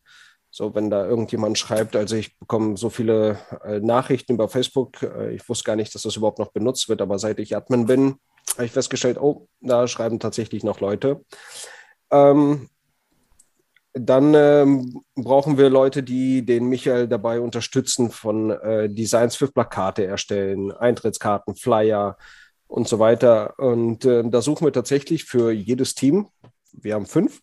so, 0.55 0.73
wenn 0.73 0.89
da 0.89 1.05
irgendjemand 1.05 1.57
schreibt, 1.57 1.97
also 1.97 2.15
ich 2.15 2.39
bekomme 2.39 2.77
so 2.77 2.89
viele 2.89 3.39
äh, 3.65 3.81
Nachrichten 3.81 4.35
über 4.35 4.47
Facebook, 4.47 5.03
äh, 5.03 5.35
ich 5.35 5.49
wusste 5.49 5.65
gar 5.65 5.75
nicht, 5.75 5.93
dass 5.93 6.03
das 6.03 6.15
überhaupt 6.15 6.39
noch 6.39 6.53
benutzt 6.53 6.87
wird, 6.87 7.01
aber 7.01 7.19
seit 7.19 7.39
ich 7.39 7.57
Admin 7.57 7.87
bin, 7.87 8.15
habe 8.53 8.63
ich 8.63 8.71
festgestellt, 8.71 9.17
oh, 9.19 9.49
da 9.59 9.85
schreiben 9.85 10.17
tatsächlich 10.17 10.63
noch 10.63 10.79
Leute. 10.79 11.25
Ähm, 12.09 12.69
dann 13.91 14.33
ähm, 14.33 15.01
brauchen 15.15 15.57
wir 15.57 15.69
Leute, 15.69 16.03
die 16.03 16.45
den 16.45 16.69
Michael 16.69 17.09
dabei 17.09 17.41
unterstützen, 17.41 18.09
von 18.09 18.51
äh, 18.51 18.89
Designs 18.89 19.35
für 19.35 19.51
Plakate 19.51 20.05
erstellen, 20.05 20.71
Eintrittskarten, 20.71 21.57
Flyer 21.57 22.15
und 22.67 22.87
so 22.87 22.99
weiter. 22.99 23.55
Und 23.59 24.05
äh, 24.05 24.23
da 24.23 24.41
suchen 24.41 24.65
wir 24.65 24.71
tatsächlich 24.71 25.25
für 25.25 25.51
jedes 25.51 25.95
Team, 25.95 26.29
wir 26.71 26.93
haben 26.93 27.07
fünf, 27.07 27.41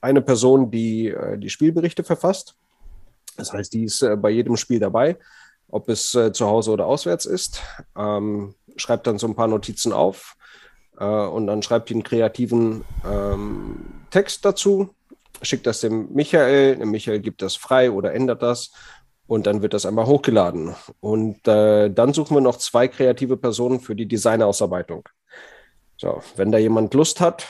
eine 0.00 0.22
Person, 0.22 0.70
die 0.70 1.08
äh, 1.08 1.38
die 1.38 1.50
Spielberichte 1.50 2.04
verfasst. 2.04 2.56
Das 3.36 3.52
heißt, 3.52 3.72
die 3.72 3.84
ist 3.84 4.02
äh, 4.02 4.16
bei 4.16 4.30
jedem 4.30 4.56
Spiel 4.56 4.80
dabei, 4.80 5.16
ob 5.68 5.88
es 5.88 6.14
äh, 6.14 6.32
zu 6.32 6.46
Hause 6.46 6.72
oder 6.72 6.86
auswärts 6.86 7.24
ist. 7.24 7.62
Ähm, 7.96 8.54
schreibt 8.76 9.06
dann 9.06 9.18
so 9.18 9.26
ein 9.26 9.36
paar 9.36 9.48
Notizen 9.48 9.92
auf 9.92 10.36
äh, 10.98 11.04
und 11.04 11.46
dann 11.46 11.62
schreibt 11.62 11.88
die 11.88 11.94
einen 11.94 12.02
kreativen 12.02 12.84
ähm, 13.04 14.04
Text 14.10 14.44
dazu, 14.44 14.94
schickt 15.42 15.66
das 15.66 15.80
dem 15.80 16.12
Michael. 16.12 16.76
Der 16.76 16.86
Michael 16.86 17.20
gibt 17.20 17.42
das 17.42 17.56
frei 17.56 17.90
oder 17.90 18.12
ändert 18.12 18.42
das 18.42 18.72
und 19.26 19.46
dann 19.46 19.62
wird 19.62 19.74
das 19.74 19.86
einmal 19.86 20.06
hochgeladen. 20.06 20.74
Und 21.00 21.46
äh, 21.46 21.90
dann 21.90 22.12
suchen 22.12 22.36
wir 22.36 22.40
noch 22.40 22.56
zwei 22.56 22.88
kreative 22.88 23.36
Personen 23.36 23.80
für 23.80 23.94
die 23.94 24.06
Designausarbeitung. 24.06 25.08
So, 25.96 26.22
wenn 26.36 26.52
da 26.52 26.58
jemand 26.58 26.94
Lust 26.94 27.20
hat, 27.20 27.46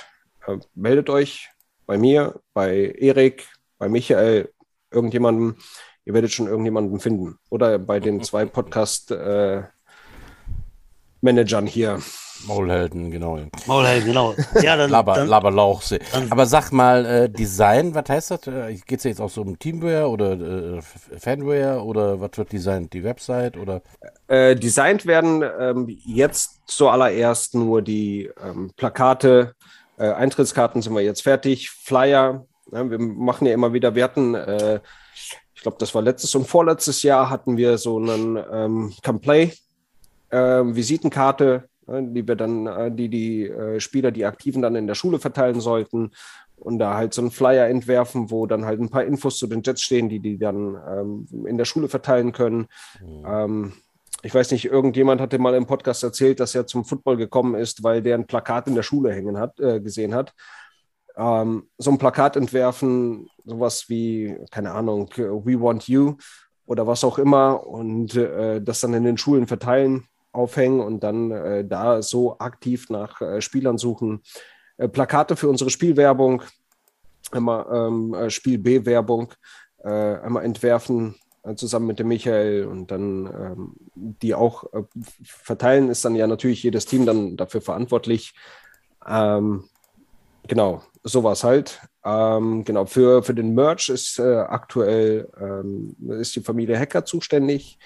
äh, 0.46 0.58
meldet 0.74 1.08
euch 1.08 1.48
bei 1.88 1.98
mir, 1.98 2.38
bei 2.52 2.94
Erik, 2.98 3.48
bei 3.78 3.88
Michael, 3.88 4.52
irgendjemandem. 4.90 5.56
Ihr 6.04 6.12
werdet 6.14 6.30
schon 6.30 6.46
irgendjemanden 6.46 7.00
finden. 7.00 7.38
Oder 7.50 7.78
bei 7.78 7.98
den 7.98 8.22
zwei 8.22 8.44
Podcast-Managern 8.44 9.72
äh, 11.66 11.70
hier. 11.70 11.98
Maulhelden, 12.46 13.10
genau. 13.10 13.38
Maulhelden, 13.66 14.06
genau. 14.06 14.34
Ja, 14.62 14.76
dann, 14.76 14.90
Laber, 14.90 15.14
dann, 15.14 15.28
Laberlauch. 15.28 15.82
Dann, 16.12 16.30
Aber 16.30 16.44
sag 16.44 16.72
mal, 16.72 17.06
äh, 17.06 17.30
Design, 17.30 17.94
was 17.94 18.04
heißt 18.08 18.32
das? 18.32 18.46
Äh, 18.46 18.74
Geht 18.86 18.98
es 18.98 19.04
jetzt 19.04 19.20
auch 19.20 19.30
so 19.30 19.40
um 19.40 19.58
Teamware 19.58 20.08
oder 20.08 20.32
äh, 20.32 20.82
Fanware 21.18 21.82
oder 21.82 22.20
was 22.20 22.32
wird 22.36 22.52
designt? 22.52 22.92
Die 22.92 23.02
Website 23.02 23.56
oder? 23.56 23.80
Äh, 24.26 24.56
designt 24.56 25.06
werden 25.06 25.42
ähm, 25.58 25.86
jetzt 25.88 26.60
zuallererst 26.66 27.54
nur 27.54 27.80
die 27.80 28.30
ähm, 28.42 28.72
Plakate, 28.76 29.54
äh, 29.98 30.12
Eintrittskarten 30.12 30.82
sind 30.82 30.94
wir 30.94 31.02
jetzt 31.02 31.22
fertig, 31.22 31.70
Flyer. 31.70 32.46
Ja, 32.72 32.90
wir 32.90 32.98
machen 32.98 33.46
ja 33.46 33.54
immer 33.54 33.72
wieder, 33.72 33.94
wir 33.94 34.04
hatten, 34.04 34.34
äh, 34.34 34.80
ich 35.54 35.62
glaube, 35.62 35.78
das 35.80 35.94
war 35.94 36.02
letztes 36.02 36.34
und 36.34 36.46
vorletztes 36.46 37.02
Jahr 37.02 37.30
hatten 37.30 37.56
wir 37.56 37.78
so 37.78 37.98
einen 37.98 38.38
ähm, 38.52 38.94
Complay, 39.02 39.52
äh, 40.30 40.36
Visitenkarte 40.38 41.68
die 41.88 42.26
wir 42.26 42.36
dann, 42.36 42.66
äh, 42.66 42.92
die 42.92 43.08
die 43.08 43.48
äh, 43.48 43.80
Spieler, 43.80 44.10
die 44.10 44.26
Aktiven 44.26 44.62
dann 44.62 44.76
in 44.76 44.86
der 44.86 44.94
Schule 44.94 45.18
verteilen 45.18 45.60
sollten 45.60 46.10
und 46.56 46.78
da 46.78 46.94
halt 46.94 47.14
so 47.14 47.22
einen 47.22 47.30
Flyer 47.30 47.68
entwerfen, 47.68 48.30
wo 48.30 48.46
dann 48.46 48.64
halt 48.64 48.80
ein 48.80 48.90
paar 48.90 49.04
Infos 49.04 49.38
zu 49.38 49.46
den 49.46 49.62
Jets 49.62 49.82
stehen, 49.82 50.08
die 50.08 50.20
die 50.20 50.38
dann 50.38 50.76
ähm, 50.88 51.46
in 51.46 51.56
der 51.56 51.64
Schule 51.64 51.88
verteilen 51.88 52.32
können. 52.32 52.66
Mhm. 53.00 53.26
Ähm, 53.26 53.72
ich 54.22 54.34
weiß 54.34 54.50
nicht, 54.50 54.64
irgendjemand 54.64 55.20
hatte 55.20 55.38
mal 55.38 55.54
im 55.54 55.66
Podcast 55.66 56.02
erzählt, 56.02 56.40
dass 56.40 56.54
er 56.54 56.66
zum 56.66 56.84
Football 56.84 57.16
gekommen 57.16 57.54
ist, 57.54 57.84
weil 57.84 58.02
der 58.02 58.16
ein 58.16 58.26
Plakat 58.26 58.66
in 58.66 58.74
der 58.74 58.82
Schule 58.82 59.12
hängen 59.12 59.38
hat, 59.38 59.58
äh, 59.60 59.80
gesehen 59.80 60.14
hat. 60.14 60.34
Ähm, 61.16 61.68
so 61.78 61.90
ein 61.90 61.98
Plakat 61.98 62.36
entwerfen, 62.36 63.28
sowas 63.44 63.88
wie, 63.88 64.36
keine 64.50 64.72
Ahnung, 64.72 65.10
We 65.16 65.60
Want 65.60 65.88
You 65.88 66.16
oder 66.66 66.86
was 66.86 67.04
auch 67.04 67.18
immer 67.18 67.66
und 67.66 68.14
äh, 68.16 68.60
das 68.60 68.80
dann 68.80 68.94
in 68.94 69.04
den 69.04 69.18
Schulen 69.18 69.46
verteilen 69.46 70.06
aufhängen 70.32 70.80
und 70.80 71.02
dann 71.02 71.30
äh, 71.30 71.64
da 71.64 72.02
so 72.02 72.38
aktiv 72.38 72.90
nach 72.90 73.20
äh, 73.20 73.40
Spielern 73.40 73.78
suchen. 73.78 74.22
Äh, 74.76 74.88
Plakate 74.88 75.36
für 75.36 75.48
unsere 75.48 75.70
Spielwerbung, 75.70 76.42
einmal 77.30 77.66
ähm, 77.72 78.14
äh, 78.14 78.30
Spiel 78.30 78.58
B-Werbung, 78.58 79.32
einmal 79.80 80.44
entwerfen 80.44 81.14
zusammen 81.56 81.86
mit 81.86 81.98
dem 81.98 82.08
Michael 82.08 82.66
und 82.66 82.90
dann 82.90 83.26
ähm, 83.26 83.74
die 83.94 84.34
auch 84.34 84.64
verteilen, 85.22 85.88
ist 85.88 86.04
dann 86.04 86.14
ja 86.14 86.26
natürlich 86.26 86.62
jedes 86.62 86.86
Team 86.86 87.06
dann 87.06 87.36
dafür 87.36 87.60
verantwortlich. 87.60 88.34
Ähm, 89.06 89.64
genau, 90.46 90.82
sowas 91.02 91.44
halt. 91.44 91.80
Ähm, 92.04 92.64
genau, 92.64 92.86
für, 92.86 93.22
für 93.22 93.34
den 93.34 93.54
Merch 93.54 93.88
ist 93.88 94.20
aktuell 94.20 95.28
ähm, 95.40 95.96
ist 96.20 96.36
die 96.36 96.42
Familie 96.42 96.78
Hacker 96.78 97.04
zuständig. 97.04 97.78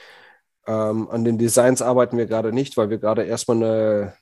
Ähm, 0.66 1.08
an 1.10 1.24
den 1.24 1.38
Designs 1.38 1.82
arbeiten 1.82 2.16
wir 2.18 2.26
gerade 2.26 2.52
nicht, 2.52 2.76
weil 2.76 2.90
wir 2.90 2.98
gerade 2.98 3.24
erstmal 3.24 3.56
eine 3.56 4.14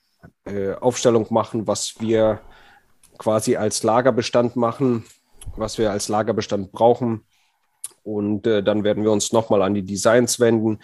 äh, 0.45 0.75
Aufstellung 0.75 1.27
machen, 1.31 1.67
was 1.67 1.95
wir 2.01 2.41
quasi 3.19 3.57
als 3.57 3.83
Lagerbestand 3.83 4.57
machen, 4.57 5.05
was 5.57 5.77
wir 5.79 5.91
als 5.91 6.09
Lagerbestand 6.09 6.73
brauchen. 6.73 7.25
Und 8.15 8.47
äh, 8.47 8.63
dann 8.63 8.85
werden 8.85 9.05
wir 9.05 9.13
uns 9.13 9.33
nochmal 9.33 9.63
an 9.63 9.75
die 9.75 9.85
Designs 9.85 10.41
wenden. 10.41 10.79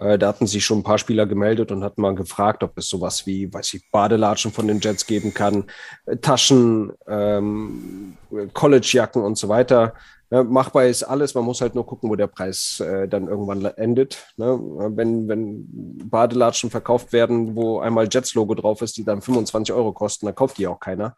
Äh, 0.00 0.18
da 0.18 0.28
hatten 0.28 0.46
sich 0.46 0.64
schon 0.64 0.78
ein 0.78 0.84
paar 0.84 0.98
Spieler 0.98 1.26
gemeldet 1.26 1.70
und 1.70 1.84
hatten 1.84 2.02
mal 2.02 2.14
gefragt, 2.14 2.62
ob 2.62 2.76
es 2.76 2.88
sowas 2.88 3.26
wie, 3.26 3.52
weiß 3.52 3.74
ich, 3.74 3.90
Badelatschen 3.90 4.52
von 4.52 4.66
den 4.66 4.80
Jets 4.80 5.06
geben 5.06 5.32
kann, 5.32 5.64
äh, 6.06 6.16
Taschen, 6.16 6.92
ähm, 7.06 8.16
Collegejacken 8.52 9.22
und 9.22 9.38
so 9.38 9.48
weiter. 9.48 9.94
Ne, 10.30 10.42
machbar 10.42 10.86
ist 10.86 11.04
alles, 11.04 11.34
man 11.34 11.44
muss 11.44 11.60
halt 11.60 11.74
nur 11.74 11.86
gucken, 11.86 12.10
wo 12.10 12.16
der 12.16 12.26
Preis 12.26 12.80
äh, 12.80 13.06
dann 13.06 13.28
irgendwann 13.28 13.64
endet. 13.64 14.26
Ne? 14.36 14.58
Wenn, 14.96 15.28
wenn 15.28 16.08
Badelatschen 16.10 16.70
verkauft 16.70 17.12
werden, 17.12 17.54
wo 17.54 17.78
einmal 17.78 18.08
Jets-Logo 18.10 18.54
drauf 18.54 18.82
ist, 18.82 18.96
die 18.96 19.04
dann 19.04 19.20
25 19.22 19.72
Euro 19.74 19.92
kosten, 19.92 20.26
dann 20.26 20.34
kauft 20.34 20.58
die 20.58 20.66
auch 20.66 20.80
keiner. 20.80 21.14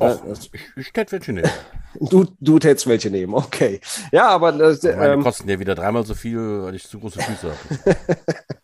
Och, 0.00 0.38
ich, 0.52 0.62
ich 0.76 0.90
hätte 0.94 1.12
welche 1.12 1.32
nehmen. 1.32 1.50
Du, 1.98 2.24
du 2.38 2.60
tätst 2.60 2.86
welche 2.86 3.10
nehmen, 3.10 3.34
okay. 3.34 3.80
Ja, 4.12 4.28
aber. 4.28 4.52
Das, 4.52 4.80
Meine 4.84 5.14
ähm, 5.14 5.22
kosten 5.24 5.48
ja 5.48 5.58
wieder 5.58 5.74
dreimal 5.74 6.06
so 6.06 6.14
viel, 6.14 6.62
weil 6.62 6.76
ich 6.76 6.86
zu 6.86 7.00
große 7.00 7.20
Füße 7.20 7.50
habe. 7.50 7.96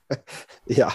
ja. 0.67 0.93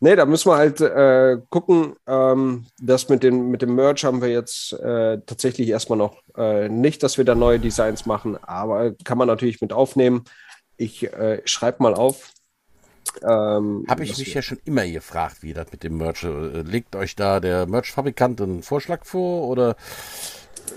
Nee, 0.00 0.16
da 0.16 0.26
müssen 0.26 0.50
wir 0.50 0.56
halt 0.56 0.80
äh, 0.80 1.38
gucken. 1.50 1.94
Ähm, 2.08 2.66
das 2.80 3.08
mit, 3.08 3.22
den, 3.22 3.50
mit 3.52 3.62
dem 3.62 3.76
Merch 3.76 4.04
haben 4.04 4.20
wir 4.20 4.28
jetzt 4.28 4.72
äh, 4.72 5.20
tatsächlich 5.24 5.68
erstmal 5.68 5.98
noch 5.98 6.16
äh, 6.36 6.68
nicht, 6.68 7.04
dass 7.04 7.16
wir 7.16 7.24
da 7.24 7.36
neue 7.36 7.60
Designs 7.60 8.06
machen, 8.06 8.36
aber 8.42 8.94
kann 9.04 9.16
man 9.16 9.28
natürlich 9.28 9.60
mit 9.60 9.72
aufnehmen. 9.72 10.24
Ich 10.76 11.04
äh, 11.12 11.42
schreibe 11.44 11.84
mal 11.84 11.94
auf. 11.94 12.32
Ähm, 13.22 13.84
Habe 13.88 14.04
ich 14.04 14.16
mich 14.18 14.34
ja 14.34 14.42
schon 14.42 14.58
immer 14.64 14.86
gefragt, 14.86 15.42
wie 15.42 15.52
das 15.52 15.70
mit 15.70 15.82
dem 15.82 15.96
Merch. 15.98 16.24
Äh, 16.24 16.62
legt 16.62 16.96
euch 16.96 17.14
da 17.14 17.40
der 17.40 17.66
Merch-Fabrikant 17.66 18.40
einen 18.40 18.62
Vorschlag 18.62 19.04
vor 19.04 19.48
oder 19.48 19.76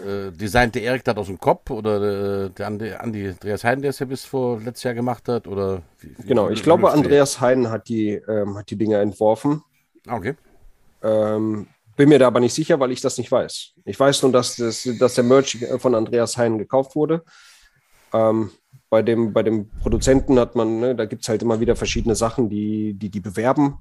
äh, 0.05 0.31
designt 0.31 0.75
der 0.75 0.83
Erik 0.83 1.03
das 1.03 1.15
aus 1.17 1.27
dem 1.27 1.39
Kopf 1.39 1.69
oder 1.69 2.45
äh, 2.45 2.49
der 2.49 2.67
Andi, 2.67 2.91
Andi 2.93 3.29
Andreas 3.29 3.63
Heiden, 3.63 3.81
der 3.81 3.89
es 3.89 3.99
ja 3.99 4.05
bis 4.05 4.25
vor 4.25 4.59
letztes 4.59 4.83
Jahr 4.83 4.93
gemacht 4.93 5.27
hat? 5.27 5.47
Oder 5.47 5.81
wie, 5.99 6.15
wie 6.17 6.27
genau, 6.27 6.49
ich 6.49 6.63
glaube, 6.63 6.91
Andreas 6.91 7.39
Heiden 7.39 7.69
hat 7.69 7.87
die, 7.87 8.13
ähm, 8.27 8.57
hat 8.57 8.69
die 8.69 8.75
Dinge 8.75 8.97
entworfen. 8.99 9.63
Okay. 10.07 10.35
Ähm, 11.01 11.67
bin 11.95 12.09
mir 12.09 12.19
da 12.19 12.27
aber 12.27 12.39
nicht 12.39 12.53
sicher, 12.53 12.79
weil 12.79 12.91
ich 12.91 13.01
das 13.01 13.17
nicht 13.17 13.31
weiß. 13.31 13.73
Ich 13.85 13.99
weiß 13.99 14.23
nur, 14.23 14.31
dass, 14.31 14.57
das, 14.57 14.87
dass 14.99 15.15
der 15.15 15.23
Merch 15.23 15.57
von 15.77 15.95
Andreas 15.95 16.37
Heinen 16.37 16.57
gekauft 16.57 16.95
wurde. 16.95 17.23
Ähm, 18.13 18.51
bei, 18.95 19.01
dem, 19.01 19.33
bei 19.33 19.43
dem 19.43 19.67
Produzenten 19.81 20.39
hat 20.39 20.55
man, 20.55 20.79
ne, 20.79 20.95
da 20.95 21.03
gibt 21.03 21.23
es 21.23 21.27
halt 21.27 21.41
immer 21.41 21.59
wieder 21.59 21.75
verschiedene 21.75 22.15
Sachen, 22.15 22.47
die 22.47 22.93
die, 22.93 23.09
die 23.09 23.19
bewerben. 23.19 23.77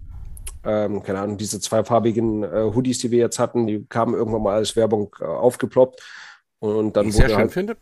Ähm, 0.65 1.05
keine 1.05 1.21
Ahnung, 1.21 1.37
diese 1.37 1.61
zweifarbigen 1.61 2.43
äh, 2.43 2.73
Hoodies, 2.75 2.99
die 2.99 3.13
wir 3.13 3.21
jetzt 3.21 3.39
hatten, 3.39 3.69
die 3.69 3.85
kamen 3.89 4.15
irgendwann 4.15 4.43
mal 4.43 4.57
als 4.57 4.75
Werbung 4.75 5.15
äh, 5.21 5.25
aufgeploppt. 5.25 6.03
Und 6.59 6.97
dann 6.97 7.05
die 7.05 7.11
ich 7.11 7.15
sehr 7.15 7.29
schön 7.29 7.37
halt, 7.37 7.53
finde. 7.53 7.77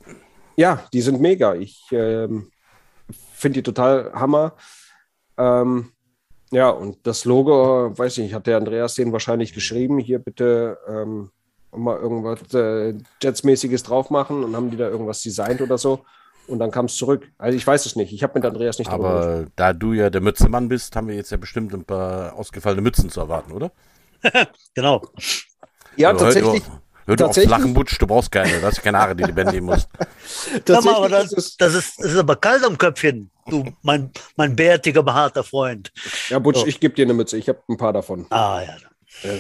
Ja, 0.57 0.85
die 0.93 1.01
sind 1.01 1.23
mega. 1.23 1.55
Ich 1.55 1.87
ähm, 1.91 2.51
finde 3.33 3.61
die 3.61 3.63
total 3.63 4.13
Hammer. 4.13 4.53
Ähm, 5.39 5.89
ja, 6.51 6.69
und 6.69 6.99
das 7.07 7.25
Logo, 7.25 7.97
weiß 7.97 8.19
ich 8.19 8.25
nicht, 8.25 8.35
hat 8.35 8.47
der 8.47 8.59
Andreas 8.59 8.95
den 8.95 9.11
wahrscheinlich 9.11 9.55
geschrieben, 9.55 9.99
hier 9.99 10.19
bitte 10.19 10.77
ähm, 10.87 11.31
mal 11.75 11.97
irgendwas 11.99 12.53
äh, 12.53 12.93
Jets-mäßiges 13.23 13.85
drauf 13.85 14.11
machen 14.11 14.45
und 14.45 14.55
haben 14.55 14.71
die 14.71 14.77
da 14.77 14.91
irgendwas 14.91 15.23
designt 15.23 15.63
oder 15.63 15.79
so. 15.79 16.05
Und 16.47 16.59
dann 16.59 16.71
kam 16.71 16.87
es 16.87 16.97
zurück. 16.97 17.31
Also 17.39 17.57
ich 17.57 17.67
weiß 17.67 17.87
es 17.87 17.97
nicht. 17.97 18.13
Ich 18.13 18.23
habe 18.23 18.35
mit 18.35 18.45
Andreas 18.45 18.79
nicht 18.79 18.91
darüber 18.91 19.09
Aber 19.09 19.27
gesprochen. 19.27 19.53
da 19.57 19.73
du 19.73 19.93
ja 19.93 20.11
der 20.11 20.21
Mützemann 20.21 20.69
bist, 20.69 20.97
haben 20.97 21.09
wir 21.09 21.15
jetzt 21.15 21.31
ja 21.31 21.37
bestimmt 21.37 21.73
ein 21.73 21.85
paar 21.85 22.35
ausgefallene 22.35 22.83
Mützen 22.83 23.11
zu 23.11 23.21
erwarten, 23.21 23.53
oder? 23.53 23.71
genau. 24.75 25.03
Ja, 25.97 26.11
also, 26.11 26.25
tatsächlich. 26.25 26.63
Hör, 26.65 26.81
hör 27.07 27.17
du 27.17 27.27
auf 27.27 27.35
flachen 27.35 27.75
Butsch, 27.75 28.01
du 28.01 28.07
brauchst 28.07 28.33
keine. 28.33 28.61
Du 28.61 28.67
hast 28.67 28.83
keine 28.83 28.99
Haare, 28.99 29.15
die 29.15 29.25
du 29.25 29.33
bändigen 29.33 29.65
musst. 29.65 29.89
tatsächlich 30.65 30.97
aber 30.97 31.09
das, 31.09 31.33
ist, 31.33 31.61
das, 31.61 31.75
ist, 31.75 31.99
das 31.99 32.13
ist 32.13 32.19
aber 32.19 32.37
kalt 32.37 32.65
am 32.65 32.77
Köpfchen, 32.77 33.31
du, 33.47 33.65
mein, 33.83 34.11
mein 34.37 34.57
bärtiger, 34.57 35.03
behaarter 35.03 35.45
Freund. 35.45 35.93
Ja, 36.29 36.39
Butsch, 36.39 36.59
so. 36.59 36.67
ich 36.67 36.81
gebe 36.81 36.95
dir 36.95 37.05
eine 37.05 37.15
Mütze. 37.15 37.37
Ich 37.37 37.49
habe 37.49 37.61
ein 37.69 37.77
paar 37.77 37.93
davon. 37.93 38.27
Ah, 38.31 38.63
ja. 38.63 39.35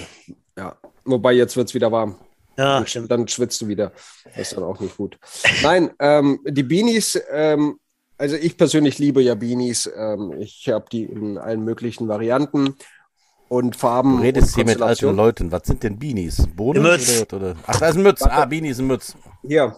Ja. 0.56 0.76
Wobei, 1.04 1.32
jetzt 1.32 1.56
wird 1.56 1.68
es 1.68 1.74
wieder 1.74 1.90
warm. 1.90 2.16
Ja, 2.62 2.74
dann, 2.76 2.86
stimmt. 2.86 3.10
Dann 3.10 3.28
schwitzt 3.28 3.60
du 3.60 3.68
wieder. 3.68 3.92
Das 4.24 4.36
ist 4.36 4.56
dann 4.56 4.64
auch 4.64 4.78
nicht 4.78 4.96
gut. 4.96 5.18
Nein, 5.62 5.90
ähm, 5.98 6.38
die 6.46 6.62
Beanies, 6.62 7.20
ähm, 7.30 7.78
also 8.18 8.36
ich 8.36 8.56
persönlich 8.56 8.98
liebe 8.98 9.20
ja 9.20 9.34
Beanies. 9.34 9.90
Ähm, 9.96 10.32
ich 10.38 10.68
habe 10.68 10.84
die 10.92 11.04
in 11.04 11.38
allen 11.38 11.64
möglichen 11.64 12.06
Varianten 12.06 12.76
und 13.48 13.74
Farben. 13.74 14.18
Du 14.18 14.22
redest 14.22 14.54
hier 14.54 14.64
mit 14.64 14.80
alten 14.80 15.16
Leuten. 15.16 15.50
Was 15.50 15.62
sind 15.64 15.82
denn 15.82 15.98
Beanies? 15.98 16.46
Bohnen 16.54 16.86
oder, 16.86 16.98
oder? 17.32 17.56
Ach, 17.66 17.80
da 17.80 17.88
ist 17.88 17.96
ein 17.96 18.02
Mütz. 18.02 18.22
Ah, 18.22 18.44
Beanies 18.44 18.78
ein 18.78 18.86
Mütz. 18.86 19.16
Hier. 19.46 19.76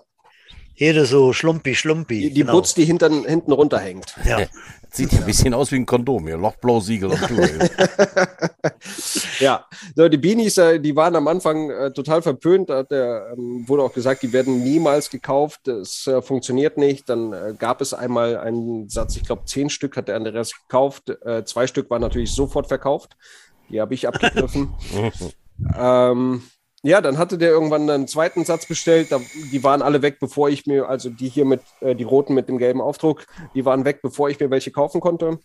Jede 0.76 1.06
so 1.06 1.32
schlumpi, 1.32 1.74
schlumpi. 1.74 2.20
Die, 2.20 2.30
die 2.30 2.40
genau. 2.40 2.54
Butz, 2.54 2.74
die 2.74 2.84
hinten, 2.84 3.24
hinten 3.24 3.52
runterhängt. 3.52 4.14
Ja. 4.24 4.38
Sieht 4.90 5.12
ja 5.12 5.18
ein 5.18 5.26
bisschen 5.26 5.54
aus 5.54 5.72
wie 5.72 5.76
ein 5.76 5.86
Kondom 5.86 6.24
hier. 6.26 6.36
Lochblau, 6.36 6.78
Siegel 6.78 7.10
und 7.10 7.20
Tour. 7.26 7.48
ja, 9.40 9.66
so, 9.96 10.08
die 10.08 10.18
Beanies, 10.18 10.56
äh, 10.56 10.78
die 10.78 10.94
waren 10.94 11.16
am 11.16 11.26
Anfang 11.26 11.68
äh, 11.68 11.92
total 11.92 12.22
verpönt. 12.22 12.70
Da 12.70 12.84
der, 12.84 13.34
ähm, 13.36 13.68
wurde 13.68 13.82
auch 13.82 13.92
gesagt, 13.92 14.22
die 14.22 14.32
werden 14.32 14.62
niemals 14.62 15.10
gekauft. 15.10 15.62
Das 15.64 16.06
äh, 16.06 16.22
funktioniert 16.22 16.78
nicht. 16.78 17.08
Dann 17.08 17.32
äh, 17.32 17.54
gab 17.58 17.80
es 17.80 17.92
einmal 17.92 18.36
einen 18.38 18.88
Satz, 18.88 19.16
ich 19.16 19.24
glaube, 19.24 19.46
zehn 19.46 19.68
Stück 19.68 19.96
hat 19.96 20.06
der 20.06 20.14
Andreas 20.14 20.52
gekauft. 20.52 21.10
Äh, 21.24 21.44
zwei 21.44 21.66
Stück 21.66 21.90
waren 21.90 22.02
natürlich 22.02 22.30
sofort 22.30 22.68
verkauft. 22.68 23.16
Die 23.70 23.80
habe 23.80 23.94
ich 23.94 24.06
abgegriffen. 24.06 24.74
ähm, 25.76 26.42
ja, 26.84 27.00
dann 27.00 27.16
hatte 27.16 27.38
der 27.38 27.50
irgendwann 27.50 27.88
einen 27.88 28.06
zweiten 28.06 28.44
Satz 28.44 28.66
bestellt. 28.66 29.10
Da, 29.10 29.18
die 29.50 29.64
waren 29.64 29.80
alle 29.80 30.02
weg, 30.02 30.18
bevor 30.20 30.50
ich 30.50 30.66
mir, 30.66 30.88
also 30.88 31.08
die 31.08 31.28
hier 31.28 31.46
mit, 31.46 31.62
äh, 31.80 31.94
die 31.94 32.04
roten 32.04 32.34
mit 32.34 32.48
dem 32.48 32.58
gelben 32.58 32.82
Aufdruck, 32.82 33.26
die 33.54 33.64
waren 33.64 33.84
weg, 33.86 34.02
bevor 34.02 34.28
ich 34.28 34.38
mir 34.38 34.50
welche 34.50 34.70
kaufen 34.70 35.00
konnte. 35.00 35.38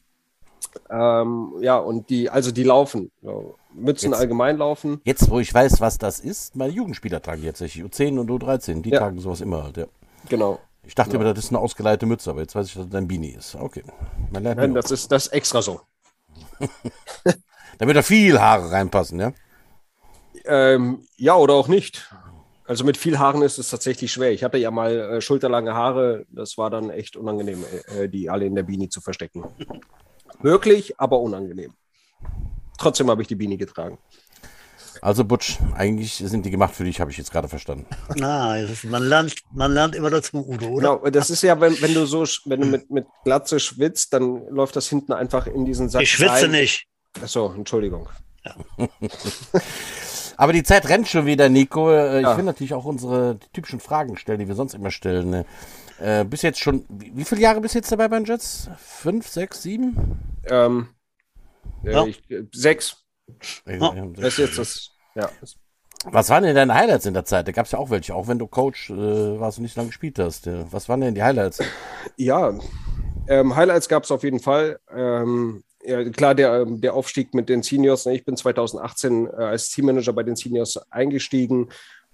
Ähm, 0.89 1.53
ja, 1.61 1.77
und 1.77 2.09
die, 2.09 2.29
also 2.29 2.51
die 2.51 2.63
laufen. 2.63 3.09
So, 3.21 3.55
Mützen 3.73 4.11
jetzt, 4.11 4.19
allgemein 4.19 4.57
laufen. 4.57 4.99
Jetzt, 5.05 5.29
wo 5.29 5.39
ich 5.39 5.53
weiß, 5.53 5.79
was 5.79 5.97
das 5.97 6.19
ist, 6.19 6.57
meine 6.57 6.73
Jugendspieler 6.73 7.21
tragen 7.21 7.41
jetzt 7.41 7.61
U10 7.61 8.19
und 8.19 8.29
U13, 8.29 8.81
die 8.81 8.89
ja. 8.89 8.99
tragen 8.99 9.19
sowas 9.19 9.39
immer 9.39 9.63
halt, 9.63 9.77
ja. 9.77 9.85
Genau. 10.27 10.59
Ich 10.83 10.93
dachte 10.93 11.11
genau. 11.11 11.23
immer, 11.23 11.33
das 11.33 11.45
ist 11.45 11.51
eine 11.51 11.59
ausgeleitete 11.59 12.05
Mütze, 12.05 12.31
aber 12.31 12.41
jetzt 12.41 12.53
weiß 12.53 12.67
ich, 12.67 12.73
dass 12.73 12.89
das 12.89 12.95
ein 12.95 13.07
Beanie 13.07 13.35
ist. 13.37 13.55
Okay. 13.55 13.83
Nein, 14.31 14.73
das 14.73 14.91
ist 14.91 15.11
das 15.11 15.27
ist 15.27 15.33
extra 15.33 15.61
so. 15.61 15.79
Damit 17.77 17.95
da 17.95 18.01
viel 18.01 18.39
Haare 18.39 18.71
reinpassen, 18.71 19.19
ja? 19.19 19.31
Ähm, 20.49 21.05
ja, 21.17 21.35
oder 21.35 21.53
auch 21.53 21.67
nicht. 21.67 22.09
Also 22.65 22.83
mit 22.83 22.97
viel 22.97 23.17
Haaren 23.17 23.41
ist 23.41 23.57
es 23.57 23.69
tatsächlich 23.69 24.11
schwer. 24.11 24.31
Ich 24.31 24.43
hatte 24.43 24.57
ja 24.57 24.69
mal 24.69 24.95
äh, 24.95 25.21
schulterlange 25.21 25.73
Haare. 25.73 26.25
Das 26.29 26.57
war 26.57 26.69
dann 26.69 26.89
echt 26.89 27.15
unangenehm, 27.15 27.63
äh, 27.87 28.07
die 28.07 28.29
alle 28.29 28.45
in 28.45 28.55
der 28.55 28.63
Beanie 28.63 28.89
zu 28.89 29.01
verstecken. 29.01 29.43
Möglich, 30.41 30.99
aber 30.99 31.19
unangenehm. 31.19 31.73
Trotzdem 32.77 33.09
habe 33.09 33.21
ich 33.21 33.27
die 33.27 33.35
Beanie 33.35 33.57
getragen. 33.57 33.97
Also 35.01 35.23
Butch, 35.23 35.57
eigentlich 35.75 36.15
sind 36.15 36.45
die 36.45 36.51
gemacht 36.51 36.75
für 36.75 36.83
dich, 36.83 36.99
habe 36.99 37.09
ich 37.09 37.17
jetzt 37.17 37.31
gerade 37.31 37.47
verstanden. 37.47 37.85
Ah, 38.21 38.57
man 38.83 39.03
lernt, 39.03 39.33
man 39.51 39.73
lernt 39.73 39.95
immer 39.95 40.09
dazu, 40.09 40.37
Udo, 40.37 40.67
oder? 40.67 40.97
Genau, 40.97 41.09
das 41.09 41.29
ist 41.29 41.41
ja, 41.41 41.59
wenn, 41.59 41.81
wenn 41.81 41.93
du 41.93 42.05
so, 42.05 42.25
wenn 42.45 42.61
du 42.61 42.67
mit, 42.67 42.89
mit 42.91 43.05
Glatze 43.23 43.59
schwitzt, 43.59 44.13
dann 44.13 44.47
läuft 44.49 44.75
das 44.75 44.89
hinten 44.89 45.13
einfach 45.13 45.47
in 45.47 45.65
diesen 45.65 45.89
Sack. 45.89 46.01
Ich 46.01 46.11
schwitze 46.11 46.43
rein. 46.43 46.51
nicht. 46.51 46.85
Achso, 47.21 47.53
Entschuldigung. 47.55 48.09
Ja. 48.45 48.55
Aber 50.39 50.53
die 50.53 50.63
Zeit 50.63 50.87
rennt 50.87 51.05
schon 51.09 51.25
wieder, 51.25 51.49
Nico. 51.49 51.91
Äh, 51.91 52.19
ich 52.19 52.23
ja. 52.23 52.37
will 52.37 52.45
natürlich 52.45 52.73
auch 52.73 52.85
unsere 52.85 53.39
typischen 53.51 53.81
Fragen 53.81 54.15
stellen, 54.15 54.39
die 54.39 54.47
wir 54.47 54.55
sonst 54.55 54.73
immer 54.73 54.89
stellen. 54.89 55.29
Ne? 55.29 55.45
Äh, 55.99 56.23
bis 56.23 56.43
jetzt 56.43 56.61
schon, 56.61 56.85
wie, 56.87 57.11
wie, 57.13 57.25
viele 57.25 57.41
Jahre 57.41 57.59
bist 57.59 57.75
du 57.75 57.79
jetzt 57.79 57.91
dabei 57.91 58.07
bei 58.07 58.17
den 58.17 58.25
Jets? 58.25 58.69
Fünf, 58.77 59.27
sechs, 59.27 59.63
sieben? 59.63 60.17
Ähm, 60.45 60.87
ja. 61.83 62.05
ich, 62.05 62.23
sechs. 62.53 63.03
Oh. 63.81 63.93
Das 64.15 64.27
ist 64.27 64.37
jetzt 64.37 64.57
das, 64.57 64.91
ja. 65.13 65.29
Was 66.05 66.29
waren 66.29 66.43
denn 66.43 66.55
deine 66.55 66.73
Highlights 66.73 67.05
in 67.05 67.15
der 67.15 67.25
Zeit? 67.25 67.45
Da 67.45 67.51
gab 67.51 67.65
es 67.65 67.73
ja 67.73 67.79
auch 67.79 67.89
welche, 67.89 68.15
auch 68.15 68.29
wenn 68.29 68.39
du 68.39 68.47
Coach 68.47 68.91
äh, 68.91 69.39
warst 69.41 69.57
und 69.57 69.63
nicht 69.63 69.75
lange 69.75 69.89
gespielt 69.89 70.19
hast. 70.19 70.47
Was 70.71 70.87
waren 70.87 71.01
denn 71.01 71.15
die 71.15 71.23
Highlights? 71.23 71.61
Ja, 72.15 72.53
ähm, 73.27 73.57
Highlights 73.57 73.89
gab 73.89 74.05
es 74.05 74.11
auf 74.11 74.23
jeden 74.23 74.39
Fall. 74.39 74.79
Ähm, 74.89 75.65
ja, 75.83 76.03
klar, 76.09 76.35
der, 76.35 76.61
ähm, 76.61 76.81
der 76.81 76.93
Aufstieg 76.93 77.33
mit 77.33 77.49
den 77.49 77.63
Seniors. 77.63 78.05
Ne? 78.05 78.15
Ich 78.15 78.25
bin 78.25 78.35
2018 78.35 79.27
äh, 79.27 79.29
als 79.29 79.69
Teammanager 79.69 80.13
bei 80.13 80.23
den 80.23 80.35
Seniors 80.35 80.79
eingestiegen 80.91 81.69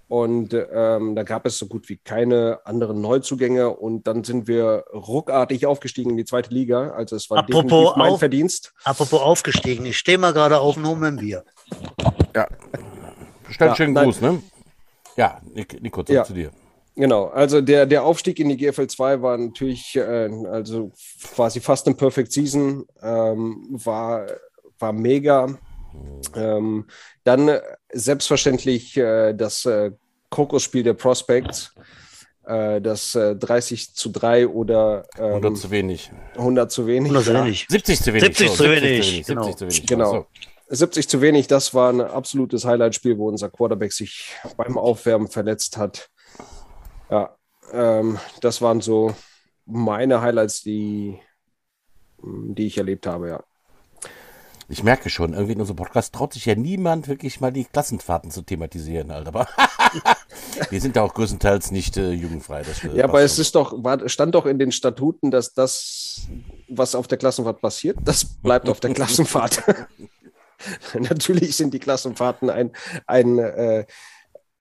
und 0.07 0.53
ähm, 0.53 1.15
da 1.15 1.23
gab 1.23 1.47
es 1.47 1.57
so 1.57 1.65
gut 1.65 1.89
wie 1.89 1.97
keine 1.97 2.59
anderen 2.63 3.01
Neuzugänge 3.01 3.71
und 3.71 4.05
dann 4.05 4.23
sind 4.23 4.47
wir 4.47 4.85
ruckartig 4.93 5.65
aufgestiegen 5.65 6.11
in 6.11 6.17
die 6.17 6.25
zweite 6.25 6.53
Liga. 6.53 6.91
Also 6.91 7.15
es 7.15 7.29
war 7.31 7.39
apropos 7.39 7.63
definitiv 7.63 7.95
mein 7.95 8.11
auf, 8.11 8.19
Verdienst. 8.19 8.73
Apropos 8.83 9.19
aufgestiegen, 9.19 9.85
ich 9.85 9.97
stehe 9.97 10.19
mal 10.19 10.31
gerade 10.31 10.59
auf 10.59 10.77
und 10.77 10.85
hole 10.85 10.97
mir 10.97 11.07
ein 11.07 11.17
Bier. 11.17 11.43
Ja, 12.35 12.47
stell 13.49 13.69
ja, 13.69 13.75
schönen 13.75 13.95
Gruß, 13.95 14.21
ne? 14.21 14.43
Ja, 15.17 15.41
Nico, 15.53 16.03
ja. 16.07 16.23
zu 16.23 16.33
dir. 16.33 16.51
Genau, 16.95 17.25
also 17.25 17.59
der, 17.59 17.85
der 17.85 18.03
Aufstieg 18.03 18.39
in 18.39 18.49
die 18.49 18.57
GFL 18.57 18.87
2 18.87 19.21
war 19.21 19.37
natürlich 19.37 19.95
äh, 19.97 20.29
also 20.49 20.91
quasi 21.35 21.59
fast 21.59 21.87
eine 21.87 21.95
Perfect 21.95 22.31
Season, 22.31 22.85
ähm, 23.01 23.67
war, 23.69 24.25
war 24.79 24.93
mega. 24.93 25.57
Ähm, 26.35 26.85
dann 27.23 27.59
selbstverständlich 27.91 28.95
äh, 28.97 29.33
das 29.33 29.65
äh, 29.65 29.91
Kokosspiel 30.29 30.83
der 30.83 30.93
Prospects, 30.93 31.73
äh, 32.45 32.79
das 32.79 33.11
30 33.11 33.89
äh, 33.89 33.93
zu 33.93 34.11
3 34.11 34.47
oder 34.47 35.05
ähm, 35.17 35.25
100 35.25 35.57
zu 35.57 35.71
wenig. 35.71 36.11
100 36.35 36.71
zu 36.71 36.87
wenig. 36.87 37.11
100 37.11 37.25
zu 37.25 37.33
wenig. 37.33 37.65
70 37.69 38.01
zu 38.01 38.13
wenig. 38.13 38.23
70 38.23 38.53
zu 38.53 38.63
wenig. 38.63 39.25
70 39.25 39.55
zu 39.55 39.65
wenig. 39.65 39.85
Genau. 39.85 40.11
genau. 40.11 40.27
70 40.67 41.07
zu 41.07 41.21
wenig, 41.21 41.47
das 41.47 41.73
war 41.73 41.91
ein 41.91 42.01
absolutes 42.01 42.65
Highlight-Spiel, 42.65 43.17
wo 43.17 43.27
unser 43.27 43.49
Quarterback 43.49 43.93
sich 43.93 44.33
beim 44.57 44.77
Aufwärmen 44.77 45.27
verletzt 45.27 45.77
hat. 45.77 46.09
Ja, 47.09 47.35
ähm, 47.71 48.19
das 48.41 48.61
waren 48.61 48.81
so 48.81 49.15
meine 49.65 50.21
Highlights, 50.21 50.61
die, 50.61 51.19
die 52.21 52.67
ich 52.67 52.77
erlebt 52.77 53.07
habe, 53.07 53.29
ja. 53.29 53.43
Ich 54.67 54.81
merke 54.81 55.11
schon, 55.11 55.33
irgendwie 55.33 55.53
in 55.53 55.59
unserem 55.59 55.75
Podcast 55.75 56.15
traut 56.15 56.33
sich 56.33 56.45
ja 56.45 56.55
niemand 56.55 57.07
wirklich 57.07 57.39
mal 57.39 57.51
die 57.51 57.65
Klassenfahrten 57.65 58.31
zu 58.31 58.41
thematisieren, 58.41 59.11
Alter. 59.11 59.27
Aber 59.27 59.47
wir 60.71 60.81
sind 60.81 60.95
ja 60.95 61.03
auch 61.03 61.13
größtenteils 61.13 61.69
nicht 61.69 61.97
äh, 61.97 62.11
jugendfrei. 62.11 62.63
ja, 62.95 63.03
aber 63.03 63.21
es 63.21 63.37
ist 63.37 63.53
doch, 63.53 63.83
war, 63.83 64.09
stand 64.09 64.33
doch 64.33 64.47
in 64.47 64.57
den 64.57 64.71
Statuten, 64.71 65.29
dass 65.29 65.53
das, 65.53 66.21
was 66.67 66.95
auf 66.95 67.07
der 67.07 67.19
Klassenfahrt 67.19 67.61
passiert, 67.61 67.97
das 68.03 68.25
bleibt 68.25 68.67
auf 68.67 68.79
der 68.79 68.93
Klassenfahrt. 68.93 69.63
Natürlich 70.95 71.55
sind 71.55 71.73
die 71.75 71.79
Klassenfahrten 71.79 72.49
ein, 72.49 72.71
ein, 73.05 73.37
äh, 73.37 73.85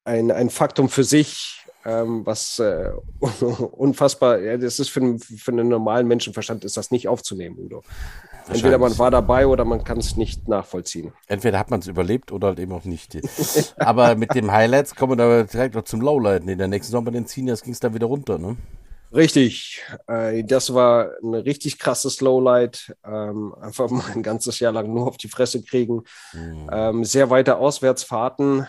ein, 0.04 0.30
ein 0.30 0.50
Faktum 0.50 0.90
für 0.90 1.04
sich 1.04 1.63
ähm, 1.84 2.24
was 2.24 2.58
äh, 2.58 2.90
unfassbar, 3.72 4.40
ja, 4.40 4.56
das 4.56 4.78
ist 4.78 4.88
für, 4.88 5.18
für 5.18 5.52
einen 5.52 5.68
normalen 5.68 6.06
Menschenverstand 6.08 6.64
ist 6.64 6.76
das 6.76 6.90
nicht 6.90 7.08
aufzunehmen, 7.08 7.58
Udo. 7.58 7.82
Entweder 8.48 8.78
man 8.78 8.98
war 8.98 9.10
dabei 9.10 9.46
oder 9.46 9.64
man 9.64 9.84
kann 9.84 9.98
es 9.98 10.16
nicht 10.16 10.48
nachvollziehen. 10.48 11.12
Entweder 11.28 11.58
hat 11.58 11.70
man 11.70 11.80
es 11.80 11.86
überlebt 11.86 12.30
oder 12.30 12.48
halt 12.48 12.58
eben 12.58 12.72
auch 12.72 12.84
nicht. 12.84 13.18
aber 13.78 14.16
mit 14.16 14.34
dem 14.34 14.52
Highlights 14.52 14.94
kommen 14.94 15.12
wir 15.12 15.16
da 15.16 15.42
direkt 15.44 15.74
noch 15.74 15.84
zum 15.84 16.02
Lowlight. 16.02 16.44
In 16.44 16.58
der 16.58 16.68
nächsten 16.68 16.92
Sommer 16.92 17.10
den 17.10 17.26
Seniors 17.26 17.62
ging 17.62 17.72
es 17.72 17.80
dann 17.80 17.94
wieder 17.94 18.06
runter, 18.06 18.38
ne? 18.38 18.56
Richtig, 19.14 19.82
äh, 20.08 20.42
das 20.42 20.74
war 20.74 21.12
ein 21.22 21.34
richtig 21.34 21.78
krasses 21.78 22.20
Lowlight. 22.20 22.94
Ähm, 23.06 23.54
einfach 23.60 23.88
mal 23.88 24.04
ein 24.12 24.22
ganzes 24.22 24.58
Jahr 24.58 24.72
lang 24.72 24.92
nur 24.92 25.06
auf 25.06 25.16
die 25.16 25.28
Fresse 25.28 25.62
kriegen. 25.62 26.02
Mhm. 26.32 26.70
Ähm, 26.70 27.04
sehr 27.04 27.30
weite 27.30 27.56
Auswärtsfahrten 27.56 28.66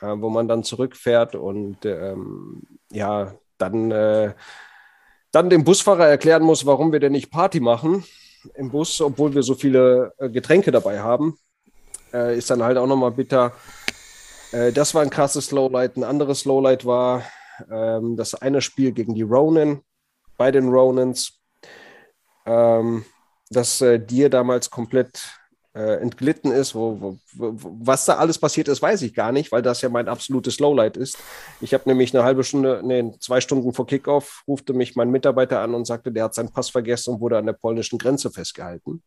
äh, 0.00 0.14
wo 0.16 0.28
man 0.30 0.48
dann 0.48 0.64
zurückfährt 0.64 1.34
und 1.34 1.84
ähm, 1.84 2.62
ja, 2.90 3.34
dann, 3.58 3.90
äh, 3.90 4.34
dann 5.32 5.50
dem 5.50 5.64
Busfahrer 5.64 6.06
erklären 6.06 6.42
muss, 6.42 6.66
warum 6.66 6.92
wir 6.92 7.00
denn 7.00 7.12
nicht 7.12 7.30
Party 7.30 7.60
machen 7.60 8.04
im 8.54 8.70
Bus, 8.70 9.00
obwohl 9.00 9.34
wir 9.34 9.42
so 9.42 9.54
viele 9.54 10.12
äh, 10.18 10.28
Getränke 10.28 10.70
dabei 10.70 11.00
haben. 11.00 11.38
Äh, 12.12 12.38
ist 12.38 12.50
dann 12.50 12.62
halt 12.62 12.78
auch 12.78 12.86
nochmal 12.86 13.10
bitter. 13.10 13.52
Äh, 14.52 14.72
das 14.72 14.94
war 14.94 15.02
ein 15.02 15.10
krasses 15.10 15.50
Lowlight. 15.50 15.96
Ein 15.96 16.04
anderes 16.04 16.44
Lowlight 16.44 16.86
war 16.86 17.22
ähm, 17.70 18.16
das 18.16 18.34
eine 18.34 18.60
Spiel 18.60 18.92
gegen 18.92 19.14
die 19.14 19.22
Ronin, 19.22 19.82
bei 20.36 20.50
den 20.50 20.68
Ronins, 20.68 21.40
ähm, 22.44 23.04
das 23.50 23.80
äh, 23.80 23.98
dir 23.98 24.28
damals 24.28 24.70
komplett 24.70 25.22
äh, 25.76 26.00
entglitten 26.00 26.50
ist. 26.50 26.74
Wo, 26.74 27.00
wo, 27.00 27.18
wo, 27.34 27.76
was 27.80 28.06
da 28.06 28.16
alles 28.16 28.38
passiert 28.38 28.68
ist, 28.68 28.80
weiß 28.80 29.02
ich 29.02 29.14
gar 29.14 29.30
nicht, 29.30 29.52
weil 29.52 29.62
das 29.62 29.82
ja 29.82 29.88
mein 29.88 30.08
absolutes 30.08 30.58
Lowlight 30.58 30.96
ist. 30.96 31.18
Ich 31.60 31.74
habe 31.74 31.84
nämlich 31.86 32.14
eine 32.14 32.24
halbe 32.24 32.44
Stunde, 32.44 32.80
nee, 32.82 33.12
zwei 33.20 33.40
Stunden 33.40 33.72
vor 33.74 33.86
Kickoff, 33.86 34.42
rufte 34.48 34.72
mich 34.72 34.96
mein 34.96 35.10
Mitarbeiter 35.10 35.60
an 35.60 35.74
und 35.74 35.86
sagte, 35.86 36.10
der 36.10 36.24
hat 36.24 36.34
seinen 36.34 36.52
Pass 36.52 36.70
vergessen 36.70 37.14
und 37.14 37.20
wurde 37.20 37.38
an 37.38 37.46
der 37.46 37.52
polnischen 37.52 37.98
Grenze 37.98 38.30
festgehalten 38.30 39.02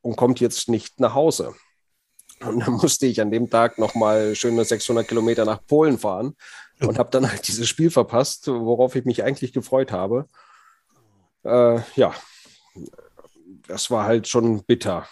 und 0.00 0.16
kommt 0.16 0.40
jetzt 0.40 0.68
nicht 0.68 0.98
nach 0.98 1.14
Hause. 1.14 1.54
Und 2.40 2.60
dann 2.60 2.72
musste 2.74 3.06
ich 3.06 3.20
an 3.20 3.30
dem 3.30 3.48
Tag 3.48 3.78
nochmal 3.78 4.34
schöne 4.34 4.64
600 4.64 5.06
Kilometer 5.06 5.44
nach 5.44 5.64
Polen 5.64 5.98
fahren 5.98 6.34
und 6.80 6.98
habe 6.98 7.10
dann 7.10 7.30
halt 7.30 7.46
dieses 7.46 7.68
Spiel 7.68 7.90
verpasst, 7.90 8.48
worauf 8.48 8.96
ich 8.96 9.04
mich 9.04 9.22
eigentlich 9.22 9.52
gefreut 9.52 9.92
habe. 9.92 10.26
Äh, 11.44 11.78
ja, 11.94 12.12
das 13.68 13.90
war 13.90 14.04
halt 14.04 14.26
schon 14.26 14.64
bitter. 14.64 15.06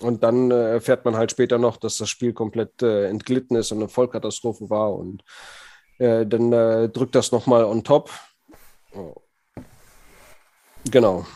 Und 0.00 0.22
dann 0.22 0.50
äh, 0.50 0.72
erfährt 0.72 1.04
man 1.04 1.16
halt 1.16 1.30
später 1.30 1.58
noch, 1.58 1.76
dass 1.76 1.98
das 1.98 2.08
Spiel 2.08 2.32
komplett 2.32 2.82
äh, 2.82 3.06
entglitten 3.08 3.56
ist 3.56 3.70
und 3.72 3.78
eine 3.78 3.88
Vollkatastrophe 3.88 4.70
war. 4.70 4.94
Und 4.94 5.22
äh, 5.98 6.26
dann 6.26 6.52
äh, 6.52 6.88
drückt 6.88 7.14
das 7.14 7.32
nochmal 7.32 7.64
on 7.64 7.84
top. 7.84 8.10
Oh. 8.94 9.14
Genau. 10.90 11.26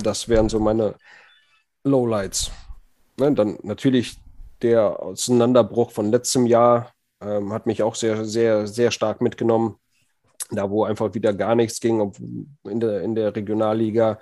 Das 0.00 0.28
wären 0.28 0.48
so 0.48 0.60
meine 0.60 0.94
Lowlights. 1.84 2.52
Ne, 3.18 3.32
dann 3.32 3.58
natürlich 3.62 4.16
der 4.62 5.02
Auseinanderbruch 5.02 5.90
von 5.90 6.10
letztem 6.10 6.46
Jahr 6.46 6.92
ähm, 7.20 7.52
hat 7.52 7.66
mich 7.66 7.82
auch 7.82 7.94
sehr, 7.94 8.24
sehr, 8.24 8.66
sehr 8.66 8.90
stark 8.90 9.20
mitgenommen. 9.20 9.76
da 10.50 10.70
wo 10.70 10.84
einfach 10.84 11.14
wieder 11.14 11.34
gar 11.34 11.54
nichts 11.54 11.80
ging 11.80 12.12
in 12.64 12.80
der, 12.80 13.02
in 13.02 13.14
der 13.14 13.34
Regionalliga 13.34 14.18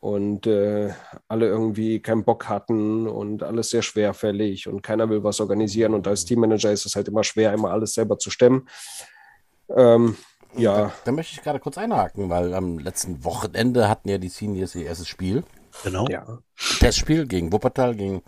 und 0.00 0.46
äh, 0.46 0.92
alle 1.28 1.46
irgendwie 1.46 2.00
keinen 2.00 2.24
Bock 2.24 2.48
hatten 2.48 3.06
und 3.06 3.42
alles 3.42 3.70
sehr 3.70 3.82
schwerfällig 3.82 4.68
und 4.68 4.82
keiner 4.82 5.08
will 5.08 5.24
was 5.24 5.40
organisieren. 5.40 5.94
Und 5.94 6.06
als 6.06 6.24
Teammanager 6.24 6.72
ist 6.72 6.86
es 6.86 6.96
halt 6.96 7.08
immer 7.08 7.24
schwer, 7.24 7.52
immer 7.52 7.70
alles 7.70 7.94
selber 7.94 8.18
zu 8.18 8.30
stemmen. 8.30 8.68
Ähm, 9.74 10.16
ja. 10.56 10.76
Da, 10.76 10.92
da, 11.04 11.12
möchte 11.12 11.34
ich 11.34 11.42
gerade 11.42 11.60
kurz 11.60 11.78
einhaken, 11.78 12.30
weil 12.30 12.54
am 12.54 12.78
letzten 12.78 13.24
Wochenende 13.24 13.88
hatten 13.88 14.08
ja 14.08 14.18
die 14.18 14.28
Seniors 14.28 14.74
ihr 14.74 14.86
erstes 14.86 15.08
Spiel. 15.08 15.44
Genau. 15.84 16.06
Ja. 16.08 16.38
Testspiel 16.78 17.26
gegen 17.26 17.52
Wuppertal, 17.52 17.94
gegen 17.94 18.22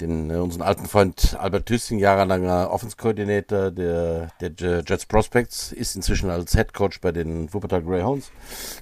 den, 0.00 0.30
äh, 0.30 0.34
unseren 0.34 0.62
alten 0.62 0.86
Freund 0.86 1.36
Albert 1.38 1.66
Tüssing, 1.66 1.98
jahrelanger 1.98 2.70
Offenskoordinator 2.70 3.70
der, 3.70 4.28
der 4.40 4.82
Jets 4.86 5.06
Prospects, 5.06 5.72
ist 5.72 5.96
inzwischen 5.96 6.30
als 6.30 6.52
Head 6.52 6.72
Coach 6.74 7.00
bei 7.00 7.12
den 7.12 7.52
Wuppertal 7.52 7.82
Greyhounds. 7.82 8.30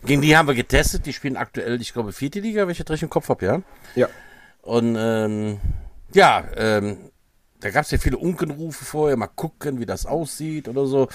Gegen 0.05 0.23
die 0.23 0.37
haben 0.37 0.49
wir 0.49 0.55
getestet, 0.55 1.07
die 1.07 1.13
spielen 1.13 1.37
aktuell, 1.37 1.81
ich 1.81 1.93
glaube, 1.93 2.13
vierte 2.13 2.41
Liga, 2.41 2.67
wenn 2.67 2.75
ich 2.75 3.03
im 3.03 3.11
Kopf 3.11 3.29
habe, 3.29 3.45
ja? 3.45 3.63
Ja. 3.95 4.09
Und 4.63 4.97
ähm, 4.99 5.59
ja, 6.13 6.45
ähm, 6.57 7.11
da 7.61 7.71
gab 7.71 7.85
es 7.85 7.91
ja 7.91 7.99
viele 7.99 8.19
Unkenrufe 8.19 8.85
vorher, 8.85 9.17
mal 9.17 9.27
gucken, 9.27 9.81
wie 9.81 9.87
das 9.87 10.07
aussieht 10.07 10.69
oder 10.69 10.87
so. 10.87 11.09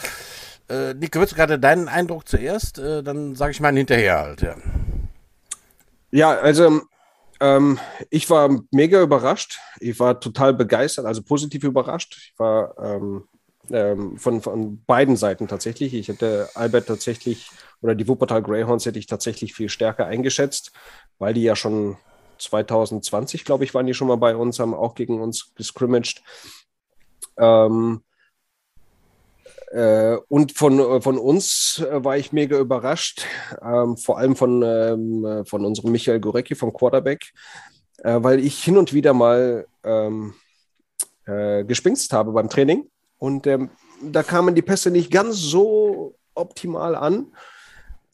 Äh, 0.70 0.94
Nico, 0.94 1.20
würdest 1.20 1.34
du 1.34 1.36
gerade 1.38 1.60
deinen 1.60 1.88
Eindruck 1.88 2.28
zuerst? 2.28 2.80
Äh, 2.80 3.04
dann 3.04 3.36
sage 3.36 3.52
ich 3.52 3.60
mal 3.60 3.74
hinterher 3.74 4.20
halt, 4.20 4.42
ja. 4.42 4.56
Ja, 6.12 6.32
also 6.32 6.82
ähm, 7.40 7.80
ich 8.10 8.30
war 8.30 8.50
mega 8.72 9.02
überrascht. 9.02 9.60
Ich 9.80 10.00
war 10.00 10.20
total 10.20 10.54
begeistert, 10.54 11.06
also 11.06 11.24
positiv 11.24 11.64
überrascht. 11.64 12.18
Ich 12.18 12.40
war 12.40 12.78
ähm, 12.78 13.28
ähm, 13.72 14.18
von, 14.18 14.42
von 14.42 14.84
beiden 14.86 15.16
Seiten 15.16 15.48
tatsächlich. 15.48 15.94
Ich 15.94 16.08
hätte 16.08 16.50
Albert 16.56 16.88
tatsächlich 16.88 17.50
oder 17.82 17.96
die 17.96 18.08
Wuppertal 18.08 18.42
Greyhounds 18.42 18.86
hätte 18.86 19.00
ich 19.00 19.08
tatsächlich 19.08 19.54
viel 19.54 19.70
stärker 19.70 20.06
eingeschätzt, 20.06 20.72
weil 21.18 21.34
die 21.34 21.44
ja 21.44 21.56
schon 21.56 21.98
2020, 22.40 23.46
glaube 23.46 23.64
ich, 23.64 23.74
waren 23.74 23.86
die 23.86 23.94
schon 23.94 24.08
mal 24.08 24.18
bei 24.18 24.36
uns, 24.36 24.60
haben 24.60 24.74
auch 24.74 24.96
gegen 24.96 25.22
uns 25.22 25.54
gescrimmaged. 25.56 26.24
Ähm, 27.38 28.02
äh, 29.72 30.18
und 30.30 30.54
von, 30.54 30.80
äh, 30.80 31.02
von 31.02 31.18
uns 31.18 31.80
äh, 31.80 32.04
war 32.04 32.18
ich 32.18 32.32
mega 32.32 32.58
überrascht, 32.58 33.26
ähm, 33.62 33.98
vor 33.98 34.18
allem 34.18 34.36
von, 34.36 34.64
ähm, 34.64 35.46
von 35.46 35.66
unserem 35.66 35.92
Michael 35.92 36.20
Gorecki 36.20 36.56
vom 36.56 36.74
Quarterback, 36.74 37.32
äh, 38.00 38.18
weil 38.22 38.40
ich 38.40 38.64
hin 38.64 38.78
und 38.78 38.94
wieder 38.94 39.14
mal 39.14 39.68
ähm, 39.84 40.34
äh, 41.26 41.64
gespingst 41.64 42.14
habe 42.14 42.32
beim 42.32 42.50
Training. 42.50 42.90
Und 43.20 43.46
ähm, 43.46 43.70
da 44.02 44.24
kamen 44.24 44.56
die 44.56 44.62
Pässe 44.62 44.90
nicht 44.90 45.12
ganz 45.12 45.36
so 45.38 46.16
optimal 46.34 46.96
an. 46.96 47.28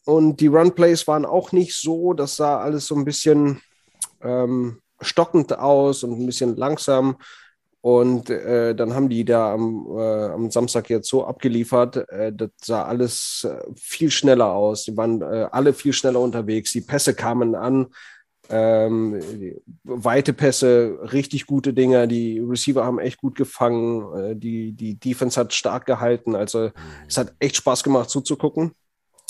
Und 0.04 0.40
die 0.40 0.48
Runplays 0.48 1.06
waren 1.08 1.24
auch 1.24 1.52
nicht 1.52 1.74
so, 1.74 2.12
das 2.12 2.36
sah 2.36 2.60
alles 2.60 2.86
so 2.86 2.94
ein 2.94 3.04
bisschen 3.04 3.60
ähm, 4.22 4.80
stockend 5.00 5.58
aus 5.58 6.04
und 6.04 6.20
ein 6.20 6.26
bisschen 6.26 6.56
langsam. 6.56 7.16
Und 7.86 8.30
äh, 8.30 8.74
dann 8.74 8.94
haben 8.94 9.08
die 9.08 9.24
da 9.24 9.52
am, 9.54 9.86
äh, 9.96 10.24
am, 10.32 10.50
Samstag 10.50 10.90
jetzt 10.90 11.08
so 11.08 11.24
abgeliefert. 11.24 11.98
Äh, 12.08 12.32
das 12.32 12.50
sah 12.60 12.82
alles 12.82 13.46
äh, 13.48 13.62
viel 13.76 14.10
schneller 14.10 14.50
aus. 14.50 14.86
Die 14.86 14.96
waren 14.96 15.22
äh, 15.22 15.46
alle 15.52 15.72
viel 15.72 15.92
schneller 15.92 16.18
unterwegs. 16.18 16.72
Die 16.72 16.80
Pässe 16.80 17.14
kamen 17.14 17.54
an. 17.54 17.86
Ähm, 18.50 19.22
weite 19.84 20.32
Pässe, 20.32 20.98
richtig 21.12 21.46
gute 21.46 21.72
Dinger. 21.72 22.08
Die 22.08 22.40
Receiver 22.40 22.84
haben 22.84 22.98
echt 22.98 23.18
gut 23.18 23.36
gefangen. 23.36 24.02
Äh, 24.16 24.34
die, 24.34 24.72
die 24.72 24.98
Defense 24.98 25.38
hat 25.38 25.54
stark 25.54 25.86
gehalten. 25.86 26.34
Also 26.34 26.62
mhm. 26.62 26.72
es 27.06 27.16
hat 27.16 27.34
echt 27.38 27.54
Spaß 27.54 27.84
gemacht 27.84 28.10
zuzugucken. 28.10 28.72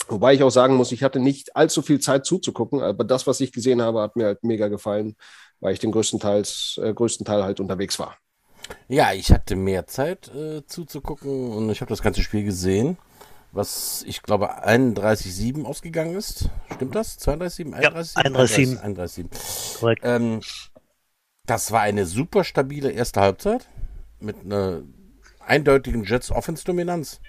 Wobei 0.08 0.32
ich 0.32 0.42
auch 0.42 0.48
sagen 0.48 0.76
muss, 0.76 0.92
ich 0.92 1.02
hatte 1.02 1.20
nicht 1.20 1.54
allzu 1.54 1.82
viel 1.82 2.00
Zeit 2.00 2.24
zuzugucken, 2.24 2.80
aber 2.80 3.04
das, 3.04 3.26
was 3.26 3.38
ich 3.42 3.52
gesehen 3.52 3.82
habe, 3.82 4.00
hat 4.00 4.16
mir 4.16 4.24
halt 4.24 4.44
mega 4.44 4.68
gefallen, 4.68 5.14
weil 5.60 5.74
ich 5.74 5.78
den 5.78 5.92
größten, 5.92 6.20
Teils, 6.20 6.80
größten 6.80 7.26
Teil 7.26 7.44
halt 7.44 7.60
unterwegs 7.60 7.98
war. 7.98 8.16
Ja, 8.88 9.12
ich 9.12 9.32
hatte 9.32 9.56
mehr 9.56 9.86
Zeit 9.86 10.28
äh, 10.34 10.64
zuzugucken 10.66 11.50
und 11.52 11.70
ich 11.70 11.80
habe 11.80 11.88
das 11.88 12.02
ganze 12.02 12.22
Spiel 12.22 12.44
gesehen, 12.44 12.96
was 13.52 14.04
ich 14.06 14.22
glaube 14.22 14.66
31-7 14.66 15.64
ausgegangen 15.64 16.16
ist. 16.16 16.48
Stimmt 16.74 16.94
das? 16.94 17.18
32-7? 17.20 17.74
31-7? 17.74 18.82
31-7. 18.82 19.78
Korrekt. 19.80 20.02
Ähm, 20.04 20.40
das 21.46 21.72
war 21.72 21.82
eine 21.82 22.06
super 22.06 22.44
stabile 22.44 22.90
erste 22.90 23.20
Halbzeit 23.20 23.68
mit 24.20 24.44
einer 24.44 24.82
eindeutigen 25.40 26.04
Jets 26.04 26.30
Offense-Dominanz. 26.30 27.20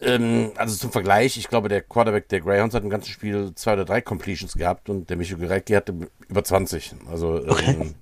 Ähm, 0.00 0.52
also 0.56 0.76
zum 0.76 0.92
Vergleich, 0.92 1.36
ich 1.38 1.48
glaube, 1.48 1.68
der 1.68 1.82
Quarterback 1.82 2.28
der 2.28 2.40
Greyhounds 2.40 2.74
hat 2.74 2.82
im 2.82 2.90
ganzen 2.90 3.10
Spiel 3.10 3.54
zwei 3.54 3.72
oder 3.72 3.84
drei 3.84 4.00
Completions 4.00 4.54
gehabt 4.54 4.90
und 4.90 5.08
der 5.08 5.16
Micho 5.16 5.38
Gerecki 5.38 5.72
hatte 5.72 5.94
über 6.28 6.44
20. 6.44 6.94
Also 7.10 7.42
okay. 7.48 7.76
ähm, 7.80 7.94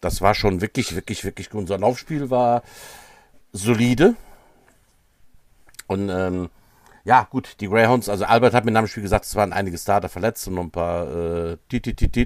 das 0.00 0.20
war 0.20 0.34
schon 0.34 0.60
wirklich, 0.60 0.94
wirklich, 0.94 1.24
wirklich 1.24 1.50
gut. 1.50 1.62
Unser 1.62 1.78
Laufspiel 1.78 2.30
war 2.30 2.62
solide. 3.52 4.14
Und 5.86 6.08
ähm, 6.08 6.50
ja, 7.06 7.22
gut, 7.30 7.60
die 7.60 7.68
Greyhounds, 7.68 8.08
also 8.08 8.24
Albert 8.24 8.52
hat 8.52 8.64
mir 8.64 8.72
nach 8.72 8.80
dem 8.80 8.88
Spiel 8.88 9.04
gesagt, 9.04 9.26
es 9.26 9.36
waren 9.36 9.52
einige 9.52 9.78
Starter 9.78 10.08
verletzt 10.08 10.48
und 10.48 10.54
noch 10.54 10.64
ein 10.64 10.72
paar 10.72 11.54
äh, 11.54 11.56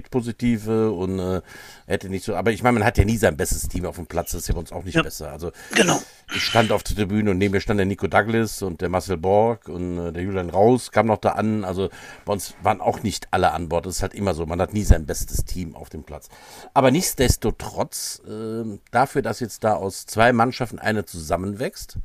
positive 0.09 0.91
und 0.91 1.19
äh, 1.19 1.41
hätte 1.85 2.09
nicht 2.09 2.25
so, 2.25 2.35
aber 2.35 2.51
ich 2.51 2.63
meine, 2.63 2.79
man 2.79 2.87
hat 2.87 2.97
ja 2.97 3.05
nie 3.05 3.17
sein 3.17 3.37
bestes 3.37 3.67
Team 3.67 3.85
auf 3.85 3.97
dem 3.97 4.07
Platz, 4.07 4.31
das 4.31 4.41
ist 4.41 4.47
ja 4.47 4.55
bei 4.55 4.59
uns 4.59 4.71
auch 4.71 4.83
nicht 4.83 4.95
ja, 4.95 5.03
besser. 5.03 5.31
Also 5.31 5.51
genau. 5.75 6.01
ich 6.33 6.43
stand 6.43 6.71
auf 6.71 6.81
der 6.81 6.95
Tribüne 6.95 7.29
und 7.29 7.37
neben 7.37 7.51
mir 7.51 7.61
stand 7.61 7.77
der 7.77 7.85
Nico 7.85 8.07
Douglas 8.07 8.63
und 8.63 8.81
der 8.81 8.89
Marcel 8.89 9.17
Borg 9.17 9.69
und 9.69 9.99
äh, 9.99 10.11
der 10.13 10.23
Julian 10.23 10.49
Raus 10.49 10.91
kam 10.91 11.05
noch 11.05 11.19
da 11.19 11.33
an. 11.33 11.63
Also 11.63 11.89
bei 12.25 12.33
uns 12.33 12.55
waren 12.63 12.81
auch 12.81 13.03
nicht 13.03 13.27
alle 13.29 13.51
an 13.51 13.69
Bord. 13.69 13.85
Das 13.85 13.97
ist 13.97 14.01
halt 14.01 14.15
immer 14.15 14.33
so, 14.33 14.47
man 14.47 14.59
hat 14.59 14.73
nie 14.73 14.83
sein 14.83 15.05
bestes 15.05 15.45
Team 15.45 15.75
auf 15.75 15.89
dem 15.89 16.03
Platz. 16.03 16.27
Aber 16.73 16.89
nichtsdestotrotz, 16.89 18.23
äh, 18.27 18.79
dafür, 18.89 19.21
dass 19.21 19.41
jetzt 19.41 19.63
da 19.63 19.73
aus 19.75 20.07
zwei 20.07 20.33
Mannschaften 20.33 20.79
eine 20.79 21.05
zusammenwächst, 21.05 21.99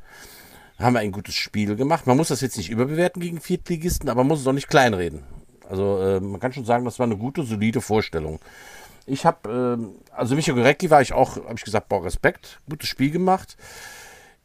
haben 0.79 0.93
wir 0.93 0.99
ein 0.99 1.11
gutes 1.11 1.35
Spiel 1.35 1.75
gemacht. 1.75 2.07
Man 2.07 2.17
muss 2.17 2.27
das 2.27 2.41
jetzt 2.41 2.57
nicht 2.57 2.69
überbewerten 2.69 3.21
gegen 3.21 3.41
Viertligisten, 3.41 4.09
aber 4.09 4.21
man 4.21 4.29
muss 4.29 4.41
es 4.41 4.47
auch 4.47 4.53
nicht 4.53 4.69
kleinreden. 4.69 5.23
Also 5.69 6.01
äh, 6.01 6.19
man 6.19 6.39
kann 6.39 6.53
schon 6.53 6.65
sagen, 6.65 6.85
das 6.85 6.99
war 6.99 7.05
eine 7.05 7.17
gute, 7.17 7.43
solide 7.43 7.81
Vorstellung. 7.81 8.39
Ich 9.05 9.25
habe, 9.25 9.79
äh, 9.79 10.13
also 10.15 10.35
Michael 10.35 10.57
Gorecki 10.57 10.89
war 10.89 11.01
ich 11.01 11.13
auch, 11.13 11.37
habe 11.37 11.55
ich 11.55 11.63
gesagt, 11.63 11.89
boah, 11.89 12.03
Respekt, 12.03 12.59
gutes 12.69 12.89
Spiel 12.89 13.11
gemacht. 13.11 13.57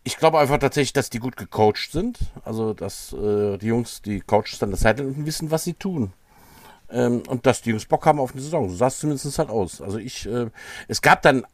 Ich 0.05 0.16
glaube 0.16 0.39
einfach 0.39 0.59
tatsächlich, 0.59 0.93
dass 0.93 1.11
die 1.11 1.20
gut 1.20 1.37
gecoacht 1.37 1.93
sind. 1.93 2.18
Also, 2.45 2.74
dass 2.74 3.12
äh, 3.12 3.59
die 3.59 3.66
Jungs, 3.66 4.03
die 4.03 4.20
Coaches 4.20 4.59
dann 4.59 4.72
der 4.72 5.07
unten 5.07 5.26
wissen, 5.26 5.51
was 5.51 5.64
sie 5.64 5.74
tun. 5.74 6.12
Ähm, 6.91 7.22
und 7.28 7.47
dass 7.47 7.62
die 7.62 7.70
Jungs 7.70 7.87
Bock 7.87 8.05
haben 8.07 8.18
auf 8.18 8.33
eine 8.33 8.43
Saison. 8.43 8.68
So 8.68 8.76
sah 8.76 8.89
es 8.89 8.99
zumindest 8.99 9.39
halt 9.39 9.51
aus. 9.51 9.80
Also 9.80 9.99
ich, 9.99 10.26
äh, 10.26 10.51
es 10.89 11.03
gab 11.03 11.22
dann 11.22 11.45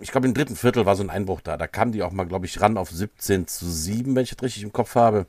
ich 0.00 0.10
glaube, 0.10 0.26
im 0.26 0.34
dritten 0.34 0.56
Viertel 0.56 0.86
war 0.86 0.96
so 0.96 1.02
ein 1.02 1.10
Einbruch 1.10 1.40
da. 1.40 1.56
Da 1.56 1.66
kamen 1.66 1.92
die 1.92 2.02
auch 2.02 2.12
mal, 2.12 2.24
glaube 2.24 2.46
ich, 2.46 2.60
ran 2.60 2.76
auf 2.76 2.90
17 2.90 3.46
zu 3.46 3.70
7, 3.70 4.14
wenn 4.14 4.22
ich 4.22 4.34
das 4.34 4.42
richtig 4.42 4.62
im 4.62 4.72
Kopf 4.72 4.94
habe. 4.94 5.26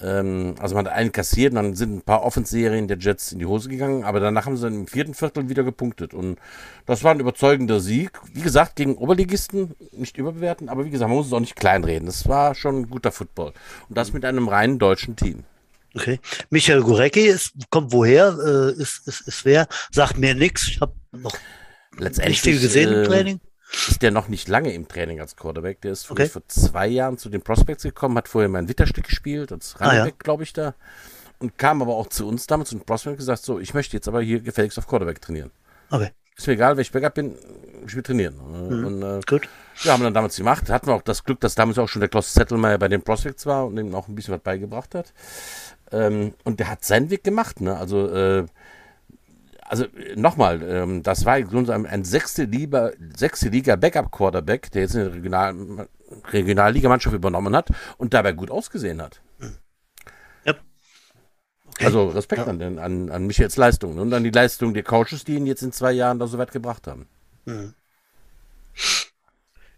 Ähm, 0.00 0.54
also 0.58 0.74
man 0.74 0.86
hat 0.86 0.92
einen 0.92 1.12
kassiert 1.12 1.52
und 1.52 1.56
dann 1.56 1.74
sind 1.74 1.96
ein 1.96 2.02
paar 2.02 2.22
Offenserien 2.22 2.88
der 2.88 2.98
Jets 2.98 3.32
in 3.32 3.38
die 3.38 3.46
Hose 3.46 3.68
gegangen, 3.68 4.04
aber 4.04 4.20
danach 4.20 4.46
haben 4.46 4.56
sie 4.56 4.66
im 4.66 4.86
vierten 4.86 5.14
Viertel 5.14 5.48
wieder 5.48 5.64
gepunktet. 5.64 6.14
Und 6.14 6.38
das 6.86 7.02
war 7.04 7.12
ein 7.12 7.20
überzeugender 7.20 7.80
Sieg. 7.80 8.12
Wie 8.32 8.42
gesagt, 8.42 8.76
gegen 8.76 8.96
Oberligisten 8.96 9.74
nicht 9.92 10.16
überbewerten, 10.16 10.68
aber 10.68 10.84
wie 10.84 10.90
gesagt, 10.90 11.08
man 11.08 11.16
muss 11.16 11.26
es 11.26 11.32
auch 11.32 11.40
nicht 11.40 11.56
kleinreden. 11.56 12.06
Das 12.06 12.28
war 12.28 12.54
schon 12.54 12.82
ein 12.82 12.90
guter 12.90 13.12
Football. 13.12 13.52
Und 13.88 13.98
das 13.98 14.12
mit 14.12 14.24
einem 14.24 14.48
reinen 14.48 14.78
deutschen 14.78 15.16
Team. 15.16 15.44
Okay. 15.94 16.20
Michael 16.50 16.82
Gurecki 16.82 17.26
ist, 17.26 17.54
kommt 17.70 17.92
woher? 17.92 18.36
Äh, 18.38 18.80
ist, 18.80 19.08
ist, 19.08 19.22
ist 19.22 19.44
wer? 19.44 19.66
Sagt 19.90 20.18
mir 20.18 20.34
nichts. 20.34 20.68
Ich 20.68 20.80
habe 20.80 20.92
noch 21.12 21.34
Letztendlich, 21.96 22.44
nicht 22.44 22.52
viel 22.54 22.60
gesehen 22.60 22.92
äh, 22.92 23.00
im 23.00 23.04
Training 23.04 23.40
ist 23.70 24.02
der 24.02 24.10
noch 24.10 24.28
nicht 24.28 24.48
lange 24.48 24.72
im 24.72 24.88
Training 24.88 25.20
als 25.20 25.36
Quarterback. 25.36 25.80
Der 25.82 25.92
ist 25.92 26.10
okay. 26.10 26.26
vor 26.26 26.42
zwei 26.48 26.86
Jahren 26.86 27.18
zu 27.18 27.28
den 27.28 27.42
Prospects 27.42 27.82
gekommen, 27.82 28.16
hat 28.16 28.28
vorher 28.28 28.48
mal 28.48 28.58
ein 28.58 28.68
Witterstück 28.68 29.04
gespielt, 29.04 29.52
als 29.52 29.78
Running 29.80 30.00
ah, 30.00 30.06
ja. 30.06 30.12
glaube 30.18 30.42
ich, 30.42 30.52
da. 30.52 30.74
Und 31.38 31.56
kam 31.58 31.82
aber 31.82 31.94
auch 31.94 32.08
zu 32.08 32.26
uns 32.26 32.46
damals 32.46 32.72
und 32.72 32.84
Prospect 32.84 33.18
gesagt, 33.18 33.42
so, 33.42 33.60
ich 33.60 33.74
möchte 33.74 33.96
jetzt 33.96 34.08
aber 34.08 34.22
hier 34.22 34.40
gefälligst 34.40 34.78
auf 34.78 34.86
Quarterback 34.86 35.20
trainieren. 35.20 35.50
Okay. 35.90 36.10
Ist 36.36 36.46
mir 36.46 36.54
egal, 36.54 36.76
welcher 36.76 36.92
Backup 36.92 37.14
bin, 37.14 37.34
ich 37.86 37.94
will 37.94 38.02
trainieren. 38.02 38.36
Mhm. 38.36 38.86
Und, 38.86 39.02
äh, 39.02 39.20
Gut. 39.26 39.48
Ja, 39.82 39.92
haben 39.92 40.00
wir 40.00 40.04
dann 40.04 40.14
damals 40.14 40.36
gemacht. 40.36 40.70
Hatten 40.70 40.86
wir 40.86 40.94
auch 40.94 41.02
das 41.02 41.24
Glück, 41.24 41.40
dass 41.40 41.54
damals 41.54 41.78
auch 41.78 41.88
schon 41.88 42.00
der 42.00 42.08
Klaus 42.08 42.32
Zettelmeier 42.32 42.78
bei 42.78 42.88
den 42.88 43.02
Prospects 43.02 43.46
war 43.46 43.66
und 43.66 43.76
ihm 43.76 43.94
auch 43.94 44.08
ein 44.08 44.14
bisschen 44.14 44.34
was 44.34 44.40
beigebracht 44.40 44.94
hat. 44.94 45.12
Ähm, 45.90 46.34
und 46.44 46.60
der 46.60 46.70
hat 46.70 46.84
seinen 46.84 47.10
Weg 47.10 47.24
gemacht, 47.24 47.60
ne? 47.60 47.76
Also, 47.76 48.08
äh, 48.08 48.46
also 49.68 49.86
nochmal, 50.16 50.62
ähm, 50.62 51.02
das 51.02 51.24
war 51.24 51.34
ein, 51.34 51.86
ein 51.86 52.04
sechste, 52.04 52.44
Liga, 52.44 52.90
sechste 53.14 53.50
Liga 53.50 53.76
Backup-Quarterback, 53.76 54.70
der 54.72 54.82
jetzt 54.82 54.96
eine 54.96 55.12
Regional, 55.12 55.88
Regionalligamannschaft 56.32 57.14
übernommen 57.14 57.54
hat 57.54 57.68
und 57.98 58.14
dabei 58.14 58.32
gut 58.32 58.50
ausgesehen 58.50 59.02
hat. 59.02 59.20
Ja. 60.44 60.54
Okay. 61.66 61.84
Also 61.84 62.08
Respekt 62.08 62.46
ja. 62.46 62.48
an, 62.48 62.78
an, 62.78 63.10
an 63.10 63.26
Michaels 63.26 63.56
Leistung 63.56 63.98
und 63.98 64.12
an 64.12 64.24
die 64.24 64.30
Leistung 64.30 64.72
der 64.72 64.82
Coaches, 64.82 65.24
die 65.24 65.34
ihn 65.34 65.46
jetzt 65.46 65.62
in 65.62 65.72
zwei 65.72 65.92
Jahren 65.92 66.18
da 66.18 66.26
so 66.26 66.38
weit 66.38 66.50
gebracht 66.50 66.86
haben. 66.86 67.06
Mhm. 67.44 67.74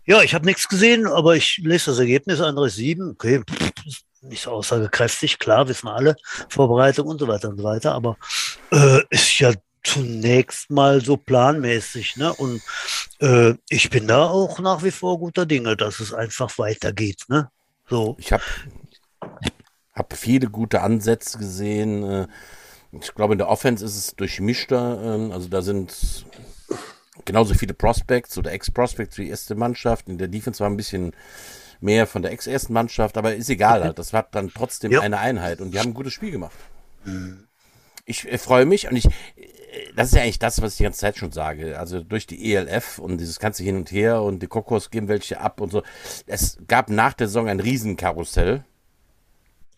Ja, 0.05 0.23
ich 0.23 0.35
habe 0.35 0.47
nichts 0.47 0.69
gesehen, 0.69 1.07
aber 1.07 1.37
ich 1.37 1.59
lese 1.59 1.91
das 1.91 1.99
Ergebnis, 1.99 2.41
andere 2.41 2.71
sieben. 2.71 3.11
Okay, 3.11 3.43
nicht 4.23 4.43
so 4.43 4.51
aussagekräftig, 4.51 5.39
klar, 5.39 5.69
wissen 5.69 5.87
wir 5.87 5.95
alle, 5.95 6.17
Vorbereitung 6.49 7.07
und 7.09 7.19
so 7.19 7.29
weiter 7.29 7.49
und 7.49 7.59
so 7.59 7.65
weiter, 7.65 7.93
aber 7.95 8.17
äh, 8.71 9.01
ist 9.11 9.39
ja 9.39 9.53
zunächst 9.83 10.71
mal 10.71 11.01
so 11.01 11.17
planmäßig. 11.17 12.17
Ne? 12.17 12.33
Und 12.35 12.63
äh, 13.21 13.55
ich 13.69 13.91
bin 13.91 14.07
da 14.07 14.27
auch 14.27 14.59
nach 14.61 14.83
wie 14.83 14.91
vor 14.91 15.19
guter 15.19 15.47
Dinge, 15.47 15.77
dass 15.77 16.01
es 16.01 16.13
einfach 16.13 16.59
weitergeht. 16.59 17.25
Ne? 17.29 17.51
So. 17.89 18.17
Ich 18.19 18.33
habe 18.33 18.43
hab 19.95 20.17
viele 20.17 20.49
gute 20.49 20.83
Ansätze 20.83 21.39
gesehen. 21.39 22.03
Äh, 22.03 22.29
ich 22.93 23.15
glaube, 23.15 23.35
in 23.35 23.39
der 23.39 23.49
Offense 23.49 23.85
ist 23.85 23.97
es 23.97 24.17
durchmischter. 24.17 25.01
Ähm, 25.03 25.33
also 25.33 25.49
da 25.49 25.63
sind 25.63 26.27
genauso 27.25 27.55
viele 27.55 27.75
Prospects 27.75 28.37
oder 28.39 28.53
Ex-Prospects 28.53 29.19
wie 29.19 29.25
die 29.25 29.31
erste 29.31 29.55
Mannschaft. 29.55 30.09
In 30.09 30.19
der 30.19 30.29
Defense 30.29 30.61
war 30.61 30.69
ein 30.69 30.77
bisschen 30.77 31.13
mehr 31.81 32.07
von 32.07 32.23
der 32.23 32.33
ex-ersten 32.33 32.73
Mannschaft, 32.73 33.17
aber 33.17 33.35
ist 33.35 33.49
egal 33.49 33.83
halt. 33.83 33.99
Das 33.99 34.13
war 34.13 34.27
dann 34.31 34.51
trotzdem 34.55 34.93
ja. 34.93 35.01
eine 35.01 35.19
Einheit 35.19 35.61
und 35.61 35.73
die 35.73 35.79
haben 35.79 35.91
ein 35.91 35.95
gutes 35.95 36.13
Spiel 36.13 36.31
gemacht. 36.31 36.57
Mhm. 37.05 37.47
Ich 38.05 38.31
äh, 38.31 38.39
freue 38.39 38.67
mich 38.67 38.89
und 38.89 38.97
ich, 38.97 39.09
das 39.95 40.09
ist 40.09 40.15
ja 40.15 40.23
eigentlich 40.23 40.39
das, 40.39 40.61
was 40.63 40.73
ich 40.73 40.79
die 40.79 40.83
ganze 40.85 41.01
Zeit 41.01 41.17
schon 41.17 41.33
sage. 41.33 41.79
Also 41.79 42.03
durch 42.03 42.27
die 42.27 42.55
ELF 42.55 42.99
und 42.99 43.19
dieses 43.19 43.39
ganze 43.39 43.63
Hin 43.63 43.77
und 43.77 43.91
Her 43.91 44.23
und 44.23 44.43
die 44.43 44.47
Kokos 44.47 44.91
geben 44.91 45.09
welche 45.09 45.41
ab 45.41 45.61
und 45.61 45.71
so. 45.71 45.83
Es 46.27 46.59
gab 46.67 46.91
nach 46.91 47.15
der 47.15 47.29
Saison 47.29 47.49
ein 47.49 47.61
Riesenkarussell. 47.61 48.65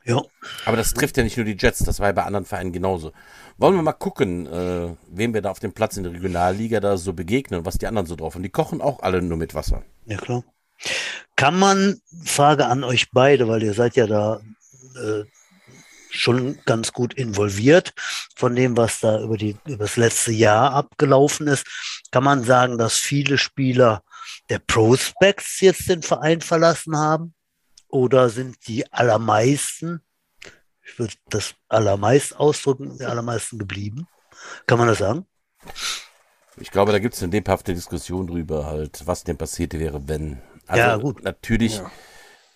Ja. 0.04 0.22
Aber 0.64 0.76
das 0.76 0.94
trifft 0.94 1.16
ja 1.16 1.22
nicht 1.22 1.36
nur 1.36 1.46
die 1.46 1.56
Jets, 1.58 1.78
das 1.80 2.00
war 2.00 2.08
ja 2.08 2.12
bei 2.12 2.24
anderen 2.24 2.44
Vereinen 2.44 2.72
genauso. 2.72 3.12
Wollen 3.58 3.76
wir 3.76 3.82
mal 3.82 3.92
gucken, 3.92 4.46
äh, 4.46 4.96
wem 5.08 5.34
wir 5.34 5.42
da 5.42 5.50
auf 5.50 5.60
dem 5.60 5.72
Platz 5.72 5.96
in 5.96 6.02
der 6.02 6.12
Regionalliga 6.12 6.80
da 6.80 6.96
so 6.96 7.12
begegnen 7.12 7.60
und 7.60 7.66
was 7.66 7.78
die 7.78 7.86
anderen 7.86 8.06
so 8.06 8.16
drauf 8.16 8.34
haben. 8.34 8.42
Die 8.42 8.48
kochen 8.48 8.80
auch 8.80 9.00
alle 9.00 9.22
nur 9.22 9.38
mit 9.38 9.54
Wasser. 9.54 9.82
Ja, 10.06 10.16
klar. 10.16 10.42
Kann 11.36 11.58
man, 11.58 12.00
Frage 12.24 12.66
an 12.66 12.82
euch 12.82 13.10
beide, 13.12 13.46
weil 13.46 13.62
ihr 13.62 13.74
seid 13.74 13.94
ja 13.94 14.06
da 14.06 14.40
äh, 14.96 15.24
schon 16.12 16.58
ganz 16.64 16.92
gut 16.92 17.14
involviert 17.14 17.94
von 18.36 18.54
dem, 18.54 18.76
was 18.76 19.00
da 19.00 19.20
über, 19.20 19.36
die, 19.36 19.56
über 19.64 19.84
das 19.84 19.96
letzte 19.96 20.32
Jahr 20.32 20.72
abgelaufen 20.72 21.46
ist, 21.46 21.66
kann 22.10 22.24
man 22.24 22.44
sagen, 22.44 22.78
dass 22.78 22.96
viele 22.96 23.38
Spieler 23.38 24.02
der 24.48 24.58
Prospects 24.58 25.60
jetzt 25.60 25.88
den 25.88 26.02
Verein 26.02 26.40
verlassen 26.40 26.96
haben? 26.96 27.34
Oder 27.88 28.30
sind 28.30 28.56
die 28.68 28.90
allermeisten, 28.92 30.00
ich 30.82 30.98
würde 30.98 31.14
das 31.28 31.54
allermeist 31.68 32.36
ausdrücken, 32.36 32.98
die 32.98 33.04
allermeisten 33.04 33.58
geblieben? 33.58 34.06
Kann 34.66 34.78
man 34.78 34.88
das 34.88 34.98
sagen? 34.98 35.26
Ich 36.56 36.70
glaube, 36.70 36.92
da 36.92 36.98
gibt 36.98 37.14
es 37.14 37.22
eine 37.22 37.32
lebhafte 37.32 37.74
Diskussion 37.74 38.26
drüber, 38.26 38.66
halt, 38.66 39.06
was 39.06 39.24
denn 39.24 39.38
passiert 39.38 39.74
wäre, 39.74 40.06
wenn. 40.08 40.42
Also 40.66 40.82
ja, 40.82 40.96
gut. 40.96 41.22
Natürlich 41.22 41.76
ja. 41.76 41.90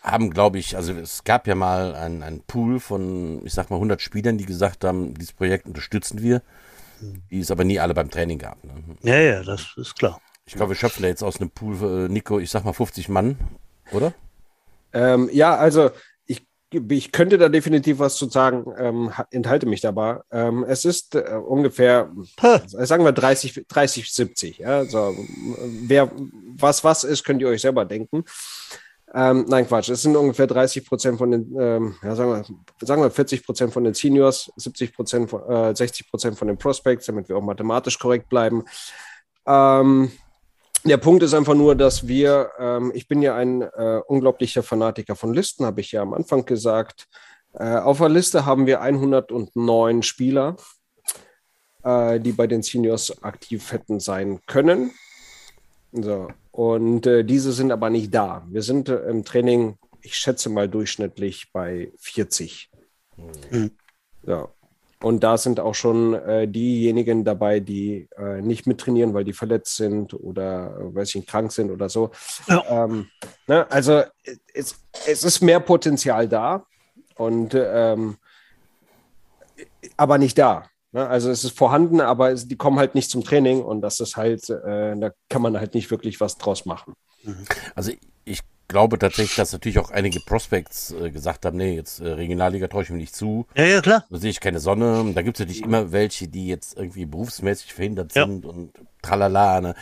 Haben, 0.06 0.30
glaube 0.30 0.58
ich, 0.58 0.76
also 0.76 0.92
es 0.92 1.24
gab 1.24 1.46
ja 1.48 1.54
mal 1.54 1.94
einen 1.94 2.40
Pool 2.46 2.78
von, 2.78 3.44
ich 3.44 3.52
sag 3.52 3.70
mal, 3.70 3.76
100 3.76 4.00
Spielern, 4.00 4.38
die 4.38 4.46
gesagt 4.46 4.84
haben, 4.84 5.14
dieses 5.14 5.32
Projekt 5.32 5.66
unterstützen 5.66 6.22
wir, 6.22 6.42
die 7.30 7.40
es 7.40 7.50
aber 7.50 7.64
nie 7.64 7.80
alle 7.80 7.92
beim 7.92 8.10
Training 8.10 8.38
gab. 8.38 8.62
Ne? 8.64 8.72
Ja, 9.02 9.18
ja, 9.18 9.42
das 9.42 9.74
ist 9.76 9.96
klar. 9.96 10.20
Ich 10.46 10.54
glaube, 10.54 10.70
wir 10.70 10.76
schöpfen 10.76 11.02
da 11.02 11.08
jetzt 11.08 11.24
aus 11.24 11.40
einem 11.40 11.50
Pool, 11.50 11.76
äh, 11.82 12.08
Nico, 12.08 12.38
ich 12.38 12.50
sag 12.50 12.64
mal 12.64 12.72
50 12.72 13.08
Mann, 13.08 13.36
oder? 13.90 14.14
Ähm, 14.92 15.28
ja, 15.32 15.56
also 15.56 15.90
ich, 16.24 16.46
ich 16.88 17.10
könnte 17.10 17.36
da 17.36 17.48
definitiv 17.48 17.98
was 17.98 18.14
zu 18.14 18.28
sagen, 18.28 18.64
ähm, 18.78 19.12
enthalte 19.32 19.66
mich 19.66 19.80
dabei. 19.80 20.20
Ähm, 20.30 20.64
es 20.68 20.84
ist 20.84 21.16
äh, 21.16 21.32
ungefähr, 21.44 22.12
huh. 22.40 22.60
sagen 22.64 23.04
wir 23.04 23.10
30, 23.10 23.64
30 23.66 24.12
70. 24.12 24.58
Ja? 24.58 24.78
Also, 24.78 25.16
wer 25.82 26.12
was 26.56 26.84
was 26.84 27.02
ist, 27.02 27.24
könnt 27.24 27.42
ihr 27.42 27.48
euch 27.48 27.62
selber 27.62 27.84
denken. 27.84 28.24
Ähm, 29.14 29.46
nein, 29.48 29.66
Quatsch. 29.66 29.88
Es 29.88 30.02
sind 30.02 30.16
ungefähr 30.16 30.46
30 30.46 30.86
Prozent 30.86 31.18
von 31.18 31.30
den, 31.30 31.56
ähm, 31.58 31.94
ja, 32.02 32.14
sagen, 32.16 32.44
wir, 32.78 32.86
sagen 32.86 33.02
wir 33.02 33.10
40 33.10 33.46
Prozent 33.46 33.72
von 33.72 33.84
den 33.84 33.94
Seniors, 33.94 34.50
70 34.56 34.94
Prozent, 34.94 35.32
äh, 35.32 35.74
60 35.74 36.10
Prozent 36.10 36.38
von 36.38 36.48
den 36.48 36.58
Prospects, 36.58 37.06
damit 37.06 37.28
wir 37.28 37.36
auch 37.36 37.42
mathematisch 37.42 37.98
korrekt 37.98 38.28
bleiben. 38.28 38.64
Ähm, 39.46 40.10
der 40.84 40.96
Punkt 40.98 41.22
ist 41.22 41.34
einfach 41.34 41.54
nur, 41.54 41.74
dass 41.74 42.06
wir, 42.06 42.50
ähm, 42.58 42.92
ich 42.94 43.08
bin 43.08 43.22
ja 43.22 43.34
ein 43.36 43.62
äh, 43.62 44.00
unglaublicher 44.06 44.62
Fanatiker 44.62 45.16
von 45.16 45.32
Listen, 45.32 45.64
habe 45.64 45.80
ich 45.80 45.92
ja 45.92 46.02
am 46.02 46.12
Anfang 46.12 46.44
gesagt. 46.44 47.06
Äh, 47.54 47.76
auf 47.76 47.98
der 47.98 48.08
Liste 48.08 48.44
haben 48.44 48.66
wir 48.66 48.80
109 48.80 50.02
Spieler, 50.02 50.56
äh, 51.82 52.20
die 52.20 52.32
bei 52.32 52.46
den 52.46 52.62
Seniors 52.62 53.22
aktiv 53.22 53.72
hätten 53.72 53.98
sein 53.98 54.40
können. 54.46 54.92
So. 55.92 56.28
Und 56.56 57.06
äh, 57.06 57.22
diese 57.22 57.52
sind 57.52 57.70
aber 57.70 57.90
nicht 57.90 58.14
da. 58.14 58.46
Wir 58.48 58.62
sind 58.62 58.88
äh, 58.88 58.96
im 59.10 59.26
Training, 59.26 59.76
ich 60.00 60.16
schätze 60.16 60.48
mal 60.48 60.70
durchschnittlich 60.70 61.52
bei 61.52 61.92
40. 61.98 62.70
Mhm. 63.50 63.72
Ja. 64.22 64.48
Und 65.02 65.22
da 65.22 65.36
sind 65.36 65.60
auch 65.60 65.74
schon 65.74 66.14
äh, 66.14 66.48
diejenigen 66.48 67.24
dabei, 67.24 67.60
die 67.60 68.08
äh, 68.16 68.40
nicht 68.40 68.66
mittrainieren, 68.66 69.12
weil 69.12 69.24
die 69.24 69.34
verletzt 69.34 69.76
sind 69.76 70.14
oder 70.14 70.78
äh, 70.80 70.94
weil 70.94 71.04
sie 71.04 71.20
krank 71.20 71.52
sind 71.52 71.70
oder 71.70 71.90
so. 71.90 72.10
Ja. 72.48 72.84
Ähm, 72.84 73.10
ne? 73.46 73.70
Also 73.70 74.04
es, 74.54 74.76
es, 75.06 75.24
ist 75.24 75.42
mehr 75.42 75.60
Potenzial 75.60 76.26
da 76.26 76.64
und 77.16 77.54
ähm, 77.54 78.16
aber 79.98 80.16
nicht 80.16 80.38
da. 80.38 80.64
Ne? 80.92 81.06
Also 81.06 81.30
es 81.30 81.44
ist 81.44 81.56
vorhanden, 81.56 82.00
aber 82.00 82.32
es, 82.32 82.48
die 82.48 82.56
kommen 82.56 82.78
halt 82.78 82.94
nicht 82.94 83.10
zum 83.10 83.24
Training 83.24 83.62
und 83.62 83.80
das 83.80 84.00
ist 84.00 84.16
halt, 84.16 84.48
äh, 84.50 84.96
da 84.96 85.10
kann 85.28 85.42
man 85.42 85.58
halt 85.58 85.74
nicht 85.74 85.90
wirklich 85.90 86.20
was 86.20 86.38
draus 86.38 86.66
machen. 86.66 86.94
Also 87.74 87.92
ich 88.24 88.40
glaube 88.68 88.98
tatsächlich, 88.98 89.36
dass 89.36 89.52
natürlich 89.52 89.78
auch 89.78 89.90
einige 89.90 90.20
Prospects 90.20 90.92
äh, 90.92 91.10
gesagt 91.10 91.44
haben, 91.44 91.56
nee, 91.56 91.74
jetzt 91.74 92.00
äh, 92.00 92.08
Regionalliga 92.08 92.68
traue 92.68 92.82
ich 92.82 92.90
mir 92.90 92.96
nicht 92.96 93.14
zu. 93.14 93.46
Ja, 93.56 93.64
ja, 93.64 93.80
klar. 93.80 94.04
Da 94.10 94.18
sehe 94.18 94.30
ich 94.30 94.40
keine 94.40 94.60
Sonne. 94.60 95.12
Da 95.14 95.22
gibt 95.22 95.36
es 95.36 95.40
natürlich 95.40 95.62
immer 95.62 95.92
welche, 95.92 96.28
die 96.28 96.48
jetzt 96.48 96.76
irgendwie 96.76 97.06
berufsmäßig 97.06 97.74
verhindert 97.74 98.12
sind 98.12 98.44
ja. 98.44 98.50
und 98.50 98.72
tralala. 99.02 99.60
Ne? 99.60 99.74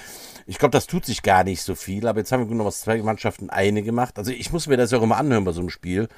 Ich 0.46 0.58
glaube, 0.58 0.72
das 0.72 0.86
tut 0.86 1.06
sich 1.06 1.22
gar 1.22 1.44
nicht 1.44 1.62
so 1.62 1.74
viel, 1.74 2.06
aber 2.06 2.18
jetzt 2.18 2.32
haben 2.32 2.48
wir 2.48 2.54
nur 2.54 2.66
was 2.66 2.80
zwei 2.80 3.00
Mannschaften 3.02 3.50
eine 3.50 3.82
gemacht. 3.82 4.18
Also 4.18 4.30
ich 4.30 4.52
muss 4.52 4.66
mir 4.66 4.76
das 4.76 4.90
ja 4.90 4.98
auch 4.98 5.02
immer 5.02 5.16
anhören 5.16 5.44
bei 5.44 5.52
so 5.52 5.60
einem 5.60 5.70
Spiel. 5.70 6.08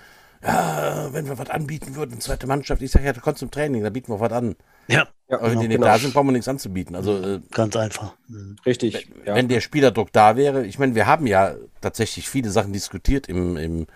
Ja, 0.43 1.09
wenn 1.13 1.27
wir 1.27 1.39
was 1.39 1.51
anbieten 1.51 1.97
würden, 1.97 2.21
zweite 2.21 2.47
Mannschaft, 2.47 2.83
ich 2.83 2.91
sage 2.91 3.07
ja, 3.07 3.13
da 3.13 3.21
kommst 3.21 3.41
zum 3.41 3.51
Training, 3.51 3.83
da 3.83 3.91
bieten 3.91 4.13
wir 4.13 4.21
was 4.21 4.33
an. 4.33 4.55
Ja. 4.89 5.09
ja 5.29 5.39
Aber 5.39 5.51
wenn 5.51 5.61
die 5.61 5.69
nicht 5.69 5.77
genau. 5.77 5.87
da 5.87 5.99
sind, 5.99 6.15
brauchen 6.15 6.29
wir 6.29 6.33
nichts 6.33 6.49
anzubieten. 6.49 6.95
Also 6.95 7.19
äh, 7.19 7.41
ganz 7.51 7.77
einfach. 7.77 8.15
Mhm. 8.29 8.57
Richtig. 8.65 9.11
Wenn, 9.15 9.27
ja. 9.27 9.35
wenn, 9.35 9.49
der 9.49 9.61
Spielerdruck 9.61 10.13
da 10.13 10.37
wäre, 10.37 10.67
ich 10.67 10.79
meine, 10.79 10.95
wir 10.95 11.07
haben 11.07 11.27
ja 11.27 11.55
tatsächlich 11.81 12.29
viele 12.29 12.51
Sachen 12.51 12.73
diskutiert 12.73 13.29
im, 13.29 13.57
im, 13.57 13.87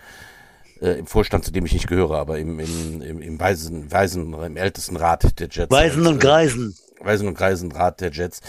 äh, 0.81 0.99
im 0.99 1.07
Vorstand, 1.07 1.45
zu 1.45 1.53
dem 1.53 1.67
ich 1.67 1.73
nicht 1.73 1.87
gehöre, 1.87 2.19
aber 2.19 2.39
im, 2.39 2.59
im, 2.59 3.03
im, 3.03 3.23
im 3.23 3.41
Weisen, 3.41 3.91
Weisen, 3.91 4.35
im 4.35 4.57
ältesten 4.57 4.97
Rat 4.97 5.39
der 5.39 5.49
Jets. 5.51 5.71
Weisen 5.71 6.03
und, 6.03 6.15
und 6.15 6.25
äh, 6.25 6.27
Greisen. 6.27 6.77
Weisen 7.01 7.29
und 7.29 7.35
Greisen 7.35 7.73
Rat 7.73 8.01
der 8.01 8.11
Jets. 8.11 8.41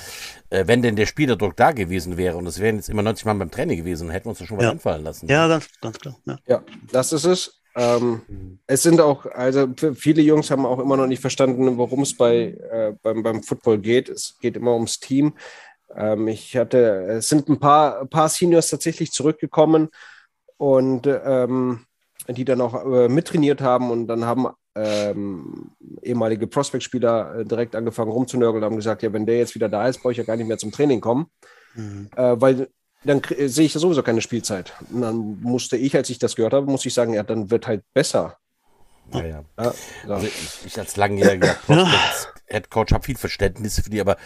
Äh, 0.50 0.68
wenn 0.68 0.82
denn 0.82 0.96
der 0.96 1.06
Spielerdruck 1.06 1.56
da 1.56 1.72
gewesen 1.72 2.18
wäre 2.18 2.38
und 2.38 2.46
es 2.48 2.60
wären 2.60 2.76
jetzt 2.76 2.90
immer 2.90 3.02
90 3.02 3.26
Mann 3.26 3.40
beim 3.40 3.52
Training 3.52 3.78
gewesen, 3.78 4.10
hätten 4.10 4.26
wir 4.26 4.32
uns 4.32 4.40
da 4.40 4.46
schon 4.46 4.58
was 4.58 4.66
ja. 4.66 4.72
anfallen 4.72 5.04
lassen. 5.04 5.28
Ja, 5.28 5.48
ganz, 5.48 5.68
ganz 5.80 6.00
klar. 6.00 6.18
Ja. 6.26 6.40
ja, 6.48 6.64
das 6.92 7.14
ist 7.14 7.26
es. 7.26 7.61
Ähm, 7.76 8.22
mhm. 8.28 8.60
Es 8.68 8.84
sind 8.84 9.00
auch, 9.00 9.26
also 9.26 9.68
viele 9.96 10.22
Jungs 10.22 10.52
haben 10.52 10.66
auch 10.66 10.80
immer 10.80 10.98
noch 10.98 11.08
nicht 11.08 11.22
verstanden, 11.22 11.78
worum 11.78 12.02
es 12.02 12.16
bei, 12.16 12.58
äh, 12.72 12.94
beim, 13.02 13.24
beim 13.24 13.44
Football 13.44 13.80
geht. 13.80 14.10
Es 14.10 14.38
geht 14.40 14.58
immer 14.58 14.74
ums 14.74 15.00
Team. 15.00 15.34
Ähm, 15.96 16.28
ich 16.28 16.56
hatte, 16.58 17.06
es 17.10 17.30
sind 17.30 17.50
ein 17.50 17.60
paar, 17.60 18.02
ein 18.02 18.10
paar 18.10 18.30
Seniors 18.30 18.70
tatsächlich 18.70 19.12
zurückgekommen 19.12 19.90
und 20.58 21.08
ähm, 21.08 21.86
die 22.28 22.46
dann 22.46 22.62
auch 22.62 22.86
äh, 22.86 23.10
mittrainiert 23.10 23.62
haben 23.62 23.90
und 23.90 24.08
dann 24.08 24.26
haben 24.26 24.48
ähm, 24.76 25.72
ehemalige 26.02 26.48
Prospect-Spieler 26.48 27.40
äh, 27.40 27.46
direkt 27.46 27.76
angefangen 27.76 28.12
rumzunörgeln 28.12 28.64
und 28.64 28.70
haben 28.70 28.78
gesagt, 28.78 29.04
ja, 29.04 29.12
wenn 29.12 29.26
der 29.26 29.38
jetzt 29.38 29.56
wieder 29.56 29.68
da 29.68 29.88
ist, 29.88 30.02
brauche 30.02 30.12
ich 30.12 30.18
ja 30.18 30.24
gar 30.24 30.38
nicht 30.38 30.48
mehr 30.48 30.58
zum 30.58 30.72
Training 30.72 31.02
kommen. 31.02 31.28
Mhm. 31.76 32.10
Äh, 32.16 32.40
weil 32.40 32.70
dann 33.04 33.22
sehe 33.48 33.66
ich 33.66 33.74
sowieso 33.74 34.04
keine 34.04 34.22
Spielzeit. 34.22 34.74
Und 34.92 35.02
dann 35.02 35.40
musste 35.42 35.78
ich, 35.78 35.96
als 35.96 36.10
ich 36.10 36.20
das 36.20 36.36
gehört 36.36 36.54
habe, 36.54 36.66
muss 36.66 36.86
ich 36.86 36.94
sagen, 36.94 37.14
ja, 37.14 37.24
dann 37.24 37.50
wird 37.50 37.68
halt 37.68 37.84
besser. 37.94 38.38
Ja, 39.14 39.26
ja. 39.26 39.44
ja 39.60 39.74
also 40.08 40.28
ich, 40.28 40.66
ich, 40.66 40.80
als 40.80 40.96
langjähriger 40.96 41.56
Head 42.48 42.70
Coach 42.70 42.94
habe 42.94 43.04
viel 43.04 43.18
Verständnis 43.18 43.80
für 43.80 43.90
die, 43.90 44.02
aber 44.02 44.18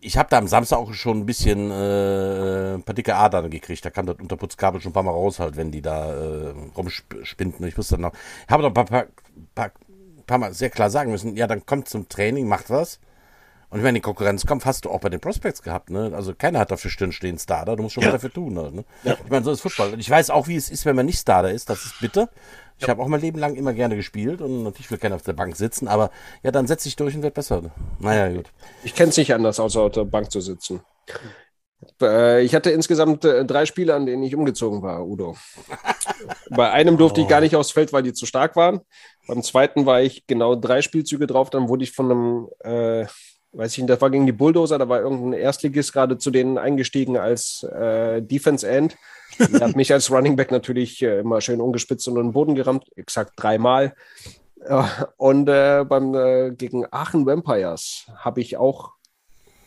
ich 0.00 0.16
habe 0.16 0.28
da 0.30 0.38
am 0.38 0.46
Samstag 0.46 0.78
auch 0.78 0.92
schon 0.92 1.20
ein 1.20 1.26
bisschen 1.26 1.70
äh, 1.70 2.74
ein 2.74 2.82
paar 2.82 2.94
dicke 2.94 3.14
Adern 3.14 3.50
gekriegt. 3.50 3.84
Da 3.84 3.90
kam 3.90 4.06
das 4.06 4.16
Unterputzkabel 4.16 4.80
schon 4.80 4.90
ein 4.90 4.94
paar 4.94 5.02
Mal 5.02 5.12
raus, 5.12 5.38
halt, 5.38 5.56
wenn 5.56 5.70
die 5.70 5.82
da 5.82 6.12
äh, 6.12 6.54
rumspinden. 6.76 7.66
Ich 7.66 7.76
muss 7.76 7.88
dann 7.88 8.02
noch, 8.02 8.12
ich 8.12 8.50
habe 8.50 8.62
noch 8.62 8.70
ein 8.70 8.74
paar, 8.74 8.84
paar, 8.84 9.06
paar, 9.54 9.72
paar 10.26 10.38
Mal 10.38 10.54
sehr 10.54 10.70
klar 10.70 10.90
sagen 10.90 11.10
müssen, 11.10 11.36
ja, 11.36 11.46
dann 11.46 11.66
kommt 11.66 11.88
zum 11.88 12.08
Training, 12.08 12.46
macht 12.46 12.70
was. 12.70 13.00
Und 13.70 13.84
wenn 13.84 13.94
die 13.94 14.00
Konkurrenzkampf 14.00 14.64
hast 14.64 14.84
du 14.84 14.90
auch 14.90 15.00
bei 15.00 15.08
den 15.08 15.20
Prospects 15.20 15.62
gehabt, 15.62 15.90
ne? 15.90 16.12
Also 16.14 16.34
keiner 16.34 16.58
hat 16.58 16.70
dafür 16.70 16.90
Stirn 16.90 17.12
stehen 17.12 17.38
Starter, 17.38 17.76
du 17.76 17.84
musst 17.84 17.94
schon 17.94 18.02
ja. 18.02 18.08
was 18.08 18.14
dafür 18.14 18.32
tun, 18.32 18.54
ne? 18.54 18.84
Ja. 19.04 19.16
Ich 19.24 19.30
meine, 19.30 19.44
so 19.44 19.52
ist 19.52 19.60
Fußball. 19.60 19.92
Und 19.92 20.00
ich 20.00 20.10
weiß 20.10 20.30
auch, 20.30 20.48
wie 20.48 20.56
es 20.56 20.70
ist, 20.70 20.84
wenn 20.86 20.96
man 20.96 21.06
nicht 21.06 21.20
Starter 21.20 21.50
ist, 21.50 21.70
das 21.70 21.84
ist 21.84 22.00
bitter. 22.00 22.28
Ich 22.78 22.82
ja. 22.82 22.88
habe 22.88 23.02
auch 23.02 23.08
mein 23.08 23.20
Leben 23.20 23.38
lang 23.38 23.54
immer 23.54 23.72
gerne 23.72 23.94
gespielt 23.94 24.40
und 24.40 24.64
natürlich 24.64 24.90
will 24.90 24.98
keiner 24.98 25.14
auf 25.14 25.22
der 25.22 25.34
Bank 25.34 25.54
sitzen, 25.54 25.86
aber 25.86 26.10
ja, 26.42 26.50
dann 26.50 26.66
setze 26.66 26.88
ich 26.88 26.96
durch 26.96 27.14
und 27.14 27.22
wird 27.22 27.34
besser. 27.34 27.62
Naja, 28.00 28.34
gut. 28.34 28.50
Ich 28.82 28.94
kenne 28.94 29.10
es 29.10 29.16
nicht 29.16 29.34
anders, 29.34 29.60
außer 29.60 29.82
auf 29.82 29.92
der 29.92 30.04
Bank 30.04 30.30
zu 30.30 30.40
sitzen. 30.40 30.80
Äh, 32.00 32.42
ich 32.42 32.54
hatte 32.54 32.70
insgesamt 32.70 33.24
äh, 33.24 33.44
drei 33.44 33.66
Spiele, 33.66 33.94
an 33.94 34.06
denen 34.06 34.22
ich 34.22 34.34
umgezogen 34.34 34.82
war, 34.82 35.06
Udo. 35.06 35.36
Bei 36.50 36.70
einem 36.70 36.96
durfte 36.96 37.20
ich 37.20 37.28
gar 37.28 37.40
nicht 37.40 37.56
aufs 37.56 37.70
Feld, 37.70 37.92
weil 37.92 38.02
die 38.02 38.12
zu 38.12 38.26
stark 38.26 38.56
waren. 38.56 38.80
Beim 39.26 39.42
zweiten 39.42 39.86
war 39.86 40.02
ich 40.02 40.26
genau 40.26 40.54
drei 40.54 40.82
Spielzüge 40.82 41.26
drauf. 41.26 41.50
Dann 41.50 41.68
wurde 41.68 41.84
ich 41.84 41.92
von 41.92 42.10
einem, 42.10 42.48
äh, 42.60 43.06
weiß 43.52 43.72
ich 43.72 43.78
nicht, 43.78 43.90
das 43.90 44.00
war 44.00 44.10
gegen 44.10 44.26
die 44.26 44.32
Bulldozer, 44.32 44.78
da 44.78 44.88
war 44.88 45.00
irgendein 45.00 45.40
Erstligist 45.40 45.92
gerade 45.92 46.18
zu 46.18 46.30
denen 46.30 46.58
eingestiegen 46.58 47.16
als 47.16 47.62
äh, 47.64 48.22
Defense 48.22 48.68
End. 48.68 48.96
Der 49.38 49.60
hat 49.68 49.76
mich 49.76 49.92
als 49.92 50.10
Running 50.10 50.36
Back 50.36 50.50
natürlich 50.50 51.02
äh, 51.02 51.20
immer 51.20 51.40
schön 51.40 51.60
ungespitzt 51.60 52.06
und 52.08 52.16
den 52.16 52.32
Boden 52.32 52.54
gerammt, 52.54 52.84
exakt 52.96 53.32
dreimal. 53.36 53.94
Und 55.16 55.48
äh, 55.48 55.84
beim 55.88 56.14
äh, 56.14 56.50
gegen 56.50 56.84
Aachen 56.90 57.24
Vampires 57.24 58.06
habe 58.16 58.42
ich 58.42 58.58
auch 58.58 58.92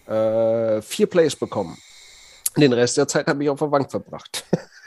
äh, 0.07 0.81
vier 0.81 1.07
Plays 1.07 1.35
bekommen. 1.35 1.77
Den 2.55 2.73
Rest 2.73 2.97
der 2.97 3.07
Zeit 3.07 3.27
habe 3.27 3.43
ich 3.43 3.49
auf 3.49 3.59
der 3.59 3.67
Bank 3.67 3.89
verbracht. 3.89 4.45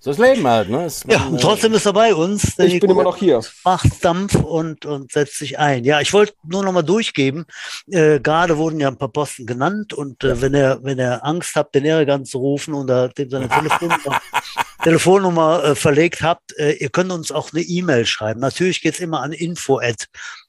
So 0.00 0.12
ist 0.12 0.18
Leben 0.18 0.46
halt, 0.46 0.68
ne? 0.68 0.86
Ist 0.86 1.04
ja, 1.10 1.24
und 1.26 1.40
trotzdem 1.40 1.74
ist 1.74 1.84
er 1.84 1.92
bei 1.92 2.14
uns. 2.14 2.56
Ich 2.58 2.74
Nico 2.74 2.86
bin 2.86 2.90
immer 2.90 3.02
noch 3.02 3.16
hier. 3.16 3.40
Macht 3.64 4.04
Dampf 4.04 4.36
und, 4.36 4.86
und 4.86 5.10
setzt 5.10 5.38
sich 5.38 5.58
ein. 5.58 5.82
Ja, 5.84 6.00
ich 6.00 6.12
wollte 6.12 6.34
nur 6.44 6.62
noch 6.62 6.72
mal 6.72 6.82
durchgeben. 6.82 7.46
Äh, 7.90 8.20
Gerade 8.20 8.58
wurden 8.58 8.78
ja 8.78 8.88
ein 8.88 8.96
paar 8.96 9.10
Posten 9.10 9.44
genannt 9.44 9.92
und 9.92 10.22
äh, 10.22 10.40
wenn 10.40 10.54
er 10.54 10.84
wenn 10.84 11.00
er 11.00 11.24
Angst 11.24 11.56
habt, 11.56 11.74
den 11.74 11.84
Ehrgang 11.84 12.24
zu 12.24 12.38
rufen 12.38 12.74
und 12.74 12.88
dem 12.88 13.28
seine 13.28 13.48
Telefonnummer, 13.48 14.20
Telefonnummer 14.84 15.64
äh, 15.64 15.74
verlegt 15.74 16.22
habt, 16.22 16.56
äh, 16.58 16.74
ihr 16.74 16.90
könnt 16.90 17.10
uns 17.10 17.32
auch 17.32 17.52
eine 17.52 17.62
E-Mail 17.62 18.06
schreiben. 18.06 18.38
Natürlich 18.38 18.80
geht's 18.80 19.00
immer 19.00 19.22
an 19.22 19.32
info 19.32 19.80
at 19.80 20.06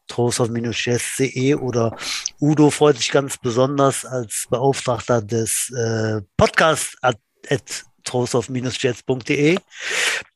trosov-chess.de 0.08 1.56
oder 1.56 1.96
Udo 2.40 2.70
freut 2.70 2.98
sich 2.98 3.12
ganz 3.12 3.38
besonders 3.38 4.06
als 4.06 4.46
Beauftragter 4.50 5.22
des 5.24 5.72
äh, 5.72 6.22
Podcasts 6.38 6.96
at, 7.02 7.18
at 7.50 7.89
trosov-jets.de. 8.10 9.58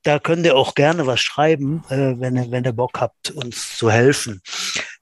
Da 0.03 0.19
könnt 0.19 0.45
ihr 0.45 0.55
auch 0.55 0.76
gerne 0.76 1.07
was 1.07 1.21
schreiben, 1.21 1.84
äh, 1.89 2.19
wenn, 2.19 2.36
ihr, 2.36 2.51
wenn 2.51 2.65
ihr 2.65 2.74
Bock 2.74 2.99
habt, 2.99 3.32
uns 3.32 3.78
zu 3.78 3.89
helfen. 3.89 4.41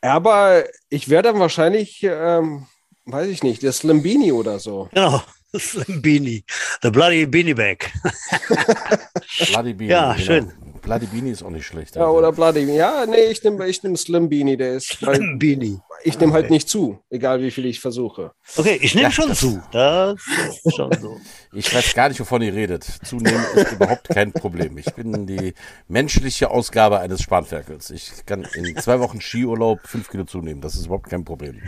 aber 0.00 0.62
ich 0.90 1.08
wäre 1.08 1.24
dann 1.24 1.40
wahrscheinlich, 1.40 2.04
ähm, 2.04 2.66
weiß 3.04 3.26
ich 3.26 3.42
nicht, 3.42 3.64
der 3.64 3.72
Slimbini 3.72 4.30
oder 4.30 4.60
so. 4.60 4.88
Genau. 4.92 5.22
Slim 5.56 6.02
Beanie. 6.02 6.44
The 6.82 6.90
Bloody 6.90 7.26
Beanie 7.26 7.54
Bag. 7.54 7.90
Bloody 9.50 9.72
Beanie. 9.72 9.90
Ja, 9.90 10.12
genau. 10.12 10.24
schön. 10.24 10.52
Bloody 10.82 11.06
Beanie 11.06 11.30
ist 11.30 11.42
auch 11.42 11.50
nicht 11.50 11.66
schlecht. 11.66 11.96
Ja, 11.96 12.08
oder 12.08 12.32
Bloody 12.32 12.64
Beanie. 12.64 12.78
Ja, 12.78 13.06
nee, 13.06 13.30
ich 13.30 13.42
nehme 13.42 13.66
ich 13.66 13.82
nehm 13.82 13.96
Slim 13.96 14.28
Beanie. 14.28 14.56
Der 14.56 14.74
ist. 14.74 14.88
Slim 14.88 15.38
Beanie. 15.38 15.78
Ich 16.04 16.18
nehme 16.20 16.32
halt 16.32 16.44
okay. 16.44 16.44
halt 16.44 16.50
nicht 16.50 16.68
zu, 16.68 17.02
egal 17.10 17.42
wie 17.42 17.50
viel 17.50 17.66
ich 17.66 17.80
versuche. 17.80 18.32
Okay, 18.56 18.78
ich 18.80 18.94
nehme 18.94 19.08
ja, 19.08 19.10
schon 19.10 19.34
zu. 19.34 19.60
Das 19.72 20.20
ist 20.64 20.76
schon 20.76 20.92
so. 21.00 21.20
Ich 21.52 21.74
weiß 21.74 21.94
gar 21.94 22.08
nicht, 22.10 22.20
wovon 22.20 22.42
ihr 22.42 22.54
redet. 22.54 22.84
Zunehmen 22.84 23.42
ist 23.54 23.72
überhaupt 23.72 24.08
kein 24.10 24.32
Problem. 24.32 24.76
Ich 24.76 24.92
bin 24.94 25.26
die 25.26 25.54
menschliche 25.88 26.50
Ausgabe 26.50 27.00
eines 27.00 27.22
Spanferkels. 27.22 27.90
Ich 27.90 28.26
kann 28.26 28.46
in 28.54 28.76
zwei 28.76 29.00
Wochen 29.00 29.20
Skiurlaub 29.20 29.80
fünf 29.84 30.10
Kilo 30.10 30.24
zunehmen. 30.24 30.60
Das 30.60 30.74
ist 30.74 30.86
überhaupt 30.86 31.08
kein 31.08 31.24
Problem. 31.24 31.62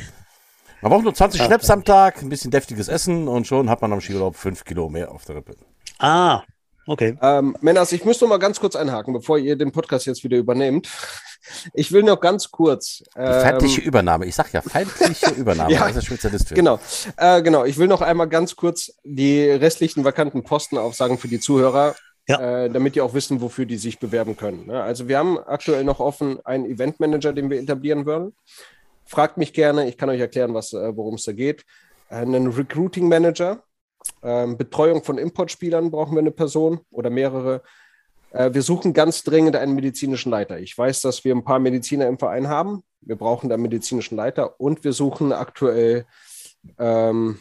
Man 0.83 0.91
braucht 0.91 1.05
nur 1.05 1.15
20 1.15 1.43
Schnaps 1.43 1.69
am 1.69 1.85
Tag, 1.85 2.23
ein 2.23 2.31
bisschen 2.31 2.51
deftiges 2.51 2.89
Essen 2.89 3.29
und 3.29 3.47
schon 3.47 3.69
hat 3.69 3.83
man 3.83 3.93
am 3.93 4.01
Skiurlaub 4.01 4.35
5 4.35 4.65
Kilo 4.65 4.89
mehr 4.89 5.11
auf 5.13 5.27
der 5.27 5.37
Rippe. 5.37 5.57
Ah, 5.99 6.43
okay. 6.87 7.19
Ähm, 7.21 7.55
Männers, 7.61 7.93
ich 7.93 8.05
muss 8.07 8.19
noch 8.21 8.29
mal 8.29 8.39
ganz 8.39 8.61
kurz 8.61 8.77
einhaken, 8.77 9.13
bevor 9.13 9.37
ihr 9.37 9.57
den 9.57 9.73
Podcast 9.73 10.07
jetzt 10.07 10.25
wieder 10.25 10.39
übernehmt. 10.39 10.89
Ich 11.75 11.93
will 11.93 12.03
noch 12.03 12.21
ganz 12.21 12.51
kurz. 12.51 13.03
Ähm, 13.15 13.43
feindliche 13.43 13.83
Übernahme. 13.83 14.25
Ich 14.25 14.35
sag 14.35 14.53
ja, 14.53 14.63
feindliche 14.63 15.31
Übernahme. 15.37 15.73
ja, 15.73 15.87
das 15.87 15.99
ist 15.99 16.07
Spezialist 16.07 16.49
für. 16.49 16.55
Genau. 16.55 16.79
Äh, 17.17 17.43
genau. 17.43 17.65
Ich 17.65 17.77
will 17.77 17.89
noch 17.89 18.01
einmal 18.01 18.29
ganz 18.29 18.57
kurz 18.57 18.93
die 19.05 19.51
restlichen 19.51 20.05
vakanten 20.05 20.45
Posten 20.45 20.79
aufsagen 20.79 21.19
für 21.19 21.29
die 21.29 21.41
Zuhörer. 21.41 21.95
Ja. 22.29 22.65
Äh, 22.65 22.71
damit 22.71 22.95
die 22.95 23.01
auch 23.01 23.13
wissen, 23.13 23.41
wofür 23.41 23.67
die 23.67 23.77
sich 23.79 23.99
bewerben 23.99 24.37
können. 24.37 24.67
Ne? 24.67 24.81
Also 24.81 25.09
wir 25.09 25.19
haben 25.19 25.39
aktuell 25.39 25.83
noch 25.83 25.99
offen 25.99 26.39
einen 26.45 26.65
Eventmanager, 26.65 27.33
den 27.33 27.51
wir 27.51 27.59
etablieren 27.59 28.07
wollen. 28.07 28.35
Fragt 29.11 29.39
mich 29.39 29.53
gerne, 29.53 29.89
ich 29.89 29.99
kann 29.99 30.09
euch 30.09 30.21
erklären, 30.21 30.55
äh, 30.55 30.97
worum 30.97 31.17
es 31.17 31.25
da 31.25 31.33
geht. 31.33 31.65
Einen 32.11 32.47
Recruiting 32.47 33.09
Manager, 33.09 33.65
ähm, 34.23 34.57
Betreuung 34.57 35.03
von 35.03 35.19
Importspielern 35.19 35.91
brauchen 35.91 36.15
wir 36.15 36.21
eine 36.21 36.31
Person 36.31 36.79
oder 36.93 37.11
mehrere. 37.11 37.63
Äh, 38.31 38.55
wir 38.55 38.63
suchen 38.63 38.93
ganz 38.93 39.25
dringend 39.25 39.57
einen 39.57 39.75
medizinischen 39.75 40.31
Leiter. 40.31 40.61
Ich 40.61 40.79
weiß, 40.79 41.01
dass 41.01 41.25
wir 41.25 41.35
ein 41.35 41.43
paar 41.43 41.59
Mediziner 41.59 42.07
im 42.07 42.21
Verein 42.21 42.47
haben. 42.47 42.85
Wir 43.01 43.17
brauchen 43.17 43.51
einen 43.51 43.63
medizinischen 43.63 44.15
Leiter 44.15 44.61
und 44.61 44.85
wir 44.85 44.93
suchen 44.93 45.33
aktuell, 45.33 46.07
ähm, 46.79 47.41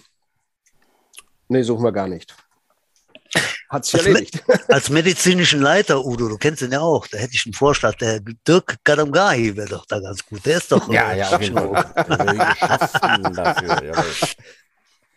nee, 1.50 1.62
suchen 1.62 1.84
wir 1.84 1.92
gar 1.92 2.08
nicht. 2.08 2.36
Hat 3.70 3.86
sich 3.86 4.06
erledigt. 4.06 4.48
Me 4.48 4.60
als 4.70 4.90
medizinischen 4.90 5.62
Leiter, 5.62 6.04
Udo, 6.04 6.28
du 6.28 6.38
kennst 6.38 6.62
ihn 6.62 6.72
ja 6.72 6.82
auch, 6.82 7.06
da 7.08 7.18
hätte 7.18 7.36
ich 7.36 7.46
einen 7.46 7.54
Vorschlag. 7.54 7.96
Der 7.96 8.20
Dirk 8.20 8.78
Gadamgahi 8.84 9.56
wäre 9.56 9.68
doch 9.68 9.86
da 9.86 10.00
ganz 10.00 10.26
gut. 10.26 10.46
Der 10.46 10.58
ist 10.58 10.72
doch. 10.72 10.92
ja, 10.92 11.14
ja, 11.14 11.30
auf 11.30 11.42
jeden 11.42 11.56
Fall. 11.56 11.94
dafür, 13.36 13.84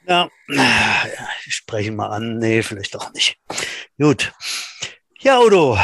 ja, 0.07 0.29
ich 1.47 1.55
spreche 1.55 1.93
mal 1.93 2.09
an. 2.09 2.39
Nee, 2.39 2.63
vielleicht 2.63 2.95
doch 2.95 3.13
nicht. 3.13 3.39
Gut. 3.99 4.33
Ja, 5.21 5.39
Udo, 5.39 5.79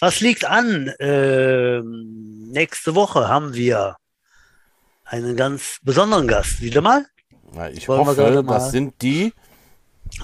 was 0.00 0.20
liegt 0.20 0.46
an? 0.46 0.92
Ähm, 0.98 2.48
nächste 2.50 2.94
Woche 2.94 3.28
haben 3.28 3.54
wir 3.54 3.96
einen 5.04 5.36
ganz 5.36 5.78
besonderen 5.82 6.26
Gast. 6.26 6.62
Wieder 6.62 6.80
mal? 6.80 7.06
Na, 7.52 7.68
ich 7.68 7.88
Wollen 7.88 8.06
hoffe, 8.06 8.44
das 8.46 8.70
sind 8.70 9.02
die 9.02 9.32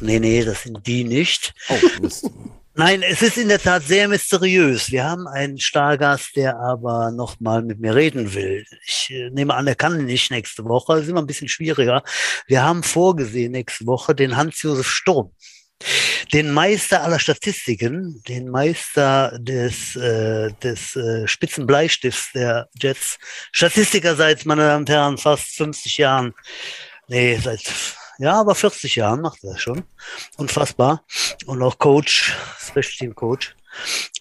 Nee, 0.01 0.19
nee, 0.19 0.45
das 0.45 0.63
sind 0.65 0.87
die 0.87 1.05
nicht. 1.05 1.55
Oh, 1.69 2.09
Nein, 2.79 3.03
es 3.03 3.23
ist 3.23 3.39
in 3.39 3.49
der 3.49 3.59
Tat 3.59 3.85
sehr 3.85 4.07
mysteriös. 4.07 4.93
Wir 4.93 5.05
haben 5.05 5.27
einen 5.27 5.59
Stargast, 5.59 6.37
der 6.37 6.59
aber 6.59 7.11
noch 7.11 7.41
mal 7.41 7.63
mit 7.63 7.81
mir 7.81 7.95
reden 7.95 8.35
will. 8.35 8.67
Ich 8.85 9.11
äh, 9.11 9.31
nehme 9.31 9.55
an, 9.55 9.67
er 9.67 9.77
kann 9.77 10.05
nicht 10.05 10.31
nächste 10.31 10.63
Woche. 10.67 10.95
Das 10.95 11.05
ist 11.05 11.09
immer 11.09 11.23
ein 11.23 11.27
bisschen 11.27 11.49
schwieriger. 11.49 12.03
Wir 12.47 12.63
haben 12.63 12.83
vorgesehen 12.83 13.53
nächste 13.53 13.87
Woche 13.87 14.15
den 14.15 14.37
Hans-Josef 14.37 14.87
Sturm. 14.87 15.33
Den 16.35 16.53
Meister 16.53 17.03
aller 17.03 17.19
Statistiken, 17.19 18.23
den 18.29 18.51
Meister 18.51 19.39
des, 19.39 19.97
äh, 19.97 20.53
des 20.63 20.97
äh, 20.97 21.27
Spitzenbleistifts 21.27 22.33
der 22.35 22.69
Jets. 22.79 23.17
Statistiker 23.53 24.17
seit, 24.17 24.45
meine 24.45 24.67
Damen 24.67 24.83
und 24.83 24.91
Herren, 24.91 25.17
fast 25.17 25.57
50 25.57 25.97
Jahren. 25.97 26.35
Nee, 27.09 27.39
seit 27.43 27.63
ja, 28.19 28.41
aber 28.41 28.55
40 28.55 28.97
Jahren 28.97 29.21
macht 29.21 29.45
er 29.45 29.53
das 29.53 29.61
schon. 29.61 29.85
Unfassbar. 30.37 31.05
Und 31.47 31.63
auch 31.63 31.79
Coach, 31.79 32.35
Special 32.59 32.93
Team 32.99 33.15
Coach. 33.15 33.55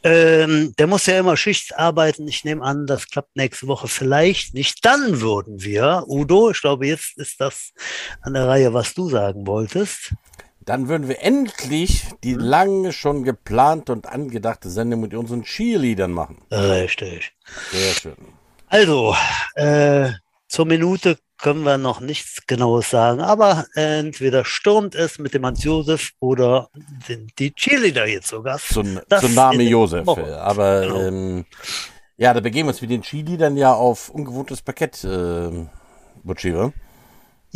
Ähm, 0.04 0.74
der 0.78 0.88
muss 0.88 1.06
ja 1.06 1.20
immer 1.20 1.38
Schicht 1.38 1.78
arbeiten. 1.78 2.28
Ich 2.28 2.44
nehme 2.44 2.64
an, 2.64 2.86
das 2.88 3.08
klappt 3.08 3.36
nächste 3.36 3.68
Woche 3.68 3.88
vielleicht 3.88 4.54
nicht. 4.54 4.86
Dann 4.86 5.22
würden 5.22 5.64
wir, 5.64 6.04
Udo, 6.08 6.52
ich 6.52 6.62
glaube, 6.62 6.88
jetzt 6.88 7.18
ist 7.18 7.40
das 7.40 7.72
an 8.22 8.34
der 8.34 8.48
Reihe, 8.48 8.74
was 8.74 8.94
du 8.94 9.10
sagen 9.10 9.48
wolltest. 9.48 10.14
Dann 10.60 10.88
würden 10.88 11.08
wir 11.08 11.22
endlich 11.22 12.04
die 12.24 12.34
lange 12.34 12.92
schon 12.92 13.24
geplante 13.24 13.92
und 13.92 14.08
angedachte 14.08 14.70
Sendung 14.70 15.02
mit 15.02 15.14
unseren 15.14 15.44
Cheerleadern 15.44 16.12
machen. 16.12 16.42
Richtig. 16.52 17.34
Sehr 17.72 17.94
schön. 17.94 18.16
Also, 18.68 19.16
äh, 19.54 20.10
zur 20.48 20.66
Minute 20.66 21.18
können 21.38 21.64
wir 21.64 21.78
noch 21.78 22.00
nichts 22.00 22.46
Genaues 22.48 22.90
sagen, 22.90 23.22
aber 23.22 23.66
entweder 23.76 24.46
stürmt 24.46 24.96
es 24.96 25.20
mit 25.20 25.34
dem 25.34 25.46
Hans-Josef 25.46 26.12
oder 26.20 26.70
sind 27.06 27.38
die 27.40 27.54
Cheerleader 27.54 28.08
jetzt 28.08 28.28
sogar. 28.28 28.58
Zum, 28.60 29.00
zum 29.20 29.34
Name 29.34 29.64
Josef. 29.64 30.08
Aber 30.08 30.82
genau. 30.82 31.02
ähm, 31.02 31.46
ja, 32.18 32.34
da 32.34 32.40
begeben 32.40 32.68
wir 32.68 32.72
uns 32.72 32.82
mit 32.82 32.92
den 32.92 33.02
Cheerleadern 33.02 33.58
ja 33.58 33.74
auf 33.74 34.10
ungewohntes 34.10 34.62
Parkett, 34.62 35.04
äh, 35.04 35.50
Butchive. 36.24 36.74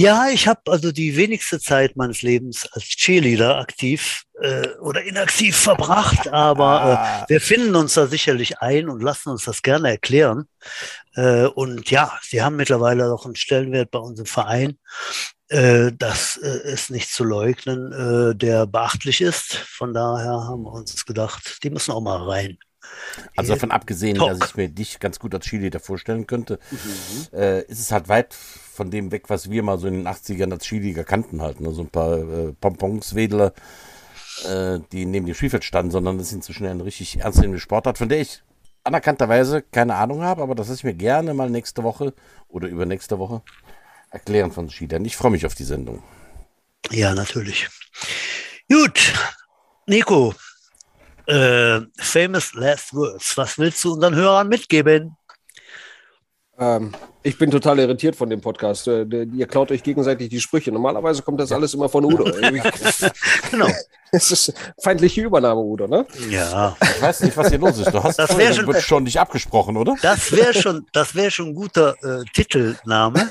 Ja, 0.02 0.30
ich 0.30 0.48
habe 0.48 0.62
also 0.68 0.94
die 0.94 1.18
wenigste 1.18 1.60
Zeit 1.60 1.98
meines 1.98 2.22
Lebens 2.22 2.66
als 2.72 2.86
Cheerleader 2.86 3.58
aktiv 3.58 4.24
äh, 4.42 4.70
oder 4.80 5.04
inaktiv 5.04 5.58
verbracht, 5.58 6.28
aber 6.32 6.82
Ah. 6.82 7.24
äh, 7.24 7.26
wir 7.30 7.42
finden 7.42 7.76
uns 7.76 7.96
da 7.96 8.08
sicherlich 8.08 8.60
ein 8.60 8.88
und 8.88 9.04
lassen 9.04 9.30
uns 9.30 9.44
das 9.44 9.62
gerne 9.62 9.90
erklären. 9.90 10.46
Äh, 11.16 11.48
und 11.48 11.92
ja, 11.92 12.18
sie 12.22 12.42
haben 12.42 12.56
mittlerweile 12.56 13.12
auch 13.14 13.26
einen 13.26 13.36
Stellenwert 13.36 13.92
bei 13.92 14.00
uns 14.00 14.18
im 14.20 14.26
Verein. 14.26 14.78
Äh, 15.50 15.92
das 15.98 16.38
äh, 16.42 16.72
ist 16.72 16.92
nicht 16.92 17.12
zu 17.12 17.26
leugnen, 17.26 17.92
äh, 17.92 18.36
der 18.36 18.68
beachtlich 18.68 19.20
ist. 19.20 19.56
Von 19.56 19.94
daher 19.94 20.32
haben 20.48 20.64
wir 20.64 20.72
uns 20.72 21.06
gedacht, 21.06 21.58
die 21.64 21.72
müssen 21.72 21.92
auch 21.92 22.00
mal 22.02 22.24
rein. 22.24 22.58
Also 23.36 23.54
davon 23.54 23.72
abgesehen, 23.72 24.16
Talk. 24.18 24.40
dass 24.40 24.52
ich 24.52 24.56
mir 24.56 24.70
dich 24.70 25.00
ganz 25.00 25.20
gut 25.20 25.36
als 25.36 25.46
Cheerleader 25.46 25.82
vorstellen 25.82 26.26
könnte, 26.26 26.58
äh, 27.34 27.66
ist 27.66 27.80
es 27.82 27.92
halt 27.92 28.08
weit 28.08 28.34
von 28.80 28.90
dem 28.90 29.12
weg, 29.12 29.26
was 29.28 29.50
wir 29.50 29.62
mal 29.62 29.78
so 29.78 29.88
in 29.88 29.94
den 29.94 30.08
80ern 30.08 30.54
als 30.54 30.64
Cheerleader 30.64 31.04
kannten 31.04 31.42
halt. 31.42 31.60
Ne? 31.60 31.74
So 31.74 31.82
ein 31.82 31.90
paar 31.90 32.18
äh, 32.18 32.54
Pompons, 32.54 33.14
Wedler, 33.14 33.52
äh, 34.46 34.80
die 34.94 35.06
neben 35.06 35.26
dem 35.26 35.36
Spielfeld 35.36 35.66
standen, 35.66 35.92
sondern 35.92 36.18
das 36.18 36.28
ist 36.28 36.34
inzwischen 36.34 36.66
eine 36.66 36.86
richtig 36.86 37.20
ernstzunehmende 37.20 37.60
Sportart, 37.60 37.98
von 37.98 38.08
der 38.08 38.22
ich 38.22 38.42
anerkannterweise 38.86 39.64
keine 39.64 39.96
Ahnung 39.96 40.22
habe, 40.22 40.42
aber 40.42 40.56
das 40.56 40.70
lasse 40.70 40.80
ich 40.80 40.84
mir 40.86 40.94
gerne 40.94 41.34
mal 41.34 41.50
nächste 41.50 41.84
Woche 41.84 42.14
oder 42.48 42.70
übernächste 42.70 43.20
Woche 43.20 43.42
erklären 44.12 44.54
von 44.54 44.70
Cheerleadern. 44.70 45.04
Ich 45.04 45.18
freue 45.18 45.32
mich 45.32 45.46
auf 45.46 45.56
die 45.56 45.66
Sendung. 45.66 46.02
Ja, 46.90 47.14
natürlich. 47.14 47.68
Gut, 48.72 49.14
Nico, 49.88 50.34
äh, 51.28 51.82
famous 51.98 52.54
last 52.54 52.94
words. 52.94 53.36
Was 53.36 53.58
willst 53.58 53.84
du 53.84 53.92
unseren 53.92 54.16
Hörern 54.16 54.48
mitgeben? 54.48 55.18
Ähm, 56.60 56.92
ich 57.24 57.38
bin 57.38 57.52
total 57.52 57.80
irritiert 57.80 58.16
von 58.16 58.30
dem 58.30 58.42
Podcast. 58.42 58.88
Äh, 58.88 59.06
Ihr 59.34 59.48
klaut 59.48 59.72
euch 59.72 59.84
gegenseitig 59.84 60.30
die 60.30 60.40
Sprüche. 60.40 60.72
Normalerweise 60.72 61.22
kommt 61.22 61.40
das 61.40 61.52
alles 61.52 61.74
immer 61.74 61.90
von 61.90 62.06
Udo. 62.06 62.26
Genau. 63.52 63.68
Es 64.12 64.32
ist 64.32 64.52
feindliche 64.82 65.22
Übernahme, 65.22 65.62
Udo, 65.62 65.86
ne? 65.86 66.04
Ja, 66.32 66.76
Ich 66.82 67.00
weiß 67.00 67.20
nicht, 67.22 67.38
was 67.38 67.50
hier 67.50 67.60
los 67.60 67.78
ist. 67.78 67.94
Du 67.94 68.02
hast 68.02 68.18
Das 68.18 68.32
schon- 68.56 68.66
wird 68.66 68.82
schon 68.82 69.04
nicht 69.04 69.20
abgesprochen, 69.20 69.78
oder? 69.78 69.96
das 70.02 70.32
wäre 70.32 70.52
schon, 70.52 70.88
das 70.94 71.14
wäre 71.14 71.30
schon 71.30 71.50
ein 71.50 71.54
guter 71.54 71.94
äh, 72.02 72.24
Titelname. 72.34 73.30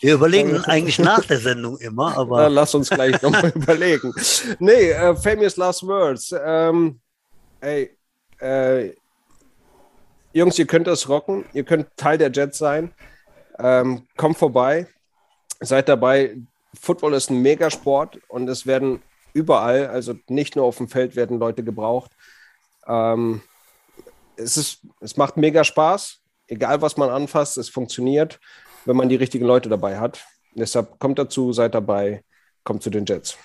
Wir 0.00 0.14
überlegen 0.14 0.64
eigentlich 0.64 0.98
nach 0.98 1.26
der 1.26 1.36
Sendung 1.40 1.76
immer, 1.76 2.12
Na, 2.14 2.20
aber 2.22 2.48
lass 2.48 2.74
uns 2.74 2.88
gleich 2.88 3.20
nochmal 3.20 3.50
überlegen. 3.54 4.14
Nee, 4.60 4.92
äh, 4.92 5.14
famous 5.14 5.58
last 5.58 5.82
words. 5.86 6.34
Ähm, 6.42 6.98
ey, 7.60 7.90
äh, 8.40 8.92
Jungs, 10.34 10.58
ihr 10.58 10.66
könnt 10.66 10.88
das 10.88 11.08
rocken. 11.08 11.44
Ihr 11.52 11.62
könnt 11.62 11.86
Teil 11.96 12.18
der 12.18 12.30
Jets 12.32 12.58
sein. 12.58 12.92
Ähm, 13.56 14.02
kommt 14.16 14.36
vorbei. 14.36 14.88
Seid 15.60 15.88
dabei. 15.88 16.36
Football 16.78 17.14
ist 17.14 17.30
ein 17.30 17.40
Megasport 17.40 18.18
und 18.26 18.48
es 18.48 18.66
werden 18.66 19.00
überall, 19.32 19.86
also 19.86 20.14
nicht 20.28 20.56
nur 20.56 20.64
auf 20.64 20.78
dem 20.78 20.88
Feld, 20.88 21.14
werden 21.14 21.38
Leute 21.38 21.62
gebraucht. 21.62 22.10
Ähm, 22.88 23.42
es, 24.36 24.56
ist, 24.56 24.80
es 25.00 25.16
macht 25.16 25.36
mega 25.36 25.62
Spaß. 25.62 26.18
Egal, 26.48 26.82
was 26.82 26.96
man 26.96 27.10
anfasst, 27.10 27.56
es 27.56 27.68
funktioniert, 27.68 28.40
wenn 28.86 28.96
man 28.96 29.08
die 29.08 29.16
richtigen 29.16 29.46
Leute 29.46 29.68
dabei 29.68 29.98
hat. 29.98 30.24
Deshalb 30.52 30.98
kommt 30.98 31.20
dazu, 31.20 31.52
seid 31.52 31.76
dabei, 31.76 32.24
kommt 32.64 32.82
zu 32.82 32.90
den 32.90 33.06
Jets. 33.06 33.38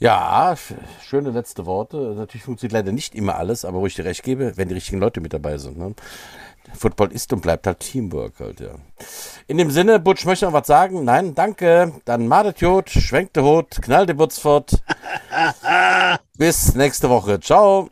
Ja, 0.00 0.52
sch- 0.54 0.74
schöne 1.02 1.30
letzte 1.30 1.66
Worte. 1.66 1.96
Natürlich 2.16 2.42
funktioniert 2.44 2.72
leider 2.72 2.90
nicht 2.92 3.14
immer 3.14 3.36
alles, 3.36 3.64
aber 3.64 3.78
wo 3.80 3.86
ich 3.86 3.94
dir 3.94 4.04
recht 4.06 4.22
gebe, 4.22 4.56
wenn 4.56 4.68
die 4.68 4.74
richtigen 4.74 4.98
Leute 4.98 5.20
mit 5.20 5.32
dabei 5.32 5.58
sind. 5.58 5.78
Ne? 5.78 5.94
Football 6.74 7.12
ist 7.12 7.32
und 7.32 7.40
bleibt 7.42 7.66
halt 7.66 7.80
Teamwork 7.80 8.34
halt, 8.40 8.60
ja. 8.60 8.70
In 9.46 9.58
dem 9.58 9.70
Sinne, 9.70 9.98
Butsch 9.98 10.24
möchte 10.24 10.46
noch 10.46 10.52
was 10.52 10.66
sagen? 10.66 11.04
Nein, 11.04 11.34
danke. 11.34 11.92
Dann 12.04 12.28
madet 12.28 12.60
Jod, 12.60 12.88
schwenkt 12.88 13.36
der 13.36 13.44
Hut, 13.44 13.82
knallt 13.82 14.08
die 14.08 14.14
Butz 14.14 14.38
fort. 14.38 14.72
Bis 16.38 16.74
nächste 16.74 17.10
Woche. 17.10 17.40
Ciao. 17.40 17.90